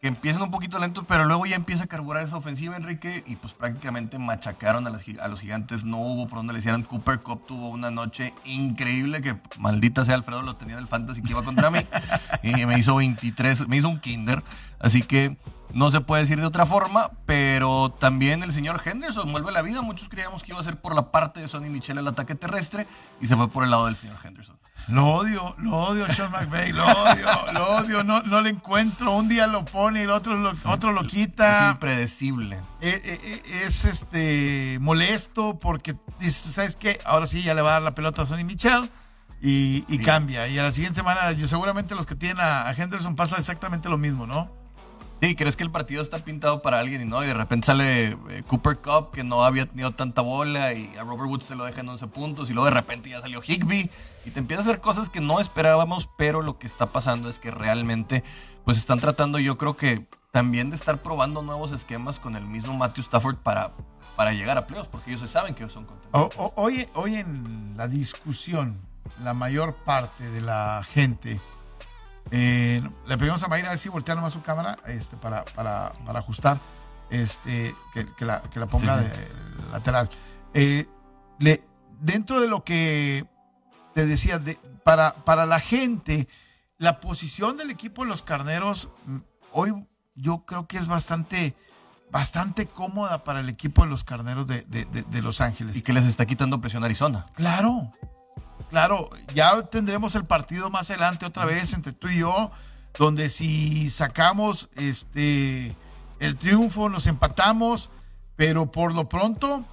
que 0.00 0.08
empiezan 0.08 0.40
un 0.40 0.50
poquito 0.50 0.78
lentos, 0.78 1.04
pero 1.06 1.26
luego 1.26 1.44
ya 1.44 1.56
empieza 1.56 1.84
a 1.84 1.86
carburar 1.86 2.24
esa 2.24 2.38
ofensiva, 2.38 2.74
Enrique, 2.74 3.22
y 3.26 3.36
pues 3.36 3.52
prácticamente 3.52 4.18
machacaron 4.18 4.86
a, 4.86 4.90
a 4.90 5.28
los 5.28 5.40
gigantes. 5.40 5.84
No 5.84 5.98
hubo 5.98 6.26
por 6.26 6.38
donde 6.38 6.54
le 6.54 6.60
hicieran. 6.60 6.82
Cooper 6.84 7.20
Cup 7.20 7.46
tuvo 7.46 7.68
una 7.68 7.90
noche 7.90 8.32
increíble 8.44 9.20
que 9.20 9.36
maldita 9.58 10.04
sea 10.06 10.14
Alfredo, 10.14 10.40
lo 10.40 10.56
tenía 10.56 10.74
en 10.74 10.80
el 10.80 10.88
fantasy 10.88 11.22
que 11.22 11.32
iba 11.32 11.42
contra 11.42 11.70
mí. 11.70 11.80
y 12.42 12.64
me 12.64 12.78
hizo 12.78 12.96
23, 12.96 13.68
me 13.68 13.76
hizo 13.76 13.90
un 13.90 14.00
kinder. 14.00 14.42
Así 14.78 15.02
que 15.02 15.36
no 15.74 15.90
se 15.90 16.00
puede 16.00 16.22
decir 16.22 16.40
de 16.40 16.46
otra 16.46 16.64
forma, 16.64 17.10
pero 17.26 17.90
también 17.90 18.42
el 18.42 18.52
señor 18.52 18.80
Henderson 18.82 19.30
vuelve 19.30 19.52
la 19.52 19.60
vida. 19.60 19.82
Muchos 19.82 20.08
creíamos 20.08 20.42
que 20.42 20.52
iba 20.52 20.60
a 20.60 20.64
ser 20.64 20.80
por 20.80 20.94
la 20.94 21.10
parte 21.10 21.40
de 21.40 21.48
Sonny 21.48 21.68
Michel 21.68 21.98
el 21.98 22.08
ataque 22.08 22.34
terrestre 22.34 22.86
y 23.20 23.26
se 23.26 23.36
fue 23.36 23.48
por 23.48 23.64
el 23.64 23.70
lado 23.70 23.84
del 23.84 23.96
señor 23.96 24.16
Henderson. 24.24 24.59
Lo 24.90 25.06
odio, 25.06 25.54
lo 25.58 25.76
odio, 25.76 26.12
Sean 26.12 26.30
McVay, 26.32 26.72
lo 26.72 26.84
odio, 26.84 27.26
lo 27.52 27.70
odio, 27.76 28.04
no, 28.04 28.22
no 28.22 28.40
le 28.40 28.50
encuentro. 28.50 29.12
Un 29.12 29.28
día 29.28 29.46
lo 29.46 29.64
pone 29.64 30.00
y 30.00 30.02
el 30.02 30.10
otro 30.10 30.34
lo, 30.34 30.52
otro 30.64 30.92
lo 30.92 31.06
quita. 31.06 31.68
Es 31.68 31.72
impredecible. 31.74 32.56
Eh, 32.80 33.00
eh, 33.04 33.20
eh, 33.24 33.62
es, 33.66 33.84
este 33.84 34.78
molesto 34.80 35.58
porque 35.58 35.94
¿sabes 36.30 36.76
qué? 36.76 36.98
Ahora 37.04 37.26
sí 37.26 37.42
ya 37.42 37.54
le 37.54 37.62
va 37.62 37.70
a 37.70 37.72
dar 37.74 37.82
la 37.82 37.94
pelota 37.94 38.22
a 38.22 38.26
Sonny 38.26 38.44
Michel 38.44 38.90
y, 39.40 39.98
cambia. 39.98 40.48
Y 40.48 40.58
a 40.58 40.64
la 40.64 40.72
siguiente 40.72 40.96
semana, 40.96 41.32
yo 41.32 41.48
seguramente 41.48 41.94
los 41.94 42.06
que 42.06 42.14
tienen 42.14 42.40
a 42.40 42.70
Henderson 42.72 43.16
pasa 43.16 43.36
exactamente 43.38 43.88
lo 43.88 43.98
mismo, 43.98 44.26
¿no? 44.26 44.50
Sí, 45.20 45.36
crees 45.36 45.54
que 45.54 45.62
el 45.62 45.70
partido 45.70 46.02
está 46.02 46.18
pintado 46.18 46.62
para 46.62 46.78
alguien 46.78 47.02
y 47.02 47.04
no, 47.04 47.22
y 47.22 47.26
de 47.26 47.34
repente 47.34 47.66
sale 47.66 48.16
eh, 48.30 48.42
Cooper 48.46 48.78
Cup 48.78 49.10
que 49.12 49.22
no 49.22 49.44
había 49.44 49.66
tenido 49.66 49.90
tanta 49.90 50.22
bola 50.22 50.72
y 50.72 50.96
a 50.96 51.02
Robert 51.02 51.28
Woods 51.28 51.46
se 51.46 51.54
lo 51.54 51.64
deja 51.64 51.80
en 51.82 51.90
11 51.90 52.06
puntos 52.06 52.48
y 52.48 52.54
luego 52.54 52.64
de 52.64 52.74
repente 52.74 53.10
ya 53.10 53.20
salió 53.20 53.42
Higby 53.42 53.90
y 54.24 54.30
te 54.30 54.38
empieza 54.38 54.62
a 54.62 54.64
hacer 54.64 54.80
cosas 54.80 55.08
que 55.08 55.20
no 55.20 55.40
esperábamos, 55.40 56.08
pero 56.16 56.42
lo 56.42 56.58
que 56.58 56.66
está 56.66 56.86
pasando 56.86 57.28
es 57.28 57.38
que 57.38 57.50
realmente 57.50 58.24
pues 58.64 58.78
están 58.78 59.00
tratando 59.00 59.38
yo 59.38 59.56
creo 59.56 59.76
que 59.76 60.06
también 60.32 60.70
de 60.70 60.76
estar 60.76 60.98
probando 60.98 61.42
nuevos 61.42 61.72
esquemas 61.72 62.18
con 62.18 62.36
el 62.36 62.44
mismo 62.44 62.74
Matthew 62.74 63.04
Stafford 63.04 63.36
para, 63.36 63.72
para 64.16 64.32
llegar 64.32 64.58
a 64.58 64.66
playoffs, 64.66 64.90
porque 64.90 65.12
ellos 65.12 65.28
saben 65.30 65.54
que 65.54 65.64
ellos 65.64 65.72
son 65.72 65.86
contentos. 65.86 66.52
Hoy, 66.54 66.86
hoy 66.94 67.16
en 67.16 67.74
la 67.76 67.88
discusión, 67.88 68.78
la 69.22 69.34
mayor 69.34 69.74
parte 69.74 70.30
de 70.30 70.40
la 70.40 70.82
gente 70.88 71.40
eh, 72.30 72.80
le 73.06 73.18
pedimos 73.18 73.42
a 73.42 73.48
Mayra 73.48 73.68
a 73.68 73.70
ver 73.70 73.78
si 73.78 73.88
voltea 73.88 74.14
nomás 74.14 74.32
su 74.32 74.42
cámara 74.42 74.78
este, 74.86 75.16
para, 75.16 75.44
para, 75.44 75.92
para 76.06 76.18
ajustar, 76.20 76.60
este, 77.10 77.74
que, 77.92 78.24
la, 78.24 78.42
que 78.42 78.60
la, 78.60 78.66
ponga 78.66 78.98
De, 78.98 79.10
lateral. 79.72 80.08
Eh, 80.54 80.86
le, 81.38 81.64
dentro 81.98 82.40
de 82.40 82.48
lo 82.48 82.62
que 82.62 83.26
te 83.94 84.06
decía, 84.06 84.38
de, 84.38 84.58
para, 84.84 85.14
para 85.24 85.46
la 85.46 85.60
gente, 85.60 86.28
la 86.78 87.00
posición 87.00 87.56
del 87.56 87.70
equipo 87.70 88.02
de 88.02 88.08
los 88.08 88.22
carneros, 88.22 88.88
mm, 89.06 89.18
hoy 89.52 89.86
yo 90.14 90.44
creo 90.44 90.66
que 90.66 90.78
es 90.78 90.88
bastante 90.88 91.54
bastante 92.10 92.66
cómoda 92.66 93.22
para 93.22 93.38
el 93.38 93.48
equipo 93.48 93.84
de 93.84 93.90
los 93.90 94.02
carneros 94.02 94.44
de, 94.44 94.62
de, 94.62 94.84
de, 94.84 95.22
Los 95.22 95.40
Ángeles. 95.40 95.76
Y 95.76 95.82
que 95.82 95.92
les 95.92 96.06
está 96.06 96.26
quitando 96.26 96.60
presión 96.60 96.82
a 96.82 96.86
Arizona. 96.86 97.24
Claro, 97.36 97.92
Claro, 98.70 99.10
ya 99.34 99.62
tendremos 99.62 100.14
el 100.14 100.24
partido 100.24 100.70
más 100.70 100.90
adelante 100.90 101.26
otra 101.26 101.44
vez 101.44 101.72
entre 101.72 101.92
tú 101.92 102.08
y 102.08 102.18
yo, 102.18 102.52
donde 102.96 103.28
si 103.28 103.90
sacamos 103.90 104.68
este 104.76 105.74
el 106.20 106.36
triunfo, 106.36 106.88
nos 106.88 107.06
empatamos, 107.08 107.90
pero 108.36 108.66
por 108.66 108.94
lo 108.94 109.08
pronto, 109.08 109.64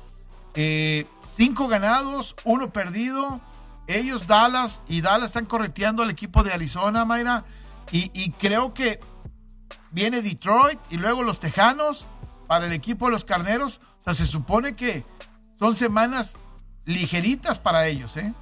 eh, 0.55 1.05
cinco 1.35 1.67
ganados, 1.67 2.35
uno 2.43 2.71
perdido. 2.71 3.39
Ellos, 3.87 4.27
Dallas 4.27 4.81
y 4.87 5.01
Dallas 5.01 5.27
están 5.27 5.45
correteando 5.45 6.03
al 6.03 6.09
equipo 6.09 6.43
de 6.43 6.53
Arizona, 6.53 7.05
Mayra. 7.05 7.45
Y, 7.91 8.11
y 8.13 8.31
creo 8.31 8.73
que 8.73 8.99
viene 9.91 10.21
Detroit 10.21 10.79
y 10.89 10.97
luego 10.97 11.23
los 11.23 11.39
Tejanos 11.39 12.05
para 12.47 12.65
el 12.65 12.73
equipo 12.73 13.05
de 13.05 13.13
los 13.13 13.25
Carneros. 13.25 13.79
O 13.99 14.03
sea, 14.03 14.13
se 14.13 14.25
supone 14.25 14.75
que 14.75 15.03
son 15.59 15.75
semanas 15.75 16.33
ligeritas 16.85 17.59
para 17.59 17.87
ellos, 17.87 18.17
¿eh? 18.17 18.33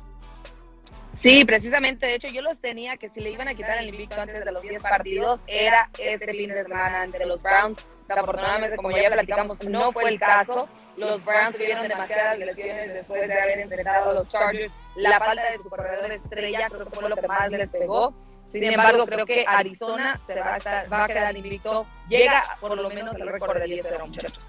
Sí, 1.15 1.45
precisamente. 1.45 2.05
De 2.05 2.15
hecho, 2.15 2.27
yo 2.27 2.41
los 2.41 2.59
tenía 2.59 2.97
que 2.97 3.09
si 3.09 3.21
le 3.21 3.31
iban 3.31 3.47
a 3.47 3.55
quitar 3.55 3.77
el 3.77 3.89
invicto 3.89 4.19
antes 4.19 4.43
de 4.43 4.51
los 4.51 4.61
10 4.61 4.81
partidos, 4.81 5.39
era 5.47 5.89
este 5.97 6.31
fin 6.33 6.49
de 6.49 6.63
semana 6.63 7.03
ante 7.03 7.25
los 7.25 7.41
Browns. 7.41 7.79
Desafortunadamente, 8.07 8.75
como 8.75 8.91
ya 8.91 9.09
platicamos, 9.09 9.63
no 9.63 9.91
fue 9.91 10.09
el 10.09 10.19
caso. 10.19 10.67
Los 10.97 11.23
Browns 11.23 11.55
tuvieron 11.55 11.87
demasiadas 11.87 12.37
lesiones 12.37 12.93
después 12.93 13.27
de 13.27 13.39
haber 13.41 13.59
enfrentado 13.59 14.11
a 14.11 14.13
los 14.13 14.29
Chargers. 14.29 14.73
La 14.95 15.19
falta 15.19 15.43
de 15.51 15.57
su 15.57 15.69
corredor 15.69 16.11
estrella 16.11 16.69
creo 16.69 16.85
que 16.85 16.95
fue 16.99 17.09
lo 17.09 17.15
que 17.15 17.27
más 17.27 17.49
les 17.51 17.69
pegó. 17.69 18.13
Sin 18.45 18.63
embargo, 18.63 19.05
creo 19.05 19.25
que 19.25 19.43
Arizona 19.47 20.19
se 20.27 20.35
va 20.39 20.53
a, 20.53 20.57
estar, 20.57 20.91
va 20.93 21.03
a 21.03 21.07
quedar 21.07 21.35
invicto. 21.35 21.85
Llega 22.07 22.43
por 22.61 22.77
lo 22.77 22.89
menos 22.89 23.15
el 23.15 23.27
récord 23.27 23.57
de 23.57 23.65
10-0, 23.65 24.05
muchachos. 24.05 24.47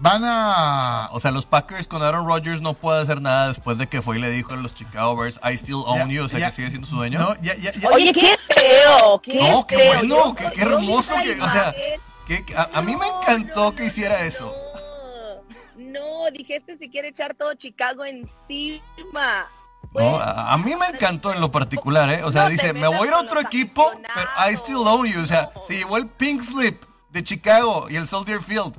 Van 0.00 0.22
a. 0.24 1.08
O 1.12 1.18
sea, 1.20 1.32
los 1.32 1.44
Packers 1.44 1.88
con 1.88 2.02
Aaron 2.02 2.24
Rodgers 2.26 2.60
no 2.60 2.74
pueden 2.74 3.02
hacer 3.02 3.20
nada 3.20 3.48
después 3.48 3.76
de 3.78 3.88
que 3.88 4.00
fue 4.00 4.16
y 4.16 4.20
le 4.20 4.30
dijo 4.30 4.54
a 4.54 4.56
los 4.56 4.72
Chicago 4.74 5.16
Bears, 5.16 5.40
I 5.42 5.54
still 5.58 5.82
own 5.84 6.08
Ya, 6.08 6.14
you, 6.14 6.24
o 6.24 6.28
sea, 6.28 6.38
ya. 6.38 6.46
que 6.46 6.52
sigue 6.52 6.70
siendo 6.70 6.86
su 6.86 6.94
dueño. 6.96 7.18
No, 7.18 7.34
ya. 7.42 7.54
Oye, 7.92 8.12
qué 8.12 8.36
feo, 8.38 9.20
qué 9.20 9.34
No, 9.50 9.66
qué 9.66 9.76
feo. 9.76 9.86
bueno, 9.98 10.16
Yo 10.28 10.34
qué- 10.36 10.50
qué 10.52 10.62
hermoso 10.62 11.14
que- 11.22 11.32
o 11.42 11.50
sea. 11.50 11.74
Que- 12.28 12.44
a, 12.56 12.70
a 12.74 12.80
mí 12.82 12.94
me 12.96 13.08
encantó 13.08 13.64
no, 13.64 13.74
que 13.74 13.86
hiciera 13.86 14.18
no, 14.20 14.24
eso. 14.24 14.54
No, 15.76 16.22
no, 16.24 16.30
dije, 16.30 16.56
este 16.58 16.78
si 16.78 16.88
quiere 16.88 17.08
echar 17.08 17.34
todo 17.34 17.52
Chicago 17.54 18.04
encima. 18.04 19.48
No, 19.94 20.16
a, 20.18 20.52
a 20.52 20.58
mí 20.58 20.74
me 20.76 20.86
encantó 20.86 21.32
en 21.32 21.40
lo 21.40 21.50
particular, 21.50 22.10
¿eh? 22.10 22.22
O 22.22 22.30
sea, 22.30 22.44
No 22.44 22.50
dice, 22.50 22.72
me 22.72 22.86
voy 22.86 23.06
a 23.06 23.06
ir 23.06 23.12
a 23.14 23.20
otro 23.20 23.40
equipo, 23.40 23.90
pero 24.14 24.28
I 24.50 24.54
still 24.54 24.86
own 24.86 25.06
you. 25.06 25.22
O 25.22 25.26
sea, 25.26 25.40
aficionados. 25.40 25.66
se 25.66 25.76
llevó 25.76 25.96
el 25.96 26.06
pink 26.08 26.42
slip 26.42 26.82
de 27.10 27.22
Chicago 27.24 27.86
y 27.88 27.96
el 27.96 28.06
Soldier 28.06 28.40
Field. 28.40 28.74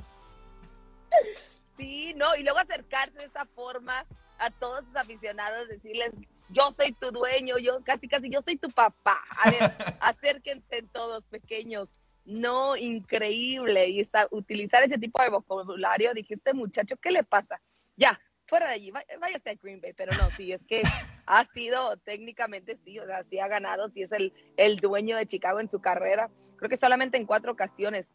Sí, 1.76 2.14
no, 2.16 2.36
y 2.36 2.42
luego 2.42 2.58
acercarse 2.58 3.18
de 3.18 3.24
esa 3.24 3.46
forma 3.54 4.04
a 4.38 4.50
todos 4.50 4.84
sus 4.84 4.96
aficionados, 4.96 5.68
decirles, 5.68 6.12
yo 6.48 6.70
soy 6.70 6.92
tu 6.92 7.10
dueño, 7.10 7.58
yo 7.58 7.82
casi, 7.84 8.08
casi, 8.08 8.30
yo 8.30 8.42
soy 8.42 8.56
tu 8.56 8.70
papá. 8.70 9.20
A 9.42 9.50
ver, 9.50 9.60
acérquense 10.00 10.82
todos 10.92 11.24
pequeños. 11.24 11.88
No, 12.24 12.76
increíble. 12.76 13.88
Y 13.88 14.00
está, 14.00 14.28
utilizar 14.30 14.82
ese 14.82 14.98
tipo 14.98 15.22
de 15.22 15.30
vocabulario, 15.30 16.14
dije, 16.14 16.34
este 16.34 16.54
muchacho, 16.54 16.96
¿qué 16.96 17.10
le 17.10 17.24
pasa? 17.24 17.60
Ya, 17.96 18.20
fuera 18.50 18.66
de 18.66 18.74
allí, 18.74 18.90
vá- 18.90 19.04
váyase 19.18 19.48
a 19.50 19.54
Green 19.54 19.80
Bay, 19.80 19.94
pero 19.94 20.14
no, 20.14 20.28
sí, 20.36 20.52
es 20.52 20.60
que 20.68 20.82
ha 21.24 21.44
sido 21.54 21.96
técnicamente, 21.98 22.76
sí, 22.84 22.98
o 22.98 23.06
sea, 23.06 23.24
sí 23.30 23.38
ha 23.38 23.48
ganado, 23.48 23.88
sí 23.90 24.02
es 24.02 24.12
el, 24.12 24.32
el 24.58 24.76
dueño 24.76 25.16
de 25.16 25.26
Chicago 25.26 25.60
en 25.60 25.70
su 25.70 25.80
carrera. 25.80 26.28
Creo 26.56 26.68
que 26.68 26.76
solamente 26.76 27.16
en 27.16 27.24
cuatro 27.24 27.52
ocasiones 27.52 28.06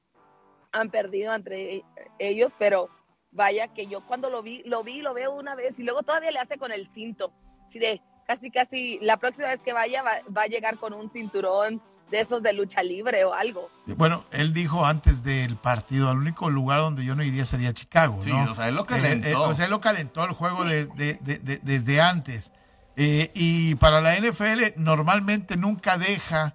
han 0.72 0.92
perdido 0.92 1.34
entre 1.34 1.84
ellos, 2.20 2.52
pero 2.60 2.90
vaya 3.32 3.70
que 3.74 3.88
yo 3.88 4.06
cuando 4.06 4.30
lo 4.30 4.44
vi, 4.44 4.62
lo 4.66 4.84
vi, 4.84 5.02
lo 5.02 5.14
veo 5.14 5.34
una 5.34 5.56
vez 5.56 5.80
y 5.80 5.84
luego 5.84 6.04
todavía 6.04 6.32
le 6.32 6.40
hace 6.40 6.58
con 6.58 6.72
el 6.72 6.88
cinto. 6.94 7.32
Así 7.68 7.80
de 7.80 8.02
casi, 8.28 8.52
casi, 8.52 9.00
la 9.00 9.18
próxima 9.18 9.48
vez 9.48 9.62
que 9.62 9.74
vaya 9.74 10.04
va, 10.04 10.22
va 10.36 10.44
a 10.44 10.48
llegar 10.48 10.78
con 10.78 10.94
un 10.94 11.10
cinturón 11.12 11.82
de 12.12 12.22
esos 12.22 12.42
de 12.44 12.54
lucha 12.54 12.84
libre 12.84 13.26
o 13.26 13.34
algo. 13.34 13.70
Bueno, 13.88 14.26
él 14.32 14.54
dijo 14.54 14.86
antes 14.86 15.24
del 15.24 15.56
partido, 15.58 16.10
al 16.10 16.18
único 16.18 16.50
lugar 16.50 16.80
donde 16.82 17.04
yo 17.04 17.16
no 17.16 17.24
iría 17.24 17.46
sería 17.46 17.74
Chicago, 17.74 18.20
Sí, 18.24 18.30
¿no? 18.32 18.52
o 18.52 18.56
sea, 18.56 18.68
él 18.70 18.76
lo 18.76 18.84
Eh, 18.84 18.88
calentó. 18.88 19.28
eh, 19.28 19.36
o 19.36 19.54
sea, 19.54 19.66
él 19.66 19.72
lo 19.72 19.82
calentó 19.82 20.24
el 20.24 20.32
juego 20.34 20.64
de- 20.66 20.86
de- 20.86 21.18
de- 21.22 21.40
de- 21.40 21.60
desde 21.64 22.02
antes. 22.02 22.52
Eh, 22.96 23.32
y 23.34 23.76
para 23.76 24.00
la 24.02 24.16
NFL 24.16 24.74
normalmente 24.78 25.58
nunca 25.58 25.98
deja 25.98 26.54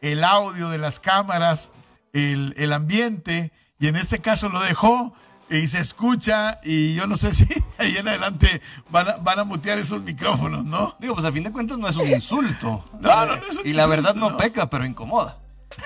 el 0.00 0.22
audio 0.22 0.68
de 0.68 0.78
las 0.78 1.00
cámaras, 1.00 1.72
el, 2.12 2.54
el 2.56 2.72
ambiente, 2.72 3.52
y 3.78 3.88
en 3.88 3.96
este 3.96 4.20
caso 4.20 4.48
lo 4.48 4.60
dejó 4.60 5.14
y 5.50 5.66
se 5.68 5.80
escucha 5.80 6.60
y 6.62 6.94
yo 6.94 7.06
no 7.06 7.16
sé 7.16 7.34
si 7.34 7.46
ahí 7.78 7.96
en 7.96 8.06
adelante 8.08 8.62
van 8.90 9.08
a, 9.08 9.16
van 9.16 9.38
a 9.40 9.44
mutear 9.44 9.78
esos 9.78 10.00
micrófonos, 10.02 10.64
¿no? 10.64 10.94
Digo, 11.00 11.14
pues 11.14 11.26
a 11.26 11.32
fin 11.32 11.42
de 11.44 11.52
cuentas 11.52 11.76
no 11.78 11.88
es 11.88 11.96
un 11.96 12.06
insulto. 12.08 12.84
No, 13.00 13.26
no, 13.26 13.36
no 13.36 13.46
es 13.50 13.56
un 13.58 13.66
Y 13.66 13.72
la 13.72 13.86
verdad 13.86 14.10
insulto, 14.14 14.26
no 14.26 14.30
no. 14.32 14.36
peca, 14.36 14.70
pero 14.70 14.84
incomoda. 14.86 15.38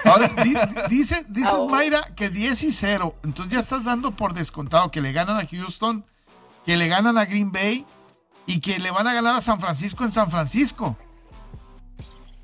Ahora, 0.05 0.29
di- 0.29 0.51
di- 0.55 0.57
dice, 0.99 1.25
dices, 1.29 1.53
Oh. 1.55 1.69
Mayra, 1.69 2.09
que 2.17 2.31
10 2.31 2.62
y 2.65 2.73
0. 2.73 3.15
Entonces 3.25 3.53
ya 3.55 3.61
estás 3.61 3.85
dando 3.85 4.12
por 4.12 4.33
descontado 4.35 4.91
que 4.91 5.01
le 5.01 5.12
ganan 5.12 5.37
a 5.39 5.47
Houston, 5.47 6.05
que 6.67 6.77
le 6.77 6.89
ganan 6.89 7.19
a 7.19 7.25
Green 7.27 7.53
Bay 7.53 7.87
y 8.47 8.61
que 8.61 8.79
le 8.79 8.91
van 8.91 9.07
a 9.07 9.12
ganar 9.15 9.35
a 9.37 9.41
San 9.41 9.61
Francisco 9.61 10.05
en 10.05 10.11
San 10.12 10.31
Francisco. 10.31 10.97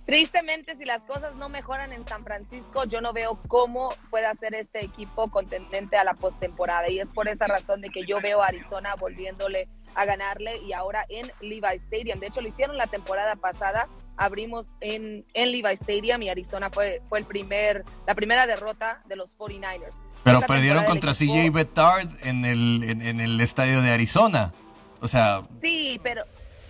Tristemente, 0.06 0.74
si 0.76 0.84
las 0.84 1.02
cosas 1.02 1.34
no 1.36 1.48
mejoran 1.48 1.92
en 1.92 2.06
San 2.06 2.24
Francisco, 2.24 2.84
yo 2.84 3.00
no 3.00 3.12
veo 3.12 3.38
cómo 3.46 3.94
puede 4.10 4.26
hacer 4.26 4.54
este 4.54 4.84
equipo 4.84 5.30
contendente 5.30 5.96
a 5.96 6.04
la 6.04 6.14
postemporada. 6.14 6.88
Y 6.88 6.98
es 6.98 7.06
por 7.08 7.28
esa 7.28 7.46
razón 7.46 7.80
de 7.80 7.90
que 7.90 8.04
yo 8.04 8.20
veo 8.20 8.42
a 8.42 8.48
Arizona 8.48 8.94
volviéndole 8.96 9.68
a 9.94 10.04
ganarle 10.04 10.58
y 10.58 10.72
ahora 10.72 11.04
en 11.08 11.30
Levi 11.40 11.76
Stadium. 11.86 12.18
De 12.20 12.28
hecho, 12.28 12.40
lo 12.40 12.48
hicieron 12.48 12.76
la 12.76 12.86
temporada 12.88 13.36
pasada. 13.36 13.88
Abrimos 14.16 14.66
en, 14.80 15.24
en 15.34 15.52
Levi 15.52 15.74
Stadium 15.74 16.22
y 16.22 16.28
Arizona 16.28 16.70
fue, 16.70 17.02
fue 17.08 17.20
el 17.20 17.24
primer, 17.26 17.84
la 18.06 18.14
primera 18.14 18.46
derrota 18.46 19.00
de 19.06 19.16
los 19.16 19.36
49ers. 19.38 19.96
Pero 20.24 20.38
Esta 20.38 20.46
perdieron 20.46 20.84
contra 20.84 21.14
CJ 21.14 21.50
Bettard 21.52 22.08
en 22.26 22.44
el, 22.44 22.82
en, 22.88 23.00
en 23.02 23.20
el 23.20 23.40
estadio 23.40 23.80
de 23.80 23.90
Arizona. 23.92 24.52
O 25.00 25.08
sea, 25.08 25.42
Sí, 25.62 25.98
pero, 26.02 26.24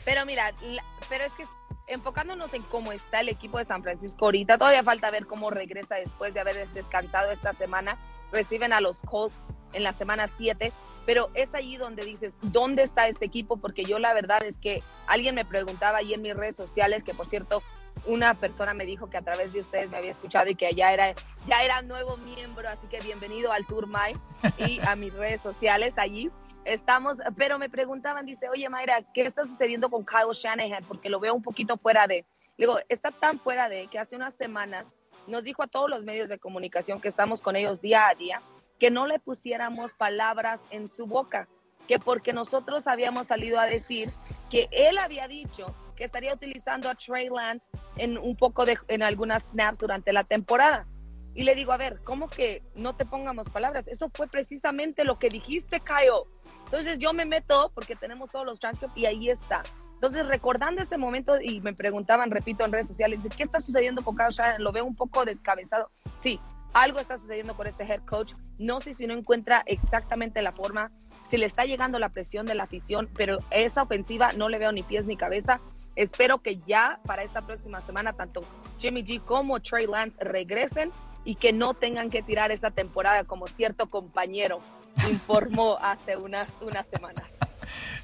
pero 0.05 0.25
mira, 0.27 0.53
la- 0.63 0.85
pero 1.09 1.25
es 1.25 1.33
que 1.33 1.45
enfocándonos 1.91 2.55
en 2.55 2.63
cómo 2.63 2.93
está 2.93 3.21
el 3.21 3.29
equipo 3.29 3.59
de 3.59 3.65
San 3.65 3.83
Francisco 3.83 4.27
ahorita, 4.27 4.57
todavía 4.57 4.85
falta 4.85 5.11
ver 5.11 5.27
cómo 5.27 5.51
regresa 5.51 5.97
después 5.97 6.33
de 6.33 6.41
haber 6.41 6.69
descansado 6.69 7.33
esta 7.33 7.53
semana. 7.55 7.99
Reciben 8.33 8.73
a 8.73 8.81
los 8.81 9.01
Colts 9.01 9.35
en 9.73 9.83
la 9.83 9.93
semana 9.93 10.31
7, 10.39 10.73
pero 11.05 11.31
es 11.35 11.53
allí 11.53 11.77
donde 11.77 12.05
dices, 12.05 12.33
¿dónde 12.43 12.85
está 12.85 13.09
este 13.09 13.25
equipo? 13.25 13.57
Porque 13.57 13.85
yo 13.85 13.99
la 13.99 14.15
verdad 14.15 14.43
es 14.45 14.57
que 14.57 14.85
alguien 15.09 15.35
me 15.35 15.45
preguntaba 15.45 15.99
ahí 15.99 16.15
en 16.15 16.23
mis 16.23 16.37
redes 16.37 16.55
sociales, 16.55 17.03
que 17.03 17.13
por 17.13 17.27
cierto, 17.27 17.61
una 18.07 18.35
persona 18.35 18.73
me 18.73 18.87
dijo 18.87 19.11
que 19.11 19.17
a 19.17 19.23
través 19.23 19.53
de 19.53 19.61
ustedes 19.61 19.91
me 19.91 19.99
había 19.99 20.13
escuchado 20.13 20.49
y 20.49 20.55
que 20.55 20.73
ya 20.75 20.93
era, 20.93 21.13
ya 21.49 21.65
era 21.65 21.83
nuevo 21.83 22.17
miembro, 22.19 22.69
así 22.69 22.87
que 22.87 23.01
bienvenido 23.01 23.53
al 23.53 23.67
Tour 23.67 23.89
My 23.89 24.17
y 24.65 24.81
a 24.87 24.95
mis 24.95 25.13
redes 25.13 25.41
sociales 25.41 25.95
allí 25.97 26.31
estamos, 26.65 27.17
pero 27.37 27.59
me 27.59 27.69
preguntaban, 27.69 28.27
dice, 28.27 28.49
oye 28.49 28.69
Mayra, 28.69 29.03
¿qué 29.15 29.23
está 29.23 29.47
sucediendo 29.47 29.89
con 29.89 30.05
Kyle 30.05 30.33
Shanahan? 30.33 30.85
Porque 30.85 31.11
lo 31.11 31.21
veo 31.21 31.35
un 31.35 31.43
poquito 31.43 31.77
fuera 31.77 32.07
de, 32.07 32.25
digo, 32.59 32.79
está 32.89 33.11
tan 33.11 33.41
fuera 33.41 33.69
de 33.69 33.87
que 33.89 33.99
hace 33.99 34.17
unas 34.17 34.35
semanas 34.35 34.87
nos 35.27 35.45
dijo 35.45 35.63
a 35.63 35.69
todos 35.69 35.89
los 35.89 36.05
medios 36.05 36.29
de 36.29 36.39
comunicación 36.39 37.01
que 37.01 37.09
estamos 37.09 37.43
con 37.43 37.57
ellos 37.57 37.81
día 37.81 38.09
a 38.09 38.15
día, 38.15 38.43
que 38.79 38.91
no 38.91 39.07
le 39.07 39.19
pusiéramos 39.19 39.93
palabras 39.95 40.61
en 40.71 40.91
su 40.91 41.07
boca, 41.07 41.49
que 41.87 41.99
porque 41.99 42.33
nosotros 42.33 42.87
habíamos 42.87 43.27
salido 43.27 43.59
a 43.59 43.67
decir 43.67 44.13
que 44.51 44.69
él 44.73 44.99
había 44.99 45.29
dicho 45.29 45.75
que 45.97 46.05
estaría 46.05 46.33
utilizando 46.33 46.89
a 46.89 46.95
Trey 46.95 47.29
Lance 47.29 47.67
en 47.97 48.17
un 48.17 48.35
poco 48.35 48.65
de, 48.65 48.79
en 48.89 49.03
algunas 49.03 49.45
snaps 49.45 49.79
durante 49.79 50.13
la 50.13 50.25
temporada. 50.25 50.87
Y 51.35 51.45
le 51.45 51.55
digo, 51.55 51.73
a 51.73 51.77
ver, 51.77 52.01
¿cómo 52.05 52.29
que 52.29 52.63
no 52.75 52.97
te 52.97 53.05
pongamos 53.05 53.49
palabras? 53.51 53.87
Eso 53.87 54.11
fue 54.13 54.27
precisamente 54.27 55.05
lo 55.05 55.19
que 55.19 55.29
dijiste, 55.29 55.81
Kyle. 55.81 56.25
Entonces 56.71 57.01
yo 57.01 57.13
me 57.13 57.25
meto 57.25 57.73
porque 57.75 57.97
tenemos 57.97 58.31
todos 58.31 58.47
los 58.47 58.61
transcripts 58.61 58.97
y 58.97 59.05
ahí 59.05 59.29
está. 59.29 59.65
Entonces 59.95 60.25
recordando 60.27 60.81
ese 60.81 60.97
momento 60.97 61.41
y 61.41 61.61
me 61.61 61.75
preguntaban, 61.75 62.31
repito, 62.31 62.65
en 62.65 62.71
redes 62.71 62.87
sociales, 62.87 63.19
¿qué 63.37 63.43
está 63.43 63.61
sucediendo 63.61 64.03
con 64.03 64.17
Kyle 64.17 64.31
Shanahan? 64.31 64.63
Lo 64.63 64.71
veo 64.71 64.85
un 64.85 64.95
poco 64.95 65.25
descabezado. 65.25 65.89
Sí, 66.23 66.39
algo 66.73 67.01
está 67.01 67.19
sucediendo 67.19 67.57
con 67.57 67.67
este 67.67 67.83
head 67.83 68.03
coach. 68.07 68.35
No 68.59 68.79
sé 68.79 68.95
si 68.95 69.09
no 69.09 69.15
encuentra 69.15 69.65
exactamente 69.67 70.43
la 70.43 70.53
forma, 70.53 70.93
si 71.25 71.39
le 71.39 71.47
está 71.47 71.65
llegando 71.65 71.99
la 71.99 72.11
presión 72.11 72.47
de 72.47 72.55
la 72.55 72.63
afición, 72.63 73.09
pero 73.17 73.39
esa 73.51 73.83
ofensiva 73.83 74.33
no 74.33 74.49
le 74.49 74.61
veo 74.61 74.71
ni 74.71 74.85
pies 74.85 75.07
ni 75.07 75.17
cabeza. 75.17 75.61
Espero 75.97 76.39
que 76.39 76.57
ya 76.59 77.01
para 77.05 77.25
esta 77.25 77.43
próxima 77.43 77.81
semana 77.81 78.13
tanto 78.13 78.43
Jimmy 78.79 79.03
G 79.03 79.21
como 79.25 79.59
Trey 79.61 79.89
Lance 79.89 80.17
regresen 80.21 80.93
y 81.25 81.35
que 81.35 81.53
no 81.53 81.75
tengan 81.75 82.11
que 82.11 82.23
tirar 82.23 82.53
esta 82.53 82.71
temporada 82.71 83.25
como 83.25 83.49
cierto 83.49 83.91
compañero 83.91 84.63
informó 85.09 85.79
hace 85.81 86.17
unas 86.17 86.49
unas 86.61 86.87
semanas. 86.93 87.25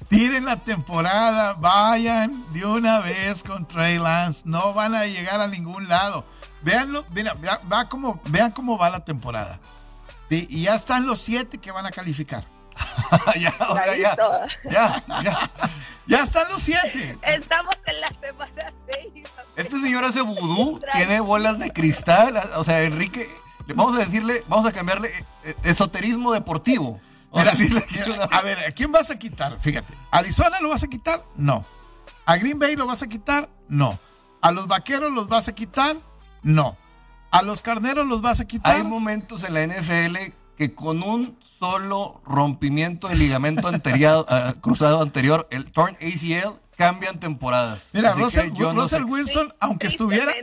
Tiren 0.09 0.45
la 0.45 0.57
temporada, 0.57 1.53
vayan 1.53 2.51
de 2.53 2.65
una 2.65 2.99
vez 2.99 3.43
con 3.43 3.65
Trey 3.65 3.97
Lance, 3.97 4.43
no 4.45 4.73
van 4.73 4.95
a 4.95 5.05
llegar 5.05 5.41
a 5.41 5.47
ningún 5.47 5.89
lado. 5.89 6.25
Veanlo, 6.61 7.05
mira, 7.11 7.35
va 7.71 7.89
como, 7.89 8.21
vean 8.25 8.51
cómo 8.51 8.77
va 8.77 8.89
la 8.89 9.03
temporada. 9.03 9.59
Sí, 10.29 10.47
y 10.49 10.63
ya 10.63 10.75
están 10.75 11.05
los 11.07 11.21
siete 11.21 11.57
que 11.57 11.71
van 11.71 11.85
a 11.85 11.91
calificar. 11.91 12.43
ya, 13.39 13.53
o 13.69 13.75
sea, 13.75 13.95
ya, 13.95 14.15
ya, 14.69 15.03
ya. 15.23 15.51
Ya 16.07 16.23
están 16.23 16.49
los 16.49 16.61
siete. 16.61 17.17
Estamos 17.21 17.75
en 17.85 18.01
la 18.01 18.07
semana 18.21 18.73
6. 19.13 19.25
Este 19.57 19.81
señor 19.81 20.05
hace 20.05 20.21
vudú, 20.21 20.79
tiene 20.93 21.19
bolas 21.19 21.59
de 21.59 21.71
cristal. 21.71 22.41
O 22.55 22.63
sea, 22.63 22.83
Enrique, 22.83 23.29
vamos 23.75 23.95
a 23.95 23.99
decirle, 23.99 24.43
vamos 24.47 24.65
a 24.65 24.71
cambiarle 24.71 25.09
eh, 25.43 25.55
esoterismo 25.63 26.31
deportivo. 26.33 26.99
Mira, 27.33 27.51
a 27.51 28.37
a 28.37 28.41
ver, 28.41 28.59
¿a 28.59 28.71
quién 28.71 28.91
vas 28.91 29.09
a 29.11 29.19
quitar? 29.19 29.59
Fíjate, 29.61 29.93
¿Arizona 30.11 30.59
lo 30.61 30.69
vas 30.69 30.83
a 30.83 30.87
quitar? 30.87 31.23
No. 31.35 31.65
¿A 32.25 32.37
Green 32.37 32.57
Bay 32.57 32.75
lo 32.75 32.87
vas 32.87 33.03
a 33.03 33.07
quitar? 33.07 33.49
No. 33.67 33.99
¿A 34.41 34.51
los 34.51 34.67
vaqueros 34.67 35.11
los 35.11 35.27
vas 35.27 35.47
a 35.47 35.53
quitar? 35.53 35.97
No. 36.41 36.77
¿A 37.31 37.41
los 37.41 37.61
carneros 37.61 38.07
los 38.07 38.21
vas 38.21 38.39
a 38.39 38.45
quitar? 38.45 38.75
Hay 38.75 38.83
momentos 38.83 39.43
en 39.43 39.53
la 39.53 39.65
NFL 39.67 40.33
que 40.57 40.73
con 40.73 41.03
un 41.03 41.37
solo 41.59 42.21
rompimiento 42.25 43.07
del 43.09 43.19
ligamento 43.19 43.67
anterior, 43.67 44.25
ah, 44.29 44.55
cruzado 44.61 45.01
anterior, 45.01 45.47
el 45.51 45.71
torn 45.71 45.95
ACL, 45.95 46.59
cambian 46.75 47.19
temporadas. 47.19 47.81
Mira, 47.93 48.11
Así 48.11 48.19
Russell, 48.21 48.51
no 48.53 48.87
sé- 48.87 49.03
Wilson, 49.03 49.53
aunque 49.59 49.87
estuviera. 49.87 50.33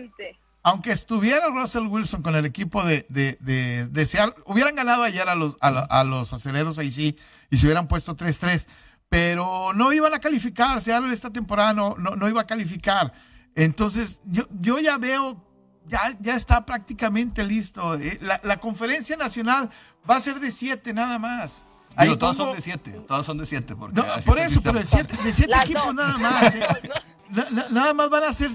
Aunque 0.65 0.91
estuviera 0.91 1.47
Russell 1.49 1.87
Wilson 1.87 2.23
con 2.23 2.35
el 2.35 2.45
equipo 2.45 2.83
de, 2.83 3.07
de, 3.09 3.39
de, 3.41 3.87
de 3.87 4.07
Seattle, 4.07 4.35
hubieran 4.47 4.75
ganado 4.75 5.05
ayer 5.05 5.29
a 5.29 5.35
los, 5.37 5.57
a, 5.61 6.03
los 6.05 6.33
aceleros 6.33 6.79
ahí 6.79 6.91
sí, 6.91 7.17
y 7.51 7.59
se 7.59 7.67
hubieran 7.67 7.87
puesto 7.87 8.17
3-3, 8.17 8.67
pero 9.09 9.73
no 9.75 9.93
iban 9.93 10.13
a 10.15 10.19
calificar, 10.19 10.81
Seattle 10.81 11.13
esta 11.13 11.31
temporada 11.31 11.73
no, 11.75 11.95
no, 11.99 12.17
no 12.17 12.29
iba 12.29 12.41
a 12.41 12.47
calificar. 12.47 13.13
Entonces, 13.55 14.21
yo, 14.25 14.45
yo 14.61 14.79
ya 14.81 14.99
veo, 14.99 15.41
ya, 15.87 16.01
ya 16.19 16.35
está 16.35 16.65
prácticamente 16.67 17.45
listo. 17.45 17.95
Eh, 17.95 18.19
La, 18.23 18.41
la 18.43 18.57
conferencia 18.59 19.17
nacional 19.17 19.71
va 20.11 20.17
a 20.17 20.21
ser 20.21 20.41
de 20.41 20.51
siete 20.51 20.93
nada 20.93 21.19
más. 21.21 21.65
Ahí 21.95 22.09
Digo, 22.09 22.19
todos 22.19 22.37
pongo- 22.37 22.47
son 22.49 22.57
de 22.57 22.63
siete, 22.63 22.91
todos 23.07 23.25
son 23.27 23.39
de 23.39 23.47
siete. 23.47 23.77
Porque 23.77 23.95
No, 24.01 24.03
así 24.13 24.23
por 24.29 24.39
eso, 24.41 24.61
pero 24.63 24.81
de 24.81 24.85
sistema. 24.87 25.07
siete, 25.09 25.23
de 25.23 25.33
siete 25.33 25.51
Las 25.53 25.65
equipos 25.67 25.85
dos. 25.85 25.95
nada 25.95 26.19
más. 26.19 26.43
eh. 26.55 26.67
Na- 27.31 27.51
na- 27.51 27.69
nada 27.71 27.95
más 27.95 28.11
van 28.11 28.25
a 28.25 28.33
ser. 28.33 28.51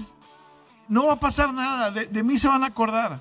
No 0.90 1.06
va 1.06 1.14
a 1.14 1.20
pasar 1.20 1.54
nada. 1.54 1.90
De, 1.90 2.04
de 2.06 2.22
mí 2.22 2.36
se 2.38 2.48
van 2.48 2.62
a 2.64 2.66
acordar. 2.66 3.20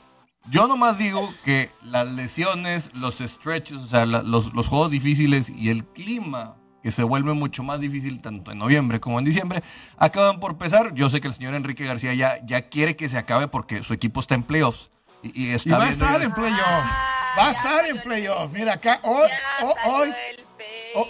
Yo 0.49 0.67
nomás 0.67 0.97
digo 0.97 1.34
que 1.45 1.72
las 1.84 2.07
lesiones, 2.07 2.89
los 2.93 3.20
stretches, 3.20 3.78
o 3.78 3.88
sea, 3.88 4.05
la- 4.05 4.24
los, 4.24 4.53
los 4.53 4.67
juegos 4.67 4.89
difíciles 4.91 5.49
y 5.49 5.70
el 5.70 5.86
clima 5.86 6.55
que 6.82 6.91
se 6.91 7.03
vuelve 7.03 7.34
mucho 7.34 7.61
más 7.61 7.80
difícil 7.80 8.22
tanto 8.22 8.51
en 8.51 8.57
noviembre 8.57 8.99
como 8.99 9.20
en 9.20 9.26
diciembre, 9.26 9.63
acaban 9.97 10.39
por 10.39 10.57
pesar. 10.57 10.93
Yo 10.95 11.09
sé 11.09 11.22
que 11.22 11.28
el 11.28 11.34
señor 11.34 11.53
Enrique 11.53 11.86
García 11.86 12.13
ya, 12.13 12.43
ya 12.45 12.63
quiere 12.70 12.95
que 12.95 13.09
se 13.09 13.17
acabe 13.17 13.47
porque 13.47 13.84
su 13.84 13.93
equipo 13.93 14.20
está 14.22 14.36
en 14.36 14.43
playoffs. 14.43 14.89
Y, 15.22 15.43
y 15.47 15.49
está 15.51 15.70
Y 15.70 15.72
va 15.74 15.84
a 15.86 15.89
estar 15.89 16.22
en 16.24 16.32
playoff. 16.34 16.59
Ah, 16.61 17.36
Va 17.38 17.43
a 17.49 17.51
ya 17.51 17.57
estar 17.57 17.86
en 17.86 17.97
el- 17.97 18.01
playoff. 18.01 18.51
Mira, 18.53 18.74
acá 18.74 18.99
hoy, 19.03 19.28
Ya 19.30 19.67
ho- 19.67 19.76
salió 19.76 19.93
hoy. 19.97 20.13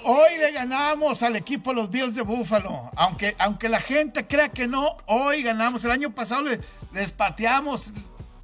Hoy 0.03 0.37
le 0.37 0.51
ganamos 0.51 1.23
al 1.23 1.35
equipo 1.35 1.69
de 1.71 1.75
los 1.77 1.89
Bills 1.89 2.15
de 2.15 2.21
Buffalo. 2.21 2.89
Aunque, 2.95 3.35
aunque 3.39 3.69
la 3.69 3.79
gente 3.79 4.27
crea 4.27 4.49
que 4.49 4.67
no, 4.67 4.97
hoy 5.07 5.43
ganamos. 5.43 5.83
El 5.85 5.91
año 5.91 6.11
pasado 6.11 6.41
le- 6.43 6.59
les 6.93 7.11
pateamos 7.11 7.91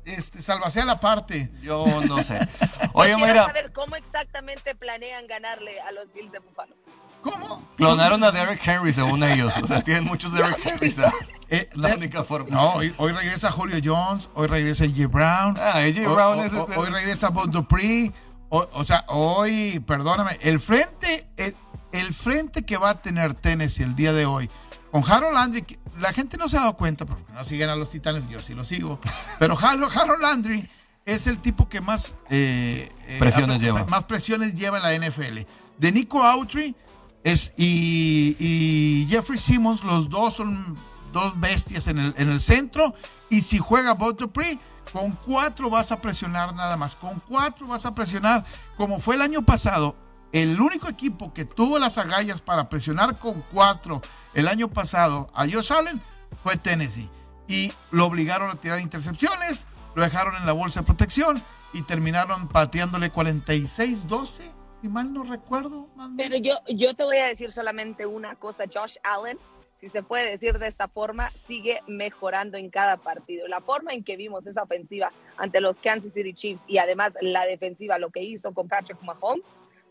este, 0.05 0.41
salvacea 0.41 0.85
la 0.85 0.99
parte. 0.99 1.49
Yo 1.61 1.85
no 2.07 2.23
sé. 2.23 2.35
Oye, 2.93 3.13
Quiero 3.15 3.19
Mayra, 3.19 3.45
saber 3.47 3.73
cómo 3.73 3.95
exactamente 3.95 4.75
planean 4.75 5.25
ganarle 5.27 5.79
a 5.81 5.91
los 5.91 6.11
Bills 6.13 6.31
de 6.31 6.39
Buffalo. 6.39 6.75
¿Cómo? 7.21 7.67
clonaron 7.75 8.23
a 8.23 8.29
Derek 8.29 8.61
Henry 8.67 8.93
según 8.93 9.23
ellos. 9.23 9.51
O 9.63 9.65
sea, 9.65 9.81
tienen 9.83 10.03
muchos 10.03 10.31
Derek 10.35 10.63
Henrys. 10.63 10.99
¿ah? 10.99 11.11
Eh, 11.49 11.67
La 11.73 11.89
de- 11.89 11.95
única 11.95 12.23
forma. 12.23 12.49
No, 12.55 12.73
hoy, 12.75 12.93
hoy 12.97 13.11
regresa 13.13 13.51
Julio 13.51 13.79
Jones, 13.83 14.29
hoy 14.35 14.45
regresa 14.47 14.85
J. 14.85 15.07
Brown. 15.07 15.55
Ah. 15.59 15.73
Hoy- 15.77 15.91
Brown 15.93 16.39
hoy, 16.39 16.45
es 16.45 16.53
este- 16.53 16.75
hoy 16.77 16.89
regresa 16.89 17.29
Bob 17.29 17.49
Dupree. 17.49 18.11
O, 18.49 18.67
o 18.73 18.83
sea, 18.83 19.05
hoy, 19.07 19.79
perdóname, 19.85 20.37
el 20.41 20.59
frente, 20.59 21.27
el, 21.37 21.55
el 21.91 22.13
frente 22.13 22.63
que 22.63 22.77
va 22.77 22.91
a 22.91 23.01
tener 23.01 23.33
Tennessee 23.33 23.83
el 23.83 23.95
día 23.95 24.13
de 24.13 24.25
hoy, 24.25 24.49
con 24.91 25.03
Harold 25.09 25.33
Landry, 25.33 25.65
la 25.99 26.13
gente 26.13 26.37
no 26.37 26.47
se 26.47 26.57
ha 26.57 26.61
dado 26.61 26.77
cuenta 26.77 27.05
porque 27.05 27.31
no 27.33 27.43
siguen 27.43 27.69
a 27.69 27.75
los 27.75 27.89
Titanes, 27.89 28.27
yo 28.29 28.39
sí 28.39 28.53
lo 28.53 28.63
sigo, 28.63 28.99
pero 29.39 29.57
Harold, 29.57 29.91
Harold 29.97 30.21
Landry 30.21 30.69
es 31.05 31.27
el 31.27 31.39
tipo 31.39 31.69
que 31.69 31.81
más 31.81 32.15
eh, 32.29 32.91
eh, 33.07 33.17
Presiones 33.19 33.61
lleva. 33.61 33.85
Más 33.85 34.05
presiones 34.05 34.55
lleva 34.55 34.77
en 34.77 35.01
la 35.01 35.07
NFL. 35.07 35.39
De 35.77 35.91
Nico 35.91 36.23
Autry 36.23 36.75
es, 37.23 37.53
y, 37.57 38.35
y 38.39 39.07
Jeffrey 39.09 39.37
Simmons, 39.37 39.83
los 39.83 40.09
dos 40.09 40.35
son 40.35 40.77
dos 41.13 41.39
bestias 41.39 41.87
en 41.87 41.99
el, 41.99 42.13
en 42.17 42.29
el 42.29 42.41
centro. 42.41 42.95
Y 43.29 43.41
si 43.41 43.57
juega 43.59 43.93
Bob 43.93 44.17
Dupree, 44.17 44.59
con 44.91 45.11
cuatro 45.11 45.69
vas 45.69 45.91
a 45.91 46.01
presionar 46.01 46.53
nada 46.53 46.77
más. 46.77 46.95
Con 46.95 47.19
cuatro 47.19 47.67
vas 47.67 47.85
a 47.85 47.95
presionar, 47.95 48.45
como 48.77 48.99
fue 48.99 49.15
el 49.15 49.21
año 49.21 49.43
pasado. 49.43 49.95
El 50.31 50.59
único 50.59 50.89
equipo 50.89 51.33
que 51.33 51.45
tuvo 51.45 51.79
las 51.79 51.97
agallas 51.97 52.41
para 52.41 52.67
presionar 52.67 53.17
con 53.19 53.43
cuatro 53.53 54.01
el 54.33 54.47
año 54.47 54.67
pasado 54.67 55.29
a 55.33 55.47
Josh 55.47 55.71
Allen 55.71 56.01
fue 56.43 56.57
Tennessee. 56.57 57.09
Y 57.47 57.71
lo 57.91 58.05
obligaron 58.05 58.49
a 58.49 58.55
tirar 58.55 58.79
intercepciones, 58.79 59.67
lo 59.93 60.03
dejaron 60.03 60.35
en 60.35 60.45
la 60.45 60.53
bolsa 60.53 60.81
de 60.81 60.87
protección 60.87 61.41
y 61.73 61.83
terminaron 61.83 62.47
pateándole 62.47 63.11
46-12, 63.11 64.51
si 64.81 64.87
mal 64.87 65.13
no 65.13 65.23
recuerdo. 65.23 65.87
Pero 66.17 66.37
yo, 66.37 66.55
yo 66.69 66.93
te 66.95 67.03
voy 67.03 67.17
a 67.17 67.27
decir 67.27 67.51
solamente 67.51 68.05
una 68.05 68.35
cosa, 68.35 68.63
Josh 68.73 68.95
Allen, 69.03 69.37
si 69.79 69.89
se 69.89 70.03
puede 70.03 70.29
decir 70.31 70.57
de 70.57 70.67
esta 70.67 70.87
forma, 70.87 71.31
sigue 71.47 71.81
mejorando 71.87 72.57
en 72.57 72.69
cada 72.69 72.97
partido. 72.97 73.47
La 73.47 73.61
forma 73.61 73.93
en 73.93 74.03
que 74.03 74.15
vimos 74.17 74.45
esa 74.47 74.63
ofensiva 74.63 75.11
ante 75.37 75.59
los 75.61 75.75
Kansas 75.77 76.13
City 76.13 76.33
Chiefs 76.33 76.63
y 76.67 76.77
además 76.77 77.15
la 77.21 77.45
defensiva, 77.45 77.97
lo 77.99 78.09
que 78.09 78.23
hizo 78.23 78.53
con 78.53 78.67
Patrick 78.67 79.01
Mahomes, 79.01 79.43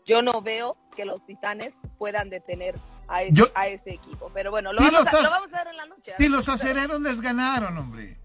yo 0.05 0.21
no 0.21 0.41
veo 0.41 0.75
que 0.95 1.05
los 1.05 1.23
Titanes 1.25 1.73
puedan 1.97 2.29
detener 2.29 2.75
a 3.07 3.23
ese, 3.23 3.33
Yo- 3.33 3.47
a 3.55 3.67
ese 3.67 3.91
equipo. 3.93 4.31
Pero 4.33 4.49
bueno, 4.51 4.73
lo, 4.73 4.81
Sí, 4.81 4.87
vamos, 4.91 4.99
los 5.11 5.13
a, 5.13 5.21
lo 5.23 5.29
vamos 5.29 5.53
a 5.53 5.57
ver 5.63 5.67
en 5.67 5.77
la 5.77 5.85
noche. 5.85 6.11
Sí, 6.17 6.27
los 6.29 6.49
acereros 6.49 6.99
les 7.01 7.21
ganaron, 7.21 7.77
hombre. 7.77 8.17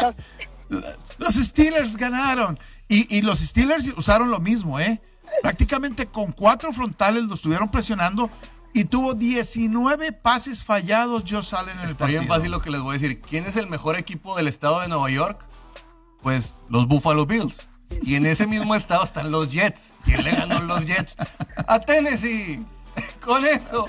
Los- 0.00 0.16
Los 1.18 1.34
Steelers 1.34 1.96
ganaron. 1.96 2.58
Y, 2.88 3.16
y 3.16 3.22
los 3.22 3.38
Steelers 3.40 3.86
usaron 3.96 4.30
lo 4.30 4.38
mismo, 4.38 4.78
¿eh? 4.78 5.00
Prácticamente 5.42 6.06
con 6.06 6.32
cuatro 6.32 6.72
frontales 6.72 7.22
lo 7.24 7.34
estuvieron 7.34 7.70
presionando 7.70 8.30
y 8.78 8.84
tuvo 8.84 9.14
19 9.14 10.12
pases 10.12 10.64
fallados 10.64 11.24
Josh 11.28 11.54
Allen 11.54 11.78
en 11.78 11.84
el 11.84 11.90
Está 11.90 12.06
bien 12.06 12.20
partido. 12.20 12.34
fácil 12.36 12.50
lo 12.52 12.60
que 12.60 12.70
les 12.70 12.80
voy 12.80 12.90
a 12.96 12.98
decir. 12.98 13.20
¿Quién 13.20 13.44
es 13.44 13.56
el 13.56 13.66
mejor 13.66 13.98
equipo 13.98 14.36
del 14.36 14.48
estado 14.48 14.80
de 14.80 14.88
Nueva 14.88 15.10
York? 15.10 15.44
Pues 16.22 16.54
los 16.68 16.86
Buffalo 16.86 17.26
Bills. 17.26 17.66
Y 18.02 18.14
en 18.16 18.26
ese 18.26 18.46
mismo 18.46 18.74
estado 18.74 19.02
están 19.04 19.30
los 19.30 19.48
Jets. 19.48 19.94
¿Quién 20.04 20.22
le 20.22 20.30
ganó 20.32 20.60
los 20.62 20.84
Jets? 20.84 21.16
A 21.66 21.80
Tennessee. 21.80 22.64
Con 23.28 23.44
eso. 23.44 23.86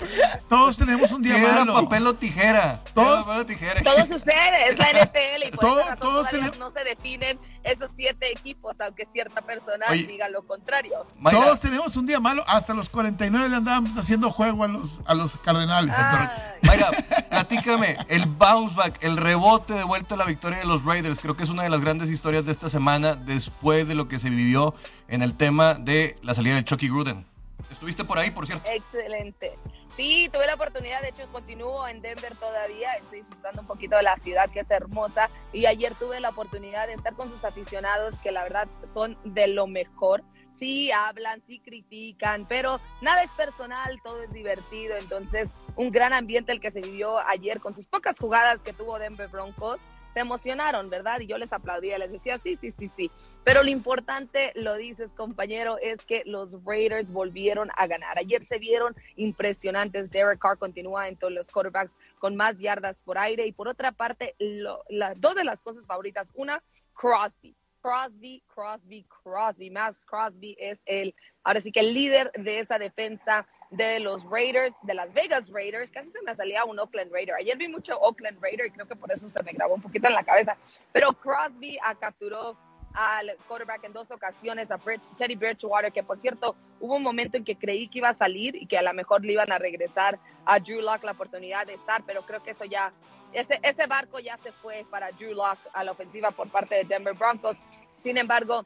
Todos 0.49 0.77
tenemos 0.77 1.11
un 1.11 1.21
día 1.21 1.35
Piedra, 1.35 1.59
malo. 1.65 1.73
papel 1.83 2.05
o 2.07 2.13
tijera. 2.13 2.81
Todos- 2.93 3.25
Piedra, 3.25 3.25
papel 3.25 3.39
o 3.41 3.45
tijera. 3.45 3.81
Todo 3.83 4.05
sucede, 4.05 4.69
es 4.69 4.77
la 4.77 4.89
NFL 4.91 5.47
y 5.47 5.51
por 5.51 5.59
Todo- 5.61 5.81
todos 5.99 6.29
tenemos- 6.29 6.57
no 6.59 6.69
se 6.69 6.83
definen 6.83 7.39
esos 7.63 7.89
siete 7.95 8.31
equipos, 8.31 8.75
aunque 8.79 9.07
cierta 9.11 9.41
persona 9.41 9.85
Oye. 9.89 10.03
diga 10.03 10.27
lo 10.29 10.43
contrario. 10.43 11.05
Mayra, 11.17 11.39
Todos 11.43 11.59
tenemos 11.61 11.95
un 11.95 12.05
día 12.05 12.19
malo. 12.19 12.43
Hasta 12.47 12.73
los 12.73 12.89
49 12.89 13.49
le 13.49 13.55
andábamos 13.55 13.97
haciendo 13.97 14.29
juego 14.31 14.63
a 14.63 14.67
los, 14.67 15.01
a 15.05 15.13
los 15.13 15.35
Cardenales. 15.37 15.93
Ay. 15.97 16.27
Mayra, 16.63 16.91
platícame, 17.29 17.97
el 18.09 18.25
bounce 18.25 18.75
back, 18.75 18.97
el 19.01 19.17
rebote 19.17 19.73
de 19.73 19.83
vuelta 19.83 20.15
a 20.15 20.17
la 20.17 20.25
victoria 20.25 20.59
de 20.59 20.65
los 20.65 20.83
Raiders, 20.83 21.19
creo 21.19 21.37
que 21.37 21.43
es 21.43 21.49
una 21.49 21.63
de 21.63 21.69
las 21.69 21.81
grandes 21.81 22.09
historias 22.09 22.45
de 22.45 22.51
esta 22.51 22.69
semana 22.69 23.15
después 23.15 23.87
de 23.87 23.95
lo 23.95 24.07
que 24.07 24.19
se 24.19 24.29
vivió 24.29 24.75
en 25.07 25.21
el 25.21 25.35
tema 25.35 25.73
de 25.75 26.17
la 26.21 26.33
salida 26.35 26.55
de 26.55 26.63
Chucky 26.65 26.87
Gruden. 26.89 27.25
Estuviste 27.69 28.03
por 28.03 28.17
ahí, 28.17 28.31
por 28.31 28.45
cierto. 28.45 28.67
Excelente. 28.69 29.57
Sí, 29.95 30.29
tuve 30.31 30.47
la 30.47 30.53
oportunidad, 30.53 31.01
de 31.01 31.09
hecho 31.09 31.29
continúo 31.31 31.85
en 31.87 31.99
Denver 32.01 32.33
todavía, 32.37 32.93
estoy 32.93 33.19
disfrutando 33.19 33.61
un 33.61 33.67
poquito 33.67 33.97
de 33.97 34.03
la 34.03 34.15
ciudad 34.17 34.49
que 34.49 34.61
es 34.61 34.71
hermosa 34.71 35.29
y 35.51 35.65
ayer 35.65 35.93
tuve 35.95 36.21
la 36.21 36.29
oportunidad 36.29 36.87
de 36.87 36.93
estar 36.93 37.15
con 37.15 37.29
sus 37.29 37.43
aficionados 37.43 38.15
que 38.23 38.31
la 38.31 38.43
verdad 38.43 38.69
son 38.93 39.17
de 39.25 39.47
lo 39.47 39.67
mejor. 39.67 40.23
Sí 40.57 40.91
hablan, 40.91 41.41
sí 41.47 41.59
critican, 41.59 42.47
pero 42.47 42.79
nada 43.01 43.23
es 43.23 43.31
personal, 43.31 43.99
todo 44.01 44.23
es 44.23 44.31
divertido, 44.31 44.95
entonces 44.97 45.49
un 45.75 45.91
gran 45.91 46.13
ambiente 46.13 46.51
el 46.51 46.61
que 46.61 46.71
se 46.71 46.81
vivió 46.81 47.17
ayer 47.19 47.59
con 47.59 47.75
sus 47.75 47.87
pocas 47.87 48.17
jugadas 48.17 48.59
que 48.61 48.73
tuvo 48.73 48.99
Denver 48.99 49.27
Broncos. 49.27 49.79
Se 50.13 50.21
emocionaron, 50.21 50.89
¿verdad? 50.89 51.19
Y 51.19 51.27
yo 51.27 51.37
les 51.37 51.53
aplaudía, 51.53 51.97
les 51.97 52.11
decía, 52.11 52.39
sí, 52.39 52.55
sí, 52.55 52.71
sí, 52.71 52.89
sí. 52.95 53.11
Pero 53.43 53.63
lo 53.63 53.69
importante, 53.69 54.51
lo 54.55 54.75
dices, 54.75 55.11
compañero, 55.13 55.77
es 55.81 56.03
que 56.05 56.23
los 56.25 56.63
Raiders 56.63 57.11
volvieron 57.11 57.69
a 57.75 57.87
ganar. 57.87 58.17
Ayer 58.17 58.43
se 58.43 58.57
vieron 58.57 58.95
impresionantes. 59.15 60.09
Derek 60.11 60.39
Carr 60.39 60.57
continúa 60.57 61.07
entre 61.07 61.29
los 61.29 61.49
quarterbacks 61.49 61.93
con 62.17 62.35
más 62.35 62.57
yardas 62.57 62.99
por 63.01 63.17
aire. 63.17 63.45
Y 63.45 63.51
por 63.51 63.67
otra 63.67 63.91
parte, 63.91 64.35
dos 64.39 65.35
de 65.35 65.43
las 65.43 65.59
cosas 65.59 65.85
favoritas. 65.85 66.31
Una, 66.35 66.61
Crosby. 66.93 67.55
Crosby, 67.81 68.43
Crosby, 68.53 69.05
Crosby. 69.23 69.69
Más 69.69 70.05
Crosby 70.05 70.55
es 70.59 70.79
el, 70.85 71.15
ahora 71.43 71.61
sí 71.61 71.71
que 71.71 71.79
el 71.79 71.93
líder 71.93 72.31
de 72.33 72.59
esa 72.59 72.77
defensa 72.77 73.47
de 73.71 73.99
los 73.99 74.23
Raiders, 74.23 74.73
de 74.83 74.93
las 74.93 75.13
Vegas 75.13 75.49
Raiders. 75.49 75.91
Casi 75.91 76.11
se 76.11 76.21
me 76.23 76.35
salía 76.35 76.65
un 76.65 76.79
Oakland 76.79 77.11
Raider. 77.11 77.35
Ayer 77.35 77.57
vi 77.57 77.67
mucho 77.67 77.97
Oakland 77.99 78.41
Raider 78.41 78.67
y 78.67 78.71
creo 78.71 78.87
que 78.87 78.95
por 78.95 79.11
eso 79.11 79.29
se 79.29 79.43
me 79.43 79.51
grabó 79.51 79.75
un 79.75 79.81
poquito 79.81 80.07
en 80.07 80.13
la 80.15 80.23
cabeza. 80.23 80.57
Pero 80.91 81.13
Crosby 81.13 81.77
ah, 81.83 81.95
capturó 81.95 82.57
al 82.93 83.37
quarterback 83.47 83.83
en 83.83 83.93
dos 83.93 84.09
ocasiones, 84.09 84.71
a 84.71 84.77
Bridge- 84.77 85.07
Teddy 85.15 85.35
Bridgewater, 85.35 85.91
que 85.91 86.01
por 86.01 86.17
cierto 86.17 86.55
hubo 86.79 86.95
un 86.95 87.03
momento 87.03 87.37
en 87.37 87.43
que 87.43 87.55
creí 87.55 87.87
que 87.87 87.99
iba 87.99 88.09
a 88.09 88.15
salir 88.15 88.55
y 88.55 88.65
que 88.65 88.79
a 88.79 88.81
lo 88.81 88.91
mejor 88.93 89.23
le 89.23 89.33
iban 89.33 89.51
a 89.51 89.59
regresar 89.59 90.19
a 90.45 90.59
Drew 90.59 90.81
Lock 90.81 91.03
la 91.03 91.11
oportunidad 91.11 91.67
de 91.67 91.75
estar, 91.75 92.03
pero 92.07 92.25
creo 92.25 92.41
que 92.41 92.49
eso 92.51 92.65
ya, 92.65 92.91
ese, 93.31 93.59
ese 93.61 93.85
barco 93.85 94.19
ya 94.19 94.39
se 94.39 94.51
fue 94.51 94.87
para 94.89 95.11
Drew 95.11 95.35
Lock 95.35 95.59
a 95.73 95.83
la 95.83 95.91
ofensiva 95.91 96.31
por 96.31 96.49
parte 96.49 96.73
de 96.75 96.83
Denver 96.85 97.13
Broncos. 97.13 97.55
Sin 97.95 98.17
embargo, 98.17 98.65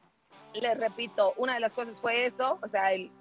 les 0.53 0.79
repito, 0.79 1.33
una 1.35 1.55
de 1.55 1.59
las 1.59 1.73
cosas 1.73 1.99
fue 1.99 2.25
eso, 2.25 2.59
o 2.63 2.67
sea, 2.69 2.93
el 2.93 3.11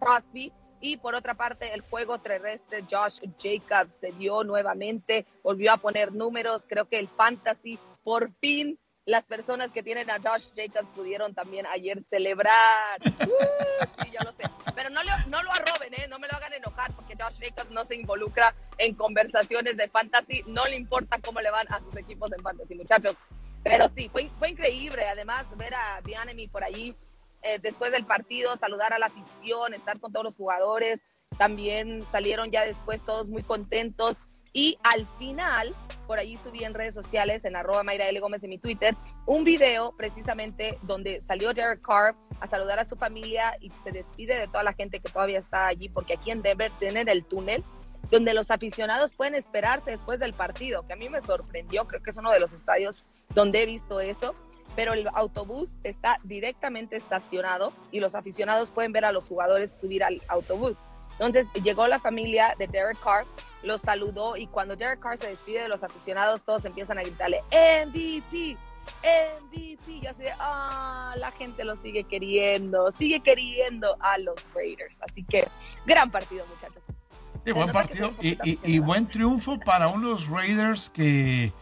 Crosby. 0.00 0.52
Y 0.82 0.96
por 0.96 1.14
otra 1.14 1.34
parte, 1.34 1.72
el 1.72 1.80
juego 1.80 2.18
terrestre, 2.18 2.84
Josh 2.90 3.20
Jacobs 3.40 3.94
se 4.00 4.10
dio 4.12 4.42
nuevamente, 4.42 5.24
volvió 5.44 5.72
a 5.72 5.76
poner 5.76 6.12
números. 6.12 6.64
Creo 6.68 6.86
que 6.86 6.98
el 6.98 7.08
fantasy, 7.08 7.78
por 8.02 8.32
fin, 8.40 8.76
las 9.04 9.24
personas 9.24 9.70
que 9.70 9.84
tienen 9.84 10.10
a 10.10 10.18
Josh 10.20 10.48
Jacobs 10.56 10.88
pudieron 10.94 11.34
también 11.34 11.66
ayer 11.66 12.02
celebrar. 12.10 13.00
Uh, 13.22 14.04
sí, 14.04 14.10
yo 14.12 14.20
lo 14.24 14.32
sé. 14.32 14.44
Pero 14.74 14.90
no, 14.90 15.02
le- 15.02 15.26
no 15.28 15.42
lo 15.42 15.50
arroben, 15.52 15.92
¿eh? 15.94 16.06
no 16.08 16.18
me 16.18 16.28
lo 16.28 16.34
hagan 16.34 16.52
enojar, 16.52 16.92
porque 16.94 17.14
Josh 17.18 17.38
Jacobs 17.40 17.70
no 17.70 17.84
se 17.84 17.94
involucra 17.96 18.54
en 18.78 18.94
conversaciones 18.94 19.76
de 19.76 19.88
fantasy, 19.88 20.42
no 20.46 20.66
le 20.66 20.76
importa 20.76 21.18
cómo 21.20 21.40
le 21.40 21.50
van 21.50 21.66
a 21.72 21.80
sus 21.80 21.96
equipos 21.96 22.30
en 22.32 22.42
fantasy, 22.42 22.74
muchachos. 22.74 23.16
Pero 23.64 23.88
sí, 23.88 24.08
fue, 24.08 24.28
fue 24.38 24.50
increíble. 24.50 25.04
Además, 25.08 25.46
ver 25.56 25.74
a 25.74 26.00
Bianemi 26.02 26.46
por 26.48 26.62
allí 26.64 26.94
eh, 27.42 27.58
después 27.60 27.92
del 27.92 28.04
partido, 28.06 28.56
saludar 28.56 28.92
a 28.92 28.98
la 28.98 29.06
afición, 29.06 29.74
estar 29.74 30.00
con 30.00 30.12
todos 30.12 30.24
los 30.24 30.36
jugadores. 30.36 31.00
También 31.38 32.04
salieron 32.10 32.50
ya 32.50 32.64
después 32.64 33.04
todos 33.04 33.28
muy 33.28 33.42
contentos. 33.42 34.16
Y 34.54 34.76
al 34.82 35.06
final, 35.18 35.74
por 36.06 36.18
allí 36.18 36.36
subí 36.36 36.62
en 36.62 36.74
redes 36.74 36.94
sociales, 36.94 37.44
en 37.44 37.56
arroba 37.56 37.82
Mayra 37.82 38.08
L. 38.08 38.20
Gómez 38.20 38.44
en 38.44 38.50
mi 38.50 38.58
Twitter, 38.58 38.94
un 39.24 39.44
video 39.44 39.94
precisamente 39.96 40.78
donde 40.82 41.22
salió 41.22 41.54
Derek 41.54 41.80
Carr 41.80 42.14
a 42.40 42.46
saludar 42.46 42.78
a 42.78 42.84
su 42.84 42.96
familia 42.96 43.56
y 43.60 43.70
se 43.82 43.92
despide 43.92 44.38
de 44.38 44.46
toda 44.48 44.62
la 44.62 44.74
gente 44.74 45.00
que 45.00 45.10
todavía 45.10 45.38
está 45.38 45.68
allí, 45.68 45.88
porque 45.88 46.14
aquí 46.14 46.30
en 46.30 46.42
Denver 46.42 46.70
tienen 46.78 47.08
el 47.08 47.24
túnel 47.24 47.64
donde 48.10 48.34
los 48.34 48.50
aficionados 48.50 49.14
pueden 49.14 49.34
esperarse 49.34 49.92
después 49.92 50.20
del 50.20 50.34
partido, 50.34 50.86
que 50.86 50.92
a 50.92 50.96
mí 50.96 51.08
me 51.08 51.22
sorprendió, 51.22 51.86
creo 51.86 52.02
que 52.02 52.10
es 52.10 52.16
uno 52.18 52.30
de 52.30 52.40
los 52.40 52.52
estadios 52.52 53.02
donde 53.34 53.62
he 53.62 53.66
visto 53.66 54.00
eso, 54.00 54.34
pero 54.76 54.94
el 54.94 55.08
autobús 55.14 55.70
está 55.84 56.18
directamente 56.24 56.96
estacionado 56.96 57.72
y 57.90 58.00
los 58.00 58.14
aficionados 58.14 58.70
pueden 58.70 58.92
ver 58.92 59.04
a 59.04 59.12
los 59.12 59.26
jugadores 59.26 59.78
subir 59.80 60.04
al 60.04 60.22
autobús. 60.28 60.76
Entonces 61.12 61.46
llegó 61.62 61.86
la 61.86 61.98
familia 61.98 62.54
de 62.58 62.66
Derek 62.66 62.98
Carr, 63.02 63.26
los 63.62 63.82
saludó 63.82 64.36
y 64.36 64.46
cuando 64.46 64.76
Derek 64.76 65.00
Carr 65.00 65.18
se 65.18 65.28
despide 65.28 65.62
de 65.62 65.68
los 65.68 65.82
aficionados, 65.82 66.42
todos 66.42 66.64
empiezan 66.64 66.98
a 66.98 67.02
gritarle 67.02 67.42
MVP, 67.52 68.56
MVP. 69.02 69.92
Y 69.92 70.06
así 70.06 70.22
de, 70.22 70.32
ah, 70.38 71.14
la 71.16 71.30
gente 71.32 71.64
lo 71.64 71.76
sigue 71.76 72.04
queriendo, 72.04 72.90
sigue 72.90 73.20
queriendo 73.20 73.96
a 74.00 74.18
los 74.18 74.34
Raiders. 74.54 74.96
Así 75.02 75.22
que 75.22 75.46
gran 75.86 76.10
partido, 76.10 76.44
muchachos. 76.46 76.82
Sí, 77.44 77.52
buen 77.52 77.72
partido 77.72 78.12
y, 78.20 78.38
y, 78.62 78.78
buen 78.78 79.08
triunfo 79.08 79.58
para 79.58 79.88
unos 79.88 80.28
Raiders 80.28 80.88
que 80.90 81.52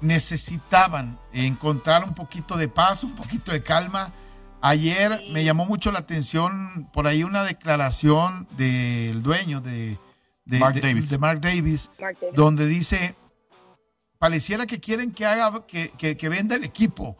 necesitaban 0.00 1.18
encontrar 1.32 2.04
un 2.04 2.14
poquito 2.14 2.56
de 2.56 2.68
paz, 2.68 3.04
un 3.04 3.14
poquito 3.14 3.52
de 3.52 3.62
calma. 3.62 4.12
Ayer 4.60 5.22
me 5.30 5.44
llamó 5.44 5.66
mucho 5.66 5.92
la 5.92 6.00
atención 6.00 6.88
por 6.92 7.06
ahí 7.06 7.22
una 7.22 7.44
declaración 7.44 8.48
del 8.56 9.22
dueño 9.22 9.60
de, 9.60 9.98
de, 10.44 10.58
Mark, 10.58 11.40
Davis. 11.40 11.90
donde 12.34 12.66
dice, 12.66 13.14
pareciera 14.18 14.66
que 14.66 14.80
quieren 14.80 15.12
que 15.12 15.26
haga, 15.26 15.64
que, 15.66 15.90
que 15.90 16.28
venda 16.28 16.56
el 16.56 16.64
equipo. 16.64 17.16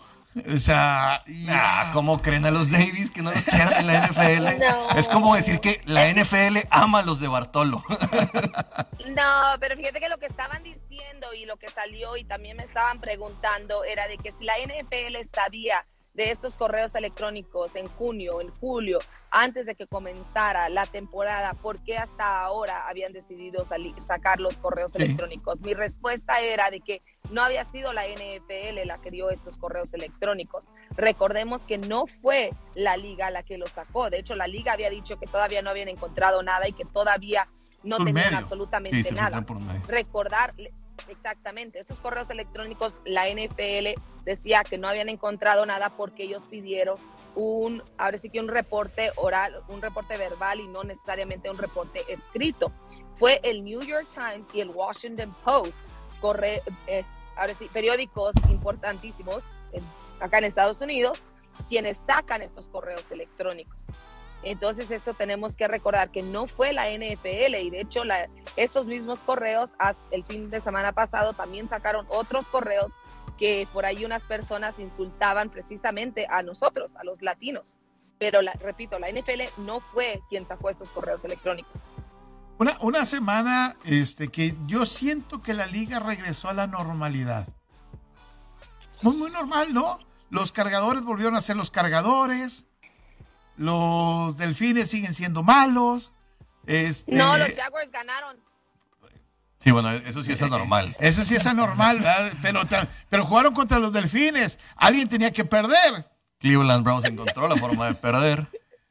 O 0.55 0.59
sea, 0.59 1.22
ah, 1.49 1.91
¿cómo 1.93 2.18
creen 2.18 2.47
a 2.47 2.51
los 2.51 2.70
Davis 2.70 3.11
que 3.11 3.22
no 3.22 3.32
los 3.32 3.45
quieran 3.45 3.74
en 3.74 3.86
la 3.86 4.07
NFL? 4.07 4.62
Es 4.99 5.09
como 5.09 5.34
decir 5.34 5.61
que 5.61 5.80
la 5.84 6.11
NFL 6.12 6.59
ama 6.70 7.01
a 7.01 7.03
los 7.03 7.20
de 7.20 7.28
Bartolo. 7.28 7.82
No, 9.09 9.57
pero 9.61 9.76
fíjate 9.76 10.01
que 10.01 10.09
lo 10.09 10.18
que 10.18 10.26
estaban 10.26 10.62
diciendo 10.62 11.32
y 11.34 11.47
lo 11.47 11.57
que 11.57 11.68
salió 11.68 12.16
y 12.16 12.24
también 12.24 12.57
me 12.57 12.64
estaban 12.64 13.01
preguntando 13.01 13.84
era 13.84 14.07
de 14.07 14.18
que 14.18 14.32
si 14.32 14.45
la 14.45 14.55
NFL 14.59 15.16
sabía 15.32 15.84
de 16.18 16.32
estos 16.32 16.56
correos 16.56 16.96
electrónicos 16.96 17.76
en 17.76 17.86
junio, 17.86 18.40
en 18.40 18.48
julio, 18.48 18.98
antes 19.30 19.66
de 19.66 19.76
que 19.76 19.86
comenzara 19.86 20.68
la 20.68 20.84
temporada, 20.84 21.54
¿por 21.54 21.80
qué 21.84 21.96
hasta 21.96 22.40
ahora 22.42 22.88
habían 22.88 23.12
decidido 23.12 23.64
sacar 24.00 24.40
los 24.40 24.56
correos 24.56 24.92
electrónicos? 24.96 25.60
Mi 25.60 25.74
respuesta 25.74 26.40
era 26.40 26.72
de 26.72 26.80
que 26.80 27.00
no 27.30 27.40
había 27.42 27.64
sido 27.66 27.92
la 27.92 28.02
NFL 28.08 28.84
la 28.84 28.98
que 28.98 29.12
dio 29.12 29.30
estos 29.30 29.56
correos 29.58 29.94
electrónicos. 29.94 30.64
Recordemos 30.96 31.62
que 31.62 31.78
no 31.78 32.06
fue 32.20 32.50
la 32.74 32.96
liga 32.96 33.30
la 33.30 33.44
que 33.44 33.56
los 33.56 33.70
sacó. 33.70 34.10
De 34.10 34.18
hecho, 34.18 34.34
la 34.34 34.48
liga 34.48 34.72
había 34.72 34.90
dicho 34.90 35.20
que 35.20 35.28
todavía 35.28 35.62
no 35.62 35.70
habían 35.70 35.88
encontrado 35.88 36.42
nada 36.42 36.66
y 36.66 36.72
que 36.72 36.84
todavía 36.84 37.46
no 37.84 38.04
tenían 38.04 38.34
absolutamente 38.34 39.12
nada. 39.12 39.46
Recordar, 39.86 40.52
exactamente, 41.06 41.78
estos 41.78 42.00
correos 42.00 42.28
electrónicos, 42.30 43.00
la 43.04 43.28
NFL 43.28 44.00
decía 44.29 44.62
que 44.62 44.76
no 44.76 44.89
habían 44.89 45.09
encontrado 45.09 45.64
nada 45.64 45.89
porque 45.89 46.24
ellos 46.24 46.45
pidieron 46.51 46.99
un, 47.35 47.83
ahora 47.97 48.18
sí 48.18 48.29
que 48.29 48.41
un 48.41 48.49
reporte 48.49 49.11
oral, 49.16 49.62
un 49.68 49.81
reporte 49.81 50.18
verbal 50.18 50.61
y 50.61 50.68
no 50.68 50.85
necesariamente 50.85 51.51
un 51.51 51.57
reporte 51.57 52.05
escrito. 52.09 52.70
Fue 53.16 53.41
el 53.43 53.64
New 53.64 53.81
York 53.81 54.07
Times 54.12 54.47
y 54.53 54.61
el 54.61 54.68
Washington 54.68 55.35
Post, 55.45 55.72
corre, 56.20 56.62
eh, 56.87 57.05
ahora 57.37 57.55
periódicos 57.72 58.35
importantísimos 58.51 59.45
acá 60.20 60.39
en 60.39 60.45
Estados 60.45 60.81
Unidos, 60.83 61.22
quienes 61.68 61.97
sacan 61.97 62.43
estos 62.43 62.68
correos 62.68 63.11
electrónicos. 63.11 63.79
Entonces, 64.43 64.91
esto 64.91 65.14
tenemos 65.14 65.57
que 65.57 65.66
recordar 65.68 66.11
que 66.11 66.22
no 66.22 66.47
fue 66.47 66.72
la 66.72 66.91
NFL 66.91 67.57
y 67.57 67.70
de 67.70 67.81
hecho 67.81 68.03
estos 68.57 68.87
mismos 68.87 69.20
correos 69.20 69.70
el 70.11 70.22
fin 70.24 70.51
de 70.51 70.61
semana 70.61 70.93
pasado 70.93 71.33
también 71.33 71.68
sacaron 71.68 72.07
otros 72.09 72.47
correos 72.47 72.93
que 73.39 73.68
por 73.72 73.86
ahí 73.86 74.05
unas 74.05 74.24
personas 74.24 74.78
insultaban 74.78 75.51
precisamente 75.51 76.26
a 76.28 76.43
nosotros, 76.43 76.93
a 76.97 77.05
los 77.05 77.22
latinos. 77.22 77.76
Pero 78.18 78.41
repito, 78.61 78.99
la 78.99 79.09
NFL 79.09 79.61
no 79.62 79.80
fue 79.80 80.20
quien 80.28 80.47
sacó 80.47 80.70
estos 80.70 80.91
correos 80.91 81.24
electrónicos. 81.24 81.80
Una, 82.59 82.76
una 82.80 83.07
semana 83.07 83.76
este, 83.84 84.28
que 84.28 84.57
yo 84.66 84.84
siento 84.84 85.41
que 85.43 85.55
la 85.55 85.66
liga 85.66 86.01
regresó 86.01 86.49
a 86.49 86.53
la 86.53 86.66
normalidad. 86.66 87.47
Muy, 89.03 89.16
muy 89.16 89.30
normal, 89.30 89.72
¿no? 89.72 90.01
Los 90.30 90.51
cargadores 90.51 91.05
volvieron 91.05 91.36
a 91.36 91.43
ser 91.43 91.57
los 91.57 91.70
cargadores. 91.70 92.66
Los 93.57 94.36
delfines 94.36 94.91
siguen 94.91 95.14
siendo 95.14 95.45
malos. 95.45 96.12
Este, 96.66 97.14
no, 97.14 97.39
los 97.39 97.53
Jaguars 97.55 97.91
ganaron. 97.91 98.47
Sí, 99.62 99.70
bueno, 99.72 99.90
eso 99.90 100.22
sí 100.22 100.32
es 100.32 100.42
anormal. 100.42 100.96
Eso 101.00 101.24
sí 101.24 101.34
es 101.34 101.46
anormal, 101.46 101.98
¿verdad? 102.00 102.32
Pero, 102.40 102.61
pero 103.09 103.24
jugaron 103.24 103.54
contra 103.54 103.78
los 103.78 103.92
delfines. 103.92 104.59
Alguien 104.76 105.09
tenía 105.09 105.32
que 105.32 105.44
perder. 105.44 106.06
Cleveland 106.38 106.84
Browns 106.84 107.09
encontró 107.09 107.48
la 107.48 107.56
forma 107.56 107.86
de 107.86 107.94
perder. 107.94 108.48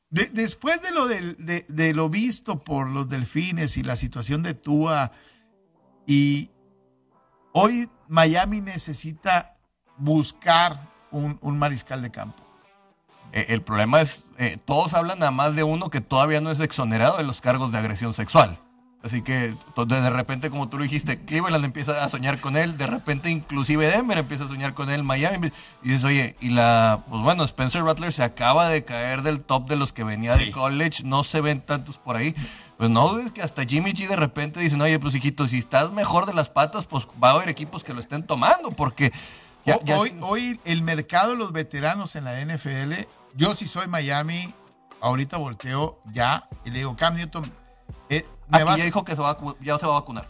después 0.09 0.81
de 0.81 0.91
lo, 0.91 1.07
de, 1.07 1.65
de, 1.67 1.93
lo 1.93 2.09
visto 2.09 2.59
por 2.59 2.89
los 2.89 3.07
delfines 3.07 3.77
y 3.77 3.83
la 3.83 3.95
situación 3.95 4.43
de 4.43 4.53
Tua, 4.53 5.11
y 6.05 6.49
hoy 7.53 7.89
Miami 8.07 8.61
necesita 8.61 9.57
buscar 9.97 10.89
un, 11.11 11.37
un 11.41 11.57
mariscal 11.57 12.01
de 12.01 12.11
campo. 12.11 12.43
Eh, 13.31 13.45
el 13.49 13.61
problema 13.61 14.01
es, 14.01 14.23
eh, 14.37 14.57
todos 14.65 14.93
hablan 14.93 15.19
nada 15.19 15.31
más 15.31 15.55
de 15.55 15.63
uno 15.63 15.89
que 15.89 16.01
todavía 16.01 16.41
no 16.41 16.51
es 16.51 16.59
exonerado 16.59 17.17
de 17.17 17.23
los 17.23 17.41
cargos 17.41 17.71
de 17.71 17.77
agresión 17.77 18.13
sexual. 18.13 18.59
Así 19.03 19.21
que 19.21 19.55
de 19.75 20.09
repente, 20.09 20.49
como 20.49 20.69
tú 20.69 20.77
lo 20.77 20.83
dijiste, 20.83 21.23
Cleveland 21.23 21.63
empieza 21.63 22.03
a 22.03 22.09
soñar 22.09 22.39
con 22.39 22.57
él, 22.57 22.77
de 22.77 22.87
repente 22.87 23.29
inclusive 23.29 23.85
Denver 23.87 24.17
empieza 24.17 24.45
a 24.45 24.47
soñar 24.47 24.73
con 24.73 24.89
él, 24.89 25.03
Miami. 25.03 25.51
Y 25.83 25.89
dices, 25.89 26.03
oye, 26.03 26.35
y 26.41 26.49
la, 26.49 27.03
pues 27.07 27.21
bueno, 27.21 27.43
Spencer 27.43 27.83
Rattler 27.83 28.11
se 28.11 28.23
acaba 28.23 28.67
de 28.69 28.83
caer 28.83 29.21
del 29.21 29.41
top 29.41 29.69
de 29.69 29.75
los 29.75 29.93
que 29.93 30.03
venía 30.03 30.35
de 30.35 30.51
college, 30.51 31.03
no 31.03 31.23
se 31.23 31.41
ven 31.41 31.61
tantos 31.61 31.97
por 31.97 32.15
ahí. 32.15 32.35
Pues 32.77 32.89
no, 32.89 33.19
es 33.19 33.31
que 33.31 33.41
hasta 33.41 33.65
Jimmy 33.65 33.91
G 33.91 34.07
de 34.07 34.15
repente 34.15 34.59
dicen, 34.59 34.81
oye, 34.81 34.99
pues 34.99 35.13
hijito, 35.15 35.47
si 35.47 35.59
estás 35.59 35.91
mejor 35.91 36.25
de 36.25 36.33
las 36.33 36.49
patas, 36.49 36.85
pues 36.85 37.07
va 37.23 37.29
a 37.29 37.33
haber 37.33 37.49
equipos 37.49 37.83
que 37.83 37.93
lo 37.93 38.01
estén 38.01 38.23
tomando, 38.23 38.71
porque... 38.71 39.13
hoy, 39.95 40.13
hoy 40.21 40.59
el 40.65 40.81
mercado 40.81 41.31
de 41.31 41.37
los 41.37 41.51
veteranos 41.51 42.15
en 42.15 42.23
la 42.23 42.43
NFL, 42.43 42.93
yo 43.35 43.53
si 43.53 43.67
soy 43.67 43.87
Miami, 43.87 44.53
ahorita 45.01 45.37
volteo 45.37 45.99
ya 46.11 46.45
y 46.65 46.71
le 46.71 46.79
digo, 46.79 46.95
Cam 46.95 47.15
Newton 47.15 47.51
eh, 48.09 48.25
me 48.49 48.59
ya 48.59 48.75
dijo 48.75 49.03
que 49.03 49.15
se 49.15 49.21
va 49.21 49.37
ya 49.61 49.77
se 49.77 49.85
va 49.85 49.97
a 49.97 49.99
vacunar. 49.99 50.27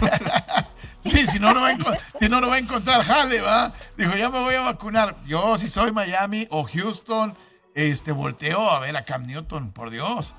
sí, 1.04 1.26
si 1.26 1.38
no, 1.38 1.52
no 1.54 1.62
va 1.62 1.70
a, 1.70 1.76
si 2.18 2.28
no, 2.28 2.40
no 2.40 2.48
va 2.48 2.56
a 2.56 2.58
encontrar 2.58 3.02
jale, 3.04 3.40
¿va? 3.40 3.72
Dijo, 3.96 4.14
ya 4.16 4.30
me 4.30 4.40
voy 4.40 4.54
a 4.54 4.60
vacunar. 4.60 5.16
Yo, 5.26 5.58
si 5.58 5.68
soy 5.68 5.92
Miami 5.92 6.46
o 6.50 6.64
Houston, 6.64 7.36
este, 7.74 8.12
volteo 8.12 8.70
a 8.70 8.80
ver 8.80 8.96
a 8.96 9.04
Cam 9.04 9.26
Newton, 9.26 9.72
por 9.72 9.90
Dios. 9.90 10.34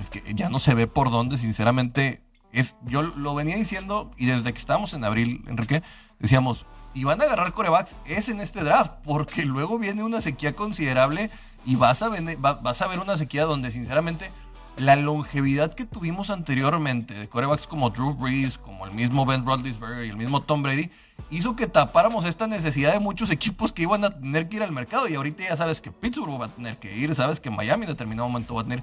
Es 0.00 0.10
que 0.10 0.22
ya 0.34 0.48
no 0.48 0.58
se 0.58 0.74
ve 0.74 0.86
por 0.86 1.10
dónde, 1.10 1.38
sinceramente. 1.38 2.22
Es, 2.52 2.74
yo 2.82 3.02
lo 3.02 3.34
venía 3.34 3.56
diciendo 3.56 4.10
y 4.16 4.26
desde 4.26 4.52
que 4.52 4.58
estábamos 4.58 4.92
en 4.94 5.04
abril, 5.04 5.44
Enrique, 5.46 5.82
decíamos, 6.18 6.66
y 6.94 7.04
van 7.04 7.20
a 7.20 7.24
agarrar 7.24 7.52
corebacks, 7.52 7.94
es 8.04 8.28
en 8.28 8.40
este 8.40 8.64
draft, 8.64 8.94
porque 9.04 9.44
luego 9.44 9.78
viene 9.78 10.02
una 10.02 10.20
sequía 10.20 10.56
considerable 10.56 11.30
y 11.64 11.76
vas 11.76 12.02
a, 12.02 12.08
vas 12.08 12.82
a 12.82 12.86
ver 12.88 12.98
una 12.98 13.16
sequía 13.16 13.44
donde 13.44 13.70
sinceramente 13.70 14.32
la 14.76 14.96
longevidad 14.96 15.74
que 15.74 15.84
tuvimos 15.84 16.30
anteriormente 16.30 17.14
de 17.14 17.28
corebacks 17.28 17.66
como 17.66 17.90
Drew 17.90 18.14
Brees, 18.14 18.58
como 18.58 18.86
el 18.86 18.92
mismo 18.92 19.26
Ben 19.26 19.44
Roethlisberger 19.44 20.04
y 20.04 20.08
el 20.08 20.16
mismo 20.16 20.42
Tom 20.42 20.62
Brady, 20.62 20.90
hizo 21.30 21.54
que 21.54 21.66
tapáramos 21.66 22.24
esta 22.24 22.46
necesidad 22.46 22.92
de 22.92 23.00
muchos 23.00 23.30
equipos 23.30 23.72
que 23.72 23.82
iban 23.82 24.04
a 24.04 24.14
tener 24.14 24.48
que 24.48 24.56
ir 24.56 24.62
al 24.62 24.72
mercado. 24.72 25.08
Y 25.08 25.14
ahorita 25.14 25.44
ya 25.44 25.56
sabes 25.56 25.80
que 25.80 25.92
Pittsburgh 25.92 26.40
va 26.40 26.46
a 26.46 26.54
tener 26.54 26.78
que 26.78 26.96
ir, 26.96 27.14
sabes 27.14 27.40
que 27.40 27.50
Miami 27.50 27.84
en 27.84 27.90
determinado 27.90 28.28
momento 28.28 28.54
va 28.54 28.62
a 28.62 28.64
tener. 28.64 28.82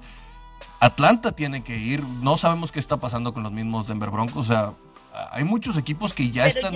Atlanta 0.80 1.32
tiene 1.32 1.62
que 1.62 1.76
ir. 1.76 2.02
No 2.02 2.36
sabemos 2.36 2.72
qué 2.72 2.80
está 2.80 2.96
pasando 2.96 3.32
con 3.32 3.42
los 3.42 3.52
mismos 3.52 3.86
Denver 3.86 4.10
Broncos. 4.10 4.44
O 4.44 4.48
sea, 4.48 4.72
hay 5.30 5.44
muchos 5.44 5.76
equipos 5.76 6.12
que 6.12 6.30
ya 6.30 6.46
están. 6.46 6.74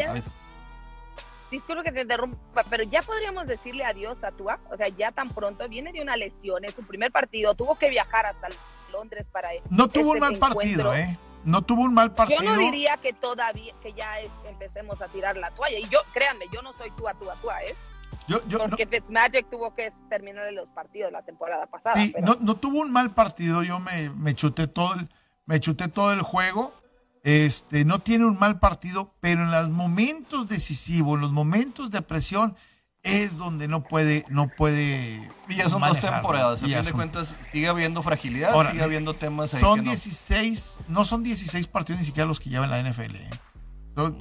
disculpe 1.51 1.83
que 1.85 1.93
te 1.93 2.03
interrumpa, 2.03 2.65
pero 2.71 2.83
ya 2.85 3.03
podríamos 3.03 3.47
decirle 3.47 3.85
adiós 3.85 4.23
a 4.23 4.33
Tua. 4.33 4.59
O 4.73 4.77
sea, 4.77 4.89
ya 4.89 5.13
tan 5.13 5.31
pronto 5.31 5.69
viene 5.69 5.93
de 5.93 6.01
una 6.01 6.17
lesión, 6.17 6.65
es 6.65 6.75
su 6.75 6.83
primer 6.83 7.13
partido, 7.13 7.55
tuvo 7.55 7.77
que 7.77 7.91
viajar 7.91 8.27
hasta 8.27 8.49
el 8.49 8.55
Londres 8.93 9.27
para 9.33 9.49
No 9.71 9.89
tuvo 9.89 10.11
un 10.13 10.19
este 10.19 10.39
mal 10.39 10.39
partido, 10.39 10.95
¿eh? 10.95 11.19
no 11.45 11.63
tuvo 11.63 11.83
un 11.83 11.95
mal 11.95 12.13
partido. 12.13 12.43
Yo 12.43 12.55
no 12.55 12.59
diría 12.59 12.97
que 12.99 13.13
todavía, 13.13 13.75
que 13.83 13.93
ya 13.93 14.21
empecemos 14.49 15.01
a 15.03 15.09
tirar 15.09 15.37
la 15.37 15.51
toalla. 15.51 15.79
Y 15.79 15.89
yo, 15.89 16.01
créanme, 16.13 16.47
yo 16.53 16.63
no 16.63 16.73
soy 16.73 16.91
tú 16.93 17.09
a 17.09 17.15
tú 17.15 17.31
a 17.31 17.35
tú, 17.37 17.51
¿eh? 17.51 17.75
Yo, 18.29 18.47
yo, 18.47 18.59
Porque 18.59 18.87
Fitzmagic 18.87 19.51
tuvo 19.51 19.75
que 19.75 19.93
terminar 20.09 20.53
los 20.53 20.71
partidos 20.71 21.11
la 21.11 21.23
temporada 21.23 21.67
pasada. 21.67 21.97
Sí, 21.97 22.15
no, 22.23 22.37
no, 22.41 22.55
tuvo 22.57 22.81
un 22.81 22.93
mal 22.93 23.13
partido. 23.13 23.63
Yo 23.63 23.81
me, 23.81 24.11
me 24.11 24.35
chuté 24.35 24.69
todo 24.69 24.95
el, 24.95 25.09
me 25.47 25.59
chuté 25.59 25.89
todo 25.89 26.13
el 26.13 26.23
juego. 26.23 26.73
Este, 27.25 27.85
no 27.85 28.01
tiene 28.01 28.25
un 28.25 28.39
mal 28.39 28.59
partido, 28.59 29.11
pero 29.21 29.43
en 29.43 29.51
los 29.51 29.69
momentos 29.69 30.49
decisivos, 30.49 31.17
en 31.17 31.23
los 31.23 31.33
momentos 31.33 31.91
de 31.91 32.03
presión, 32.03 32.57
es 33.03 33.37
donde 33.37 33.67
no 33.69 33.83
puede, 33.83 34.25
no 34.29 34.49
puede. 34.49 35.29
Y 35.49 35.57
ya 35.57 35.69
son 35.69 35.83
dos 35.83 36.01
temporadas. 36.01 36.63
A 36.63 36.67
fin 36.67 36.83
de 36.83 36.93
cuentas, 36.93 37.35
sigue 37.51 37.69
habiendo 37.69 38.03
fragilidad, 38.03 38.71
sigue 38.71 38.83
habiendo 38.83 39.15
temas 39.15 39.53
ahí 39.55 39.61
Son 39.61 39.83
16, 39.83 40.77
no. 40.89 41.05
son 41.05 41.23
16 41.23 41.67
partidos 41.67 42.01
ni 42.01 42.07
siquiera 42.07 42.27
los 42.27 42.39
que 42.39 42.51
lleva 42.51 42.67
la 42.67 42.81
NFL. 42.83 43.17
¿eh? 43.17 43.31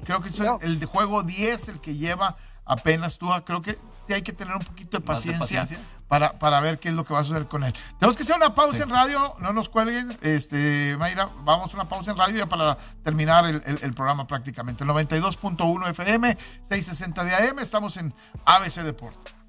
Creo 0.03 0.21
que 0.21 0.29
es 0.29 0.39
el 0.61 0.79
de 0.79 0.85
juego 0.85 1.23
10 1.23 1.67
el 1.69 1.79
que 1.79 1.95
lleva 1.95 2.37
apenas 2.65 3.17
tú. 3.17 3.29
Creo 3.45 3.61
que 3.61 3.77
sí 4.07 4.13
hay 4.13 4.23
que 4.23 4.33
tener 4.33 4.55
un 4.55 4.63
poquito 4.63 4.97
de 4.97 5.05
paciencia, 5.05 5.67
Para, 6.11 6.37
para 6.37 6.59
ver 6.59 6.77
qué 6.77 6.89
es 6.89 6.93
lo 6.93 7.05
que 7.05 7.13
va 7.13 7.21
a 7.21 7.23
suceder 7.23 7.47
con 7.47 7.63
él. 7.63 7.73
Tenemos 7.97 8.17
que 8.17 8.23
hacer 8.23 8.35
una 8.35 8.53
pausa 8.53 8.83
en 8.83 8.89
radio, 8.89 9.33
no 9.39 9.53
nos 9.53 9.69
cuelguen, 9.69 10.17
este, 10.19 10.97
Mayra, 10.99 11.29
vamos 11.45 11.73
a 11.73 11.77
una 11.77 11.87
pausa 11.87 12.11
en 12.11 12.17
radio 12.17 12.37
ya 12.39 12.47
para 12.47 12.77
terminar 13.01 13.45
el, 13.45 13.79
el 13.81 13.93
programa 13.93 14.27
prácticamente. 14.27 14.83
92.1 14.83 15.89
FM, 15.91 16.37
660 16.67 17.23
de 17.23 17.33
AM, 17.33 17.59
estamos 17.59 17.95
en 17.95 18.13
ABC 18.43 18.83
Deportes. 18.83 19.40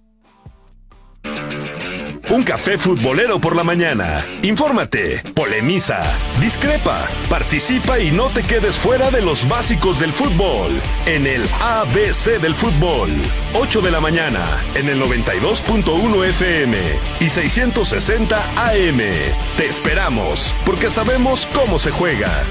Un 2.32 2.44
café 2.44 2.78
futbolero 2.78 3.40
por 3.40 3.54
la 3.54 3.62
mañana. 3.62 4.24
Infórmate, 4.42 5.22
polemiza, 5.34 6.00
discrepa, 6.40 7.06
participa 7.28 7.98
y 7.98 8.10
no 8.10 8.28
te 8.28 8.42
quedes 8.42 8.78
fuera 8.78 9.10
de 9.10 9.20
los 9.20 9.46
básicos 9.46 10.00
del 10.00 10.12
fútbol. 10.12 10.70
En 11.04 11.26
el 11.26 11.42
ABC 11.60 12.40
del 12.40 12.54
fútbol. 12.54 13.10
8 13.52 13.82
de 13.82 13.90
la 13.90 14.00
mañana 14.00 14.56
en 14.74 14.88
el 14.88 15.02
92.1 15.02 16.24
FM 16.28 16.78
y 17.20 17.28
660 17.28 18.38
AM. 18.56 18.98
Te 19.58 19.66
esperamos 19.66 20.54
porque 20.64 20.88
sabemos 20.88 21.46
cómo 21.52 21.78
se 21.78 21.90
juega. 21.90 22.44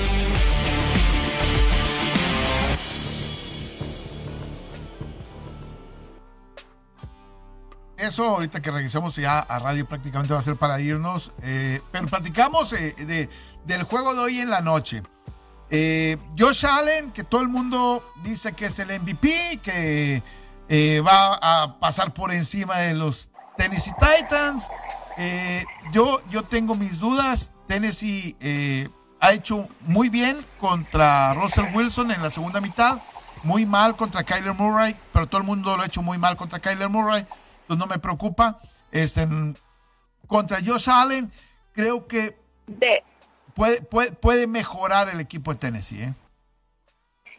Eso 8.11 8.25
ahorita 8.25 8.61
que 8.61 8.71
regresemos 8.71 9.15
ya 9.15 9.39
a 9.39 9.57
radio 9.57 9.85
prácticamente 9.85 10.33
va 10.33 10.39
a 10.39 10.43
ser 10.43 10.57
para 10.57 10.81
irnos. 10.81 11.31
Eh, 11.43 11.81
pero 11.91 12.07
platicamos 12.07 12.73
eh, 12.73 12.93
de, 12.97 13.29
del 13.65 13.83
juego 13.83 14.13
de 14.13 14.19
hoy 14.19 14.39
en 14.39 14.49
la 14.49 14.59
noche. 14.59 15.01
Eh, 15.69 16.17
Josh 16.37 16.65
Allen, 16.65 17.11
que 17.11 17.23
todo 17.23 17.39
el 17.39 17.47
mundo 17.47 18.03
dice 18.21 18.51
que 18.51 18.65
es 18.65 18.79
el 18.79 18.99
MVP, 18.99 19.61
que 19.63 20.21
va 21.01 21.35
a 21.41 21.79
pasar 21.79 22.13
por 22.13 22.33
encima 22.33 22.79
de 22.79 22.93
los 22.93 23.29
Tennessee 23.57 23.93
Titans. 23.93 24.67
yo, 25.93 26.21
yo 26.29 26.43
tengo 26.43 26.75
mis 26.75 26.99
dudas. 26.99 27.53
Tennessee 27.67 28.35
ha 29.21 29.31
hecho 29.31 29.69
muy 29.81 30.09
bien 30.09 30.45
contra 30.59 31.33
Russell 31.33 31.73
Wilson 31.73 32.11
en 32.11 32.21
la 32.21 32.29
segunda 32.29 32.59
mitad. 32.59 32.99
Muy 33.43 33.65
mal 33.65 33.95
contra 33.95 34.23
Kyler 34.25 34.53
Murray, 34.53 34.95
pero 35.13 35.27
todo 35.27 35.39
el 35.39 35.47
mundo 35.47 35.77
lo 35.77 35.83
ha 35.83 35.85
hecho 35.85 36.01
muy 36.01 36.17
mal 36.17 36.35
contra 36.35 36.59
Kyler 36.59 36.89
Murray 36.89 37.25
no 37.67 37.87
me 37.87 37.99
preocupa. 37.99 38.59
Este, 38.91 39.27
contra 40.27 40.59
Josh 40.63 40.89
Allen, 40.89 41.31
creo 41.73 42.07
que 42.07 42.37
puede, 43.53 43.81
puede, 43.81 44.47
mejorar 44.47 45.09
el 45.09 45.19
equipo 45.19 45.53
de 45.53 45.59
Tennessee. 45.59 46.03
¿eh? 46.03 46.13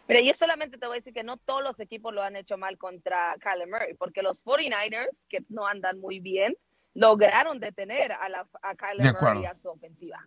Mira, 0.09 0.21
yo 0.21 0.33
solamente 0.35 0.79
te 0.79 0.87
voy 0.87 0.97
a 0.97 0.99
decir 1.01 1.15
que 1.15 1.23
no 1.23 1.37
todos 1.37 1.63
los 1.63 1.79
equipos 1.81 2.13
lo 2.13 2.23
han 2.23 2.37
hecho 2.37 2.59
mal 2.59 2.77
contra 2.77 3.37
Kyler 3.41 3.69
Murray, 3.69 3.95
porque 3.95 4.23
los 4.23 4.45
49ers, 4.45 5.23
que 5.29 5.45
no 5.49 5.67
andan 5.67 6.01
muy 6.01 6.21
bien, 6.21 6.57
lograron 6.95 7.61
detener 7.61 8.13
a, 8.13 8.29
la, 8.29 8.47
a 8.63 8.75
Kyler 8.75 9.15
Murray 9.15 9.47
a 9.47 9.57
su 9.57 9.69
ofensiva. 9.69 10.27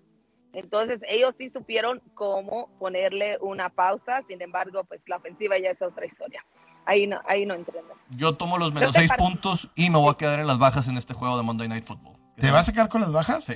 Entonces, 0.53 1.01
ellos 1.07 1.35
sí 1.37 1.49
supieron 1.49 2.01
cómo 2.13 2.69
ponerle 2.79 3.37
una 3.41 3.69
pausa, 3.69 4.23
sin 4.27 4.41
embargo, 4.41 4.85
pues 4.85 5.03
la 5.07 5.17
ofensiva 5.17 5.57
ya 5.57 5.71
es 5.71 5.81
otra 5.81 6.05
historia. 6.05 6.45
Ahí 6.85 7.07
no, 7.07 7.19
ahí 7.27 7.45
no 7.45 7.55
entiendo. 7.55 7.93
Yo 8.09 8.35
tomo 8.35 8.57
los 8.57 8.73
menos 8.73 8.93
seis 8.93 9.11
puntos 9.17 9.69
y 9.75 9.89
me 9.89 9.97
voy 9.97 10.11
a 10.11 10.17
quedar 10.17 10.39
en 10.39 10.47
las 10.47 10.59
bajas 10.59 10.87
en 10.87 10.97
este 10.97 11.13
juego 11.13 11.37
de 11.37 11.43
Monday 11.43 11.67
Night 11.67 11.85
Football. 11.85 12.17
¿Te 12.37 12.51
vas 12.51 12.69
a 12.69 12.73
quedar 12.73 12.89
con 12.89 13.01
las 13.01 13.11
bajas? 13.11 13.45
Sí. 13.45 13.53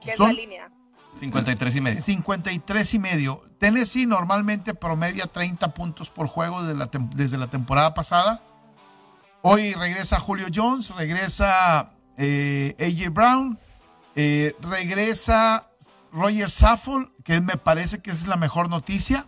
¿Qué 0.00 0.12
es 0.12 0.18
la 0.18 0.32
línea? 0.32 0.70
53 1.18 1.76
y 1.76 1.80
medio. 1.80 2.02
53 2.02 2.94
y 2.94 2.98
medio. 2.98 3.42
Tennessee 3.58 4.06
normalmente 4.06 4.74
promedia 4.74 5.26
30 5.26 5.74
puntos 5.74 6.08
por 6.08 6.26
juego 6.26 6.62
desde 6.62 6.78
la, 6.78 6.90
desde 7.14 7.38
la 7.38 7.48
temporada 7.48 7.94
pasada. 7.94 8.42
Hoy 9.42 9.74
regresa 9.74 10.20
Julio 10.20 10.46
Jones, 10.52 10.94
regresa 10.94 11.92
eh, 12.16 12.76
AJ 12.78 13.12
Brown, 13.12 13.58
eh, 14.14 14.54
regresa 14.60 15.70
Roger 16.12 16.50
Saffold, 16.50 17.08
que 17.24 17.40
me 17.40 17.56
parece 17.56 18.00
que 18.00 18.10
es 18.10 18.26
la 18.26 18.36
mejor 18.36 18.68
noticia 18.68 19.26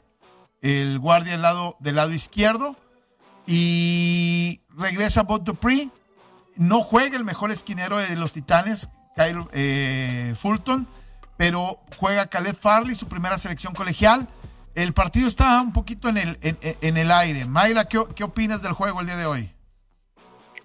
el 0.62 0.98
guardia 0.98 1.32
del 1.32 1.42
lado, 1.42 1.76
del 1.80 1.96
lado 1.96 2.12
izquierdo. 2.12 2.76
Y 3.46 4.60
regresa 4.70 5.24
Bob 5.24 5.44
Dupree. 5.44 5.90
No 6.56 6.80
juega 6.80 7.16
el 7.16 7.24
mejor 7.24 7.50
esquinero 7.50 7.98
de 7.98 8.14
los 8.16 8.32
Titanes, 8.32 8.88
Kyle 9.16 9.46
eh, 9.52 10.34
Fulton, 10.40 10.86
pero 11.36 11.80
juega 11.98 12.28
Caleb 12.28 12.54
Farley, 12.54 12.94
su 12.94 13.08
primera 13.08 13.38
selección 13.38 13.74
colegial. 13.74 14.28
El 14.74 14.92
partido 14.92 15.28
está 15.28 15.60
un 15.60 15.72
poquito 15.72 16.08
en 16.08 16.18
el, 16.18 16.38
en, 16.40 16.96
el 16.96 17.10
aire. 17.10 17.46
Mayla, 17.46 17.86
¿qué, 17.86 18.02
¿qué 18.14 18.24
opinas 18.24 18.62
del 18.62 18.72
juego 18.72 19.00
el 19.00 19.06
día 19.06 19.16
de 19.16 19.26
hoy? 19.26 19.50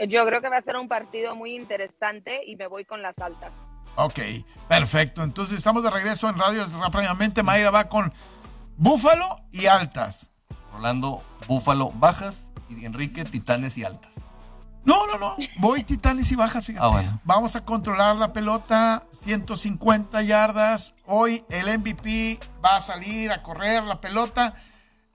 Yo 0.08 0.26
creo 0.26 0.42
que 0.42 0.50
va 0.50 0.58
a 0.58 0.62
ser 0.62 0.78
un 0.78 0.88
partido 0.88 1.36
muy 1.36 1.56
interesante 1.56 2.42
y 2.46 2.56
me 2.56 2.68
voy 2.68 2.86
con 2.86 3.02
las 3.02 3.18
altas. 3.20 3.52
Ok, 3.96 4.20
perfecto. 4.68 5.24
Entonces 5.24 5.58
estamos 5.58 5.84
de 5.84 5.90
regreso 5.90 6.30
en 6.30 6.38
radio 6.38 6.66
rápidamente. 6.80 7.42
Mayra 7.42 7.72
va 7.72 7.90
con 7.90 8.14
Búfalo 8.78 9.42
y 9.52 9.66
altas. 9.66 10.28
Rolando, 10.72 11.24
Búfalo 11.48 11.92
bajas 11.92 12.36
y 12.70 12.86
Enrique 12.86 13.26
Titanes 13.26 13.78
y 13.78 13.84
altas. 13.84 14.12
No, 14.86 15.06
no, 15.06 15.18
no. 15.18 15.36
Voy 15.58 15.84
Titanes 15.84 16.32
y 16.32 16.36
bajas, 16.36 16.66
fíjate. 16.66 16.86
Ah, 16.86 17.20
Vamos 17.26 17.56
a 17.58 17.66
controlar 17.66 18.16
la 18.16 18.32
pelota, 18.32 19.04
150 19.12 20.22
yardas. 20.22 20.94
Hoy 21.06 21.44
el 21.50 21.78
MVP 21.80 22.40
va 22.64 22.78
a 22.78 22.82
salir 22.82 23.32
a 23.32 23.44
correr 23.44 23.84
la 23.84 24.00
pelota. 24.00 24.54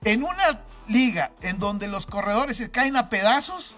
En 0.03 0.23
una 0.23 0.59
liga 0.87 1.31
en 1.41 1.57
donde 1.57 1.87
los 1.87 2.05
corredores 2.05 2.57
se 2.57 2.69
caen 2.69 2.97
a 2.97 3.09
pedazos, 3.09 3.77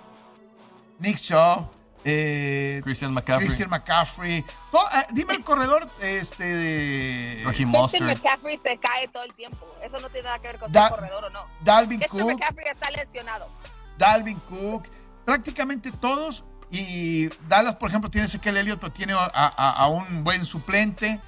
Nick 1.00 1.18
Shaw, 1.18 1.70
eh, 2.08 2.82
Christian 2.84 3.12
McCaffrey. 3.12 3.48
Christian 3.48 3.70
McCaffrey. 3.70 4.38
Eh, 4.38 5.06
dime 5.12 5.34
el 5.34 5.44
corredor 5.44 5.90
este 6.00 6.44
de. 6.44 7.44
Christian 7.46 8.06
McCaffrey 8.06 8.58
se 8.58 8.78
cae 8.78 9.08
todo 9.08 9.24
el 9.24 9.34
tiempo. 9.34 9.66
Eso 9.82 10.00
no 10.00 10.10
tiene 10.10 10.26
nada 10.26 10.40
que 10.40 10.48
ver 10.50 10.60
con 10.60 10.76
el 10.76 10.90
corredor 10.90 11.26
o 11.26 11.30
no. 11.32 11.46
Dalvin 11.62 12.00
Christian 12.00 12.28
McCaffrey 12.28 12.68
está 12.68 12.92
lesionado. 12.92 13.50
Dalvin 13.98 14.40
Cook. 14.42 14.84
Prácticamente 15.26 15.92
todos. 15.92 16.46
Y 16.70 17.30
Dallas, 17.48 17.76
por 17.76 17.90
ejemplo, 17.90 18.12
tiene 18.12 18.28
Ezequiel 18.28 18.58
Elliott, 18.58 18.80
pero 18.80 18.94
tiene 18.94 19.14
a, 19.18 19.88
un 19.88 20.24
buen 20.24 20.46
suplente. 20.46 21.20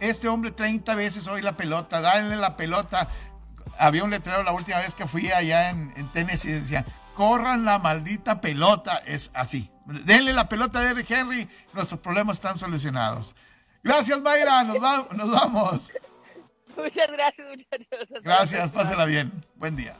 Este 0.00 0.28
hombre 0.28 0.50
30 0.50 0.94
veces 0.94 1.26
hoy 1.26 1.42
la 1.42 1.56
pelota, 1.58 2.00
dale 2.00 2.36
la 2.36 2.56
pelota. 2.56 3.08
Había 3.78 4.04
un 4.04 4.10
letrero 4.10 4.42
la 4.42 4.52
última 4.52 4.78
vez 4.78 4.94
que 4.94 5.06
fui 5.06 5.30
allá 5.30 5.70
en, 5.70 5.92
en 5.96 6.10
Tennessee 6.12 6.48
y 6.48 6.52
decían, 6.52 6.86
corran 7.16 7.64
la 7.64 7.78
maldita 7.78 8.40
pelota. 8.40 8.98
Es 8.98 9.30
así. 9.34 9.70
Denle 9.86 10.32
la 10.32 10.48
pelota 10.48 10.80
a 10.80 10.90
Eric 10.90 11.10
Henry, 11.10 11.48
nuestros 11.72 12.00
problemas 12.00 12.36
están 12.36 12.58
solucionados. 12.58 13.34
Gracias, 13.82 14.20
Mayra, 14.20 14.64
nos, 14.64 14.80
nos 15.12 15.30
vamos. 15.30 15.92
Muchas 16.76 17.10
gracias, 17.10 17.48
muchas 17.48 17.88
gracias. 17.90 18.22
Gracias, 18.22 18.70
pásela 18.70 19.06
bien. 19.06 19.32
Buen 19.54 19.76
día. 19.76 19.96